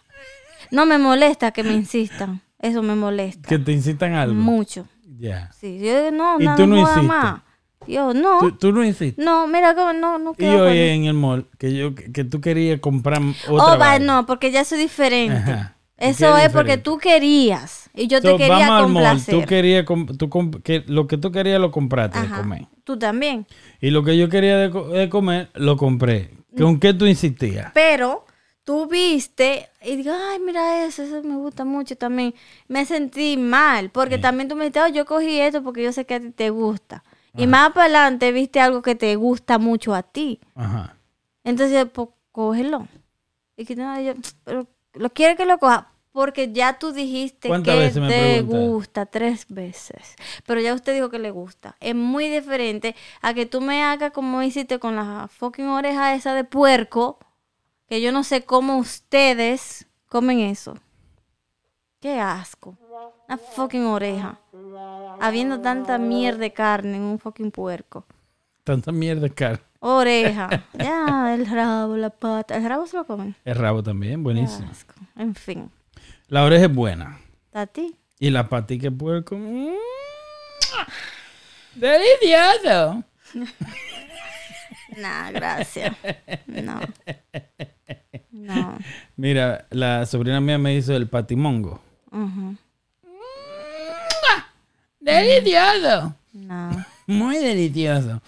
No 0.70 0.86
me 0.86 0.98
molesta 0.98 1.52
que 1.52 1.62
me 1.62 1.72
insistan. 1.74 2.42
Eso 2.58 2.82
me 2.82 2.94
molesta. 2.94 3.48
Que 3.48 3.58
te 3.58 3.72
incitan 3.72 4.14
a 4.14 4.22
algo. 4.22 4.34
Mucho. 4.34 4.86
Ya. 5.20 5.50
Sí, 5.52 5.78
yo 5.78 6.10
no, 6.10 6.40
¿Y 6.40 6.44
nada 6.44 6.56
tú 6.56 6.66
no 6.66 6.78
hiciste? 6.82 7.02
más. 7.02 7.42
Yo, 7.86 8.12
no. 8.14 8.40
Tú, 8.40 8.52
tú 8.52 8.72
no 8.72 8.84
hiciste. 8.84 9.22
No, 9.22 9.46
mira, 9.46 9.72
no, 9.74 10.18
no 10.18 10.32
Y 10.38 10.42
poner- 10.44 10.90
en 10.92 11.04
el 11.04 11.14
mall, 11.14 11.46
que 11.58 11.74
yo 11.74 11.94
que, 11.94 12.24
tú 12.24 12.40
querías 12.40 12.80
comprar 12.80 13.20
otra 13.48 13.50
Oh, 13.50 13.56
va, 13.70 13.76
vaina. 13.76 14.04
no, 14.20 14.26
porque 14.26 14.50
ya 14.50 14.64
soy 14.64 14.78
diferente. 14.78 15.36
Ajá. 15.52 15.76
¿Y 15.98 16.04
Eso 16.06 16.34
es 16.38 16.50
porque 16.50 16.78
tú 16.78 16.96
querías 16.96 17.90
y 17.94 18.06
yo 18.06 18.18
So, 18.22 18.28
te 18.28 18.36
quería 18.38 18.70
vamos 18.70 18.70
al 18.70 18.88
mall, 18.88 18.92
complacer. 19.04 19.34
tú 19.34 19.46
querías 19.46 19.84
tú 20.18 20.30
que 20.62 20.82
lo 20.86 21.06
que 21.06 21.18
tú 21.18 21.30
querías 21.30 21.60
lo 21.60 21.70
compraste 21.70 22.18
de 22.20 22.28
comer. 22.28 22.66
Tú 22.84 22.98
también. 22.98 23.46
Y 23.82 23.90
lo 23.90 24.02
que 24.02 24.16
yo 24.16 24.28
quería 24.30 24.56
de, 24.56 24.70
co- 24.70 24.88
de 24.88 25.08
comer 25.10 25.50
lo 25.54 25.76
compré. 25.76 26.30
¿Con 26.56 26.80
qué 26.80 26.94
tú 26.94 27.04
insistías? 27.06 27.70
Pero 27.74 28.24
tú 28.64 28.86
viste 28.86 29.68
y 29.82 29.96
digo, 29.96 30.12
ay, 30.14 30.38
mira 30.38 30.84
eso, 30.84 31.02
eso 31.02 31.22
me 31.22 31.36
gusta 31.36 31.64
mucho 31.64 31.96
también. 31.96 32.34
Me 32.68 32.84
sentí 32.84 33.36
mal, 33.36 33.90
porque 33.90 34.18
también 34.18 34.48
tú 34.48 34.54
me 34.56 34.64
dijiste, 34.64 34.80
"Oh, 34.80 34.88
yo 34.88 35.04
cogí 35.06 35.40
esto 35.40 35.62
porque 35.62 35.82
yo 35.82 35.92
sé 35.92 36.04
que 36.06 36.14
a 36.14 36.20
ti 36.20 36.30
te 36.30 36.50
gusta. 36.50 37.02
Y 37.36 37.46
más 37.46 37.72
para 37.72 37.84
adelante 37.84 38.32
viste 38.32 38.60
algo 38.60 38.82
que 38.82 38.94
te 38.94 39.14
gusta 39.16 39.58
mucho 39.58 39.94
a 39.94 40.02
ti. 40.02 40.40
Ajá. 40.54 40.96
Entonces, 41.44 41.86
pues, 41.92 42.08
cógelo. 42.32 42.88
Y 43.56 43.64
que 43.64 43.76
no, 43.76 44.00
yo, 44.00 44.14
pero 44.44 44.66
lo 44.94 45.10
quiere 45.10 45.36
que 45.36 45.46
lo 45.46 45.58
coja. 45.58 45.92
Porque 46.12 46.52
ya 46.52 46.76
tú 46.78 46.92
dijiste 46.92 47.46
¿Cuántas 47.46 47.94
que 47.94 48.00
te 48.00 48.42
gusta 48.42 49.06
tres 49.06 49.46
veces. 49.48 50.16
Pero 50.44 50.60
ya 50.60 50.74
usted 50.74 50.92
dijo 50.92 51.08
que 51.08 51.20
le 51.20 51.30
gusta. 51.30 51.76
Es 51.78 51.94
muy 51.94 52.28
diferente 52.28 52.96
a 53.22 53.32
que 53.32 53.46
tú 53.46 53.60
me 53.60 53.84
hagas 53.84 54.10
como 54.10 54.42
hiciste 54.42 54.80
con 54.80 54.96
la 54.96 55.28
fucking 55.30 55.68
oreja 55.68 56.14
esa 56.14 56.34
de 56.34 56.42
puerco. 56.42 57.20
Que 57.90 58.00
yo 58.00 58.12
no 58.12 58.22
sé 58.24 58.44
cómo 58.44 58.78
ustedes 58.78 59.86
comen 60.06 60.38
eso. 60.40 60.78
Qué 62.00 62.20
asco. 62.20 62.78
Una 63.28 63.36
fucking 63.36 63.84
oreja. 63.84 64.38
Habiendo 65.20 65.60
tanta 65.60 65.98
mierda 65.98 66.38
de 66.38 66.52
carne 66.52 66.96
en 66.96 67.02
un 67.02 67.18
fucking 67.18 67.50
puerco. 67.50 68.06
Tanta 68.64 68.92
mierda 68.92 69.26
es 69.26 69.32
caro. 69.34 69.58
Oreja. 69.80 70.48
Ya, 70.78 71.34
el 71.34 71.46
rabo, 71.46 71.96
la 71.96 72.10
pata. 72.10 72.56
El 72.56 72.64
rabo 72.68 72.86
se 72.86 72.96
lo 72.96 73.04
comen. 73.04 73.34
El 73.44 73.56
rabo 73.56 73.82
también, 73.82 74.20
Qué 74.20 74.22
buenísimo. 74.22 74.70
asco. 74.70 74.94
En 75.16 75.34
fin. 75.34 75.68
La 76.28 76.44
oreja 76.44 76.66
es 76.66 76.74
buena. 76.74 77.18
¿A 77.52 77.66
ti? 77.66 77.96
Y 78.20 78.30
la 78.30 78.48
patica 78.48 78.84
de 78.84 78.92
puerco. 78.92 79.36
mm, 79.36 79.74
Delicioso. 81.74 83.02
Nah, 84.96 85.30
gracias. 85.30 85.96
No. 86.48 86.80
No. 88.30 88.78
Mira, 89.16 89.66
la 89.70 90.06
sobrina 90.06 90.40
mía 90.40 90.58
me 90.58 90.74
hizo 90.74 90.94
el 90.94 91.08
patimongo. 91.08 91.80
Delicioso. 95.00 96.14
No. 96.32 96.84
Muy 97.06 97.38
delicioso. 97.38 98.20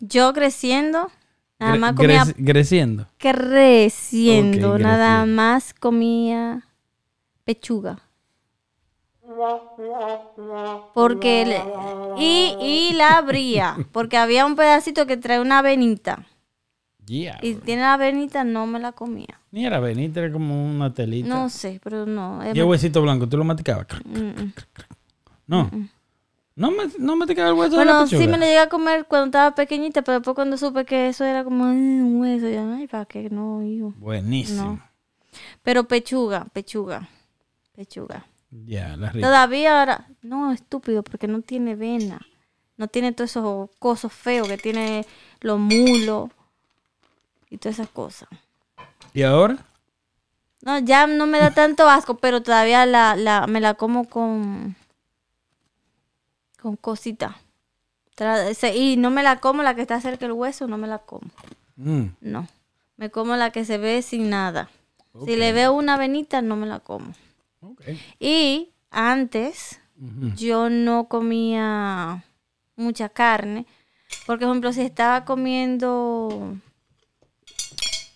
Yo 0.00 0.32
creciendo, 0.32 1.10
nada 1.58 1.76
más 1.76 1.94
comía 1.94 2.24
creciendo. 2.44 3.06
creciendo, 3.18 4.78
nada 4.78 5.20
creciendo. 5.20 5.42
más 5.42 5.74
comía 5.74 6.62
pechuga. 7.44 8.00
Porque 10.94 11.62
y, 12.18 12.56
y 12.60 12.92
la 12.94 13.18
abría, 13.18 13.76
porque 13.92 14.16
había 14.16 14.44
un 14.44 14.56
pedacito 14.56 15.06
que 15.06 15.16
trae 15.16 15.40
una 15.40 15.62
venita. 15.62 16.26
Yeah. 17.10 17.38
Y 17.42 17.54
tiene 17.56 17.82
la 17.82 17.96
venita, 17.96 18.44
no 18.44 18.68
me 18.68 18.78
la 18.78 18.92
comía. 18.92 19.40
Ni 19.50 19.66
era 19.66 19.80
Benita, 19.80 20.20
era 20.20 20.32
como 20.32 20.64
una 20.64 20.94
telita. 20.94 21.28
No 21.28 21.48
sé, 21.48 21.80
pero 21.82 22.06
no. 22.06 22.38
y 22.54 22.56
el 22.56 22.64
huesito 22.64 23.02
blanco, 23.02 23.28
¿tú 23.28 23.36
lo 23.36 23.42
masticabas? 23.42 23.86
Mm, 24.04 24.18
mm. 24.42 24.52
No. 25.48 25.68
No, 26.54 26.70
me, 26.70 26.84
no 27.00 27.16
masticaba 27.16 27.48
el 27.48 27.54
hueso 27.56 27.76
de 27.76 27.84
la 27.84 27.92
Bueno, 27.94 28.04
pechuga. 28.04 28.22
sí 28.22 28.28
me 28.28 28.38
lo 28.38 28.44
llegué 28.44 28.58
a 28.60 28.68
comer 28.68 29.06
cuando 29.06 29.26
estaba 29.26 29.54
pequeñita, 29.56 30.02
pero 30.02 30.18
después 30.20 30.36
cuando 30.36 30.56
supe 30.56 30.84
que 30.84 31.08
eso 31.08 31.24
era 31.24 31.42
como 31.42 31.64
"Ay, 31.64 31.76
un 31.76 32.20
hueso, 32.20 32.48
ya, 32.48 32.76
ay, 32.76 32.86
¿para 32.86 33.06
qué? 33.06 33.28
No, 33.28 33.60
hijo. 33.64 33.92
Buenísimo. 33.96 34.62
No. 34.62 34.80
Pero 35.64 35.88
pechuga, 35.88 36.46
pechuga, 36.52 37.08
pechuga. 37.74 38.24
Ya, 38.50 38.96
la 38.96 39.10
rica. 39.10 39.26
Todavía 39.26 39.80
ahora, 39.80 40.06
no, 40.22 40.52
estúpido, 40.52 41.02
porque 41.02 41.26
no 41.26 41.40
tiene 41.42 41.74
vena. 41.74 42.20
No 42.76 42.86
tiene 42.86 43.10
todos 43.12 43.30
esos 43.30 43.70
cosos 43.80 44.12
feos 44.12 44.46
que 44.46 44.58
tiene 44.58 45.04
los 45.40 45.58
mulos 45.58 46.30
y 47.50 47.58
todas 47.58 47.78
esas 47.78 47.90
cosas. 47.90 48.28
¿Y 49.12 49.22
ahora? 49.22 49.58
No, 50.62 50.78
ya 50.78 51.06
no 51.06 51.26
me 51.26 51.38
da 51.38 51.50
tanto 51.54 51.88
asco, 51.88 52.16
pero 52.16 52.42
todavía 52.42 52.86
la, 52.86 53.16
la, 53.16 53.46
me 53.46 53.60
la 53.60 53.74
como 53.74 54.08
con, 54.08 54.76
con 56.60 56.76
cosita. 56.76 57.36
Y 58.74 58.96
no 58.98 59.10
me 59.10 59.22
la 59.22 59.40
como, 59.40 59.62
la 59.62 59.74
que 59.74 59.80
está 59.82 60.00
cerca 60.00 60.26
del 60.26 60.32
hueso, 60.32 60.66
no 60.66 60.76
me 60.76 60.86
la 60.86 60.98
como. 60.98 61.30
Mm, 61.76 62.06
No. 62.20 62.46
Me 62.96 63.10
como 63.10 63.34
la 63.36 63.50
que 63.50 63.64
se 63.64 63.78
ve 63.78 64.02
sin 64.02 64.28
nada. 64.28 64.68
Si 65.24 65.34
le 65.36 65.52
veo 65.52 65.72
una 65.72 65.96
venita, 65.96 66.42
no 66.42 66.54
me 66.54 66.66
la 66.66 66.80
como. 66.80 67.14
Y 68.18 68.72
antes 68.90 69.80
yo 70.36 70.68
no 70.68 71.08
comía 71.08 72.24
mucha 72.76 73.08
carne. 73.08 73.64
Por 74.26 74.42
ejemplo, 74.42 74.72
si 74.74 74.82
estaba 74.82 75.24
comiendo 75.24 76.56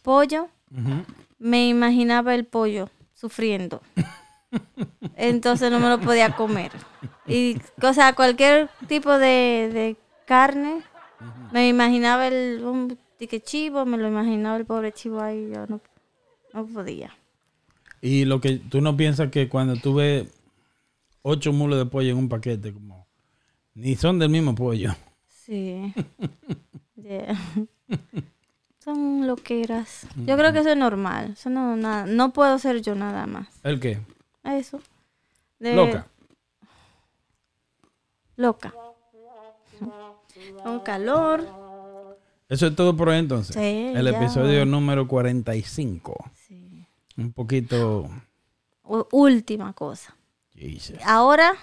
pollo, 0.04 0.48
me 1.38 1.66
imaginaba 1.66 2.34
el 2.34 2.44
pollo 2.44 2.90
sufriendo. 3.14 3.80
Entonces 5.16 5.70
no 5.70 5.80
me 5.80 5.88
lo 5.88 5.98
podía 5.98 6.36
comer. 6.36 6.70
Y, 7.26 7.56
o 7.82 7.92
sea, 7.94 8.12
cualquier 8.12 8.68
tipo 8.86 9.16
de, 9.18 9.70
de 9.72 9.96
carne, 10.26 10.82
me 11.52 11.68
imaginaba 11.68 12.28
el 12.28 12.62
un 12.62 12.98
tique 13.18 13.40
chivo, 13.40 13.86
me 13.86 13.96
lo 13.96 14.06
imaginaba 14.06 14.56
el 14.58 14.66
pobre 14.66 14.92
chivo 14.92 15.20
ahí, 15.20 15.50
yo 15.52 15.66
no, 15.66 15.80
no 16.52 16.66
podía. 16.66 17.16
Y 18.02 18.26
lo 18.26 18.40
que 18.42 18.58
tú 18.58 18.82
no 18.82 18.96
piensas 18.96 19.30
que 19.30 19.48
cuando 19.48 19.76
tú 19.76 19.94
ves 19.94 20.28
ocho 21.22 21.52
mulos 21.54 21.78
de 21.78 21.86
pollo 21.86 22.10
en 22.10 22.18
un 22.18 22.28
paquete, 22.28 22.74
como 22.74 23.06
ni 23.72 23.96
son 23.96 24.18
del 24.18 24.28
mismo 24.28 24.54
pollo. 24.54 24.94
Sí. 25.26 25.92
Yeah. 26.96 27.36
Son 28.84 29.26
loqueras. 29.26 30.06
Yo 30.16 30.36
creo 30.36 30.52
que 30.52 30.58
eso 30.58 30.68
es 30.70 30.76
normal. 30.76 31.30
Eso 31.32 31.48
no, 31.48 31.74
nada, 31.76 32.04
no 32.06 32.32
puedo 32.34 32.58
ser 32.58 32.82
yo 32.82 32.94
nada 32.94 33.26
más. 33.26 33.48
¿El 33.62 33.80
qué? 33.80 33.98
Eso. 34.44 34.78
De- 35.58 35.74
Loca. 35.74 36.06
Loca. 38.36 38.74
Con 40.62 40.80
calor. 40.80 41.46
Eso 42.48 42.66
es 42.66 42.76
todo 42.76 42.96
por 42.96 43.08
hoy 43.08 43.18
entonces. 43.18 43.54
Sí, 43.56 43.92
El 43.94 44.04
ya. 44.10 44.18
episodio 44.18 44.66
número 44.66 45.08
45. 45.08 46.30
Sí. 46.34 46.86
Un 47.16 47.32
poquito... 47.32 48.10
U- 48.82 49.06
última 49.12 49.72
cosa. 49.72 50.14
Jesus. 50.54 50.98
Ahora 51.06 51.54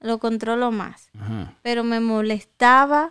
lo 0.00 0.18
controlo 0.18 0.70
más. 0.70 1.10
Ajá. 1.18 1.54
Pero 1.62 1.82
me 1.82 1.98
molestaba 1.98 3.10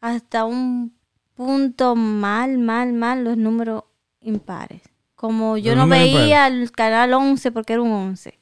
hasta 0.00 0.44
un 0.44 0.94
punto 1.34 1.96
mal, 1.96 2.58
mal, 2.58 2.92
mal 2.92 3.24
los 3.24 3.36
números 3.36 3.84
impares. 4.20 4.82
Como 5.14 5.56
yo 5.56 5.74
Los 5.74 5.84
no 5.86 5.90
veía 5.90 6.46
el 6.46 6.70
canal 6.72 7.14
11 7.14 7.50
porque 7.52 7.72
era 7.74 7.82
un 7.82 7.92
11. 7.92 8.38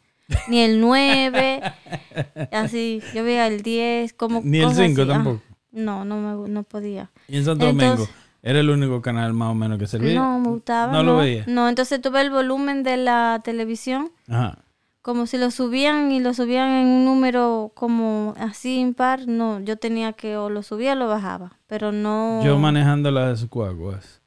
Ni 0.49 0.61
el 0.61 0.81
9. 0.81 1.63
así. 2.53 3.01
Yo 3.15 3.23
veía 3.25 3.47
el 3.47 3.63
10. 3.63 4.15
Como 4.15 4.41
Ni 4.43 4.59
el 4.59 4.65
cosas 4.65 4.87
5 4.87 5.03
así. 5.03 5.11
Ajá. 5.11 5.23
tampoco. 5.23 5.43
No, 5.71 6.05
no, 6.05 6.17
me, 6.43 6.49
no 6.49 6.63
podía. 6.65 7.11
Y 7.29 7.37
en 7.39 7.45
Santo 7.45 7.69
Entonces- 7.69 7.99
Domingo, 7.99 8.13
era 8.43 8.59
el 8.61 8.71
único 8.71 9.01
canal 9.01 9.33
más 9.35 9.51
o 9.51 9.55
menos 9.55 9.79
que 9.79 9.87
servía. 9.87 10.15
No, 10.15 10.39
me 10.41 10.49
gustaba. 10.49 10.93
No 10.93 11.03
lo 11.03 11.19
veía. 11.19 11.45
No, 11.47 11.69
entonces 11.69 12.01
tuve 12.01 12.21
el 12.23 12.31
volumen 12.31 12.83
de 12.83 12.97
la 12.97 13.41
televisión. 13.45 14.11
Ajá. 14.29 14.59
Como 15.03 15.27
si 15.27 15.37
lo 15.37 15.51
subían 15.51 16.13
y 16.13 16.21
lo 16.21 16.33
subían 16.33 16.71
en 16.71 16.87
un 16.87 17.05
número 17.05 17.73
como 17.75 18.35
así 18.39 18.79
impar, 18.79 19.27
no, 19.27 19.59
yo 19.61 19.77
tenía 19.77 20.13
que 20.13 20.37
o 20.37 20.49
lo 20.49 20.63
subía 20.63 20.93
o 20.93 20.97
lo 20.97 21.09
bajaba, 21.09 21.59
pero 21.67 21.91
no... 21.91 22.41
Yo 22.45 22.57
manejando 22.57 23.11
las 23.11 23.49
guaguas. 23.49 24.23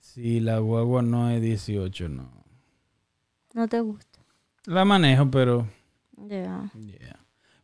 Si 0.00 0.40
la 0.40 0.58
guagua 0.58 1.00
no 1.00 1.30
es 1.30 1.40
18, 1.40 2.10
no. 2.10 2.30
No 3.54 3.68
te 3.68 3.80
gusta. 3.80 4.20
La 4.66 4.84
manejo, 4.84 5.30
pero... 5.30 5.66
Ya. 6.16 6.70
yeah. 6.74 7.18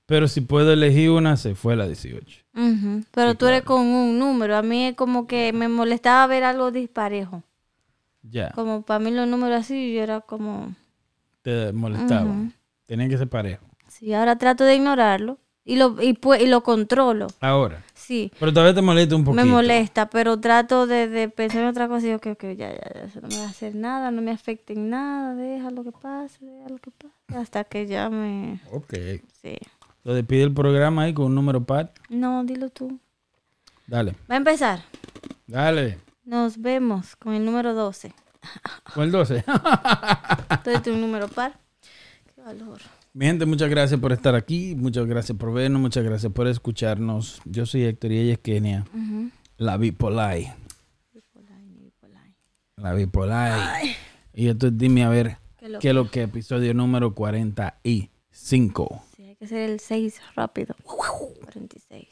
Pero 0.06 0.28
si 0.28 0.40
puedo 0.40 0.72
elegir 0.72 1.10
una, 1.10 1.36
se 1.36 1.54
fue 1.54 1.76
la 1.76 1.86
18. 1.86 2.44
Ujú, 2.54 3.04
Pero 3.10 3.32
Sí, 3.32 3.36
tú 3.36 3.46
eres 3.46 3.62
con 3.62 3.80
un 3.80 4.18
número, 4.18 4.56
a 4.56 4.62
mí 4.62 4.86
es 4.86 4.94
como 4.94 5.26
que 5.26 5.52
me 5.52 5.68
molestaba 5.68 6.26
ver 6.26 6.44
algo 6.44 6.70
disparejo. 6.70 7.42
Ya. 8.22 8.50
Como 8.52 8.82
para 8.82 9.00
mí 9.00 9.10
los 9.10 9.28
números 9.28 9.60
así, 9.60 9.94
yo 9.94 10.02
era 10.02 10.20
como... 10.20 10.74
Te 11.44 11.72
molestaba. 11.74 12.30
Ujú. 12.30 12.50
Tenía 12.86 13.06
que 13.08 13.18
ser 13.18 13.28
parejo. 13.28 13.66
Sí, 13.86 14.12
ahora 14.14 14.36
trato 14.38 14.64
de 14.64 14.74
ignorarlo 14.76 15.38
y 15.64 15.76
lo, 15.76 16.00
y, 16.02 16.14
pu- 16.14 16.40
y 16.40 16.46
lo 16.46 16.62
controlo. 16.62 17.26
Ahora. 17.40 17.84
Sí, 17.92 18.32
Pero 18.40 18.50
todavía 18.52 18.74
te 18.74 18.80
molesta 18.82 19.14
un 19.14 19.24
poquito. 19.24 19.44
me 19.44 19.50
molesta, 19.50 20.08
pero 20.08 20.40
trato 20.40 20.86
de, 20.86 21.06
de 21.08 21.28
pensar 21.28 21.62
en 21.62 21.68
otra 21.68 21.86
cosa 21.86 22.06
y 22.08 22.18
creo 22.18 22.36
que 22.36 22.56
ya, 22.56 22.70
ya, 22.72 22.80
ya, 22.94 23.00
eso 23.02 23.20
no 23.20 23.28
me 23.28 23.36
va 23.38 23.44
a 23.44 23.48
hacer 23.50 23.74
nada, 23.74 24.10
no 24.10 24.22
me 24.22 24.30
afecta 24.30 24.72
en 24.72 24.88
nada, 24.88 25.34
deja 25.34 25.70
lo 25.70 25.84
que 25.84 25.92
pase, 25.92 26.44
deja 26.44 26.68
lo 26.70 26.78
que 26.78 26.90
pase, 26.90 27.38
hasta 27.38 27.64
que 27.64 27.86
ya 27.86 28.08
me... 28.10 28.60
Ok. 28.72 28.94
Sí. 29.42 29.56
Lo 30.02 30.14
despide 30.14 30.44
el 30.44 30.52
programa 30.54 31.02
ahí 31.02 31.12
con 31.14 31.26
un 31.26 31.34
número 31.34 31.62
par. 31.64 31.92
No, 32.08 32.42
dilo 32.44 32.70
tú. 32.70 32.98
Dale. 33.86 34.12
Va 34.30 34.34
a 34.34 34.38
empezar. 34.38 34.80
Dale. 35.46 35.98
Nos 36.24 36.58
vemos 36.58 37.16
con 37.16 37.34
el 37.34 37.44
número 37.44 37.74
12. 37.74 38.12
Con 38.94 39.04
el 39.04 39.10
12. 39.12 39.44
Entonces, 40.50 40.86
un 40.92 41.00
número 41.00 41.28
par. 41.28 41.58
Qué 42.34 42.40
valor. 42.40 42.80
Mi 43.12 43.26
gente, 43.26 43.46
muchas 43.46 43.70
gracias 43.70 44.00
por 44.00 44.12
estar 44.12 44.34
aquí. 44.34 44.74
Muchas 44.76 45.06
gracias 45.06 45.38
por 45.38 45.52
vernos. 45.52 45.80
Muchas 45.80 46.02
gracias 46.04 46.32
por 46.32 46.48
escucharnos. 46.48 47.40
Yo 47.44 47.64
soy 47.64 47.84
Héctor 47.84 48.12
y 48.12 48.18
ella 48.18 48.32
es 48.32 48.38
Kenia. 48.40 48.84
La 49.56 49.76
Bipolai. 49.76 50.52
La 52.76 52.92
Bipolai. 52.92 53.96
Y 54.34 54.48
esto 54.48 54.66
es 54.66 54.76
Dime 54.76 55.04
a 55.04 55.08
ver 55.08 55.38
Qué 55.58 55.68
loco. 55.68 55.80
qué 55.80 55.88
es 55.90 55.94
lo 55.94 56.10
que 56.10 56.22
episodio 56.22 56.74
número 56.74 57.14
45. 57.14 59.04
Sí, 59.16 59.22
hay 59.22 59.36
que 59.36 59.44
hacer 59.44 59.70
el 59.70 59.78
6 59.78 60.20
rápido. 60.34 60.74
46. 60.82 62.08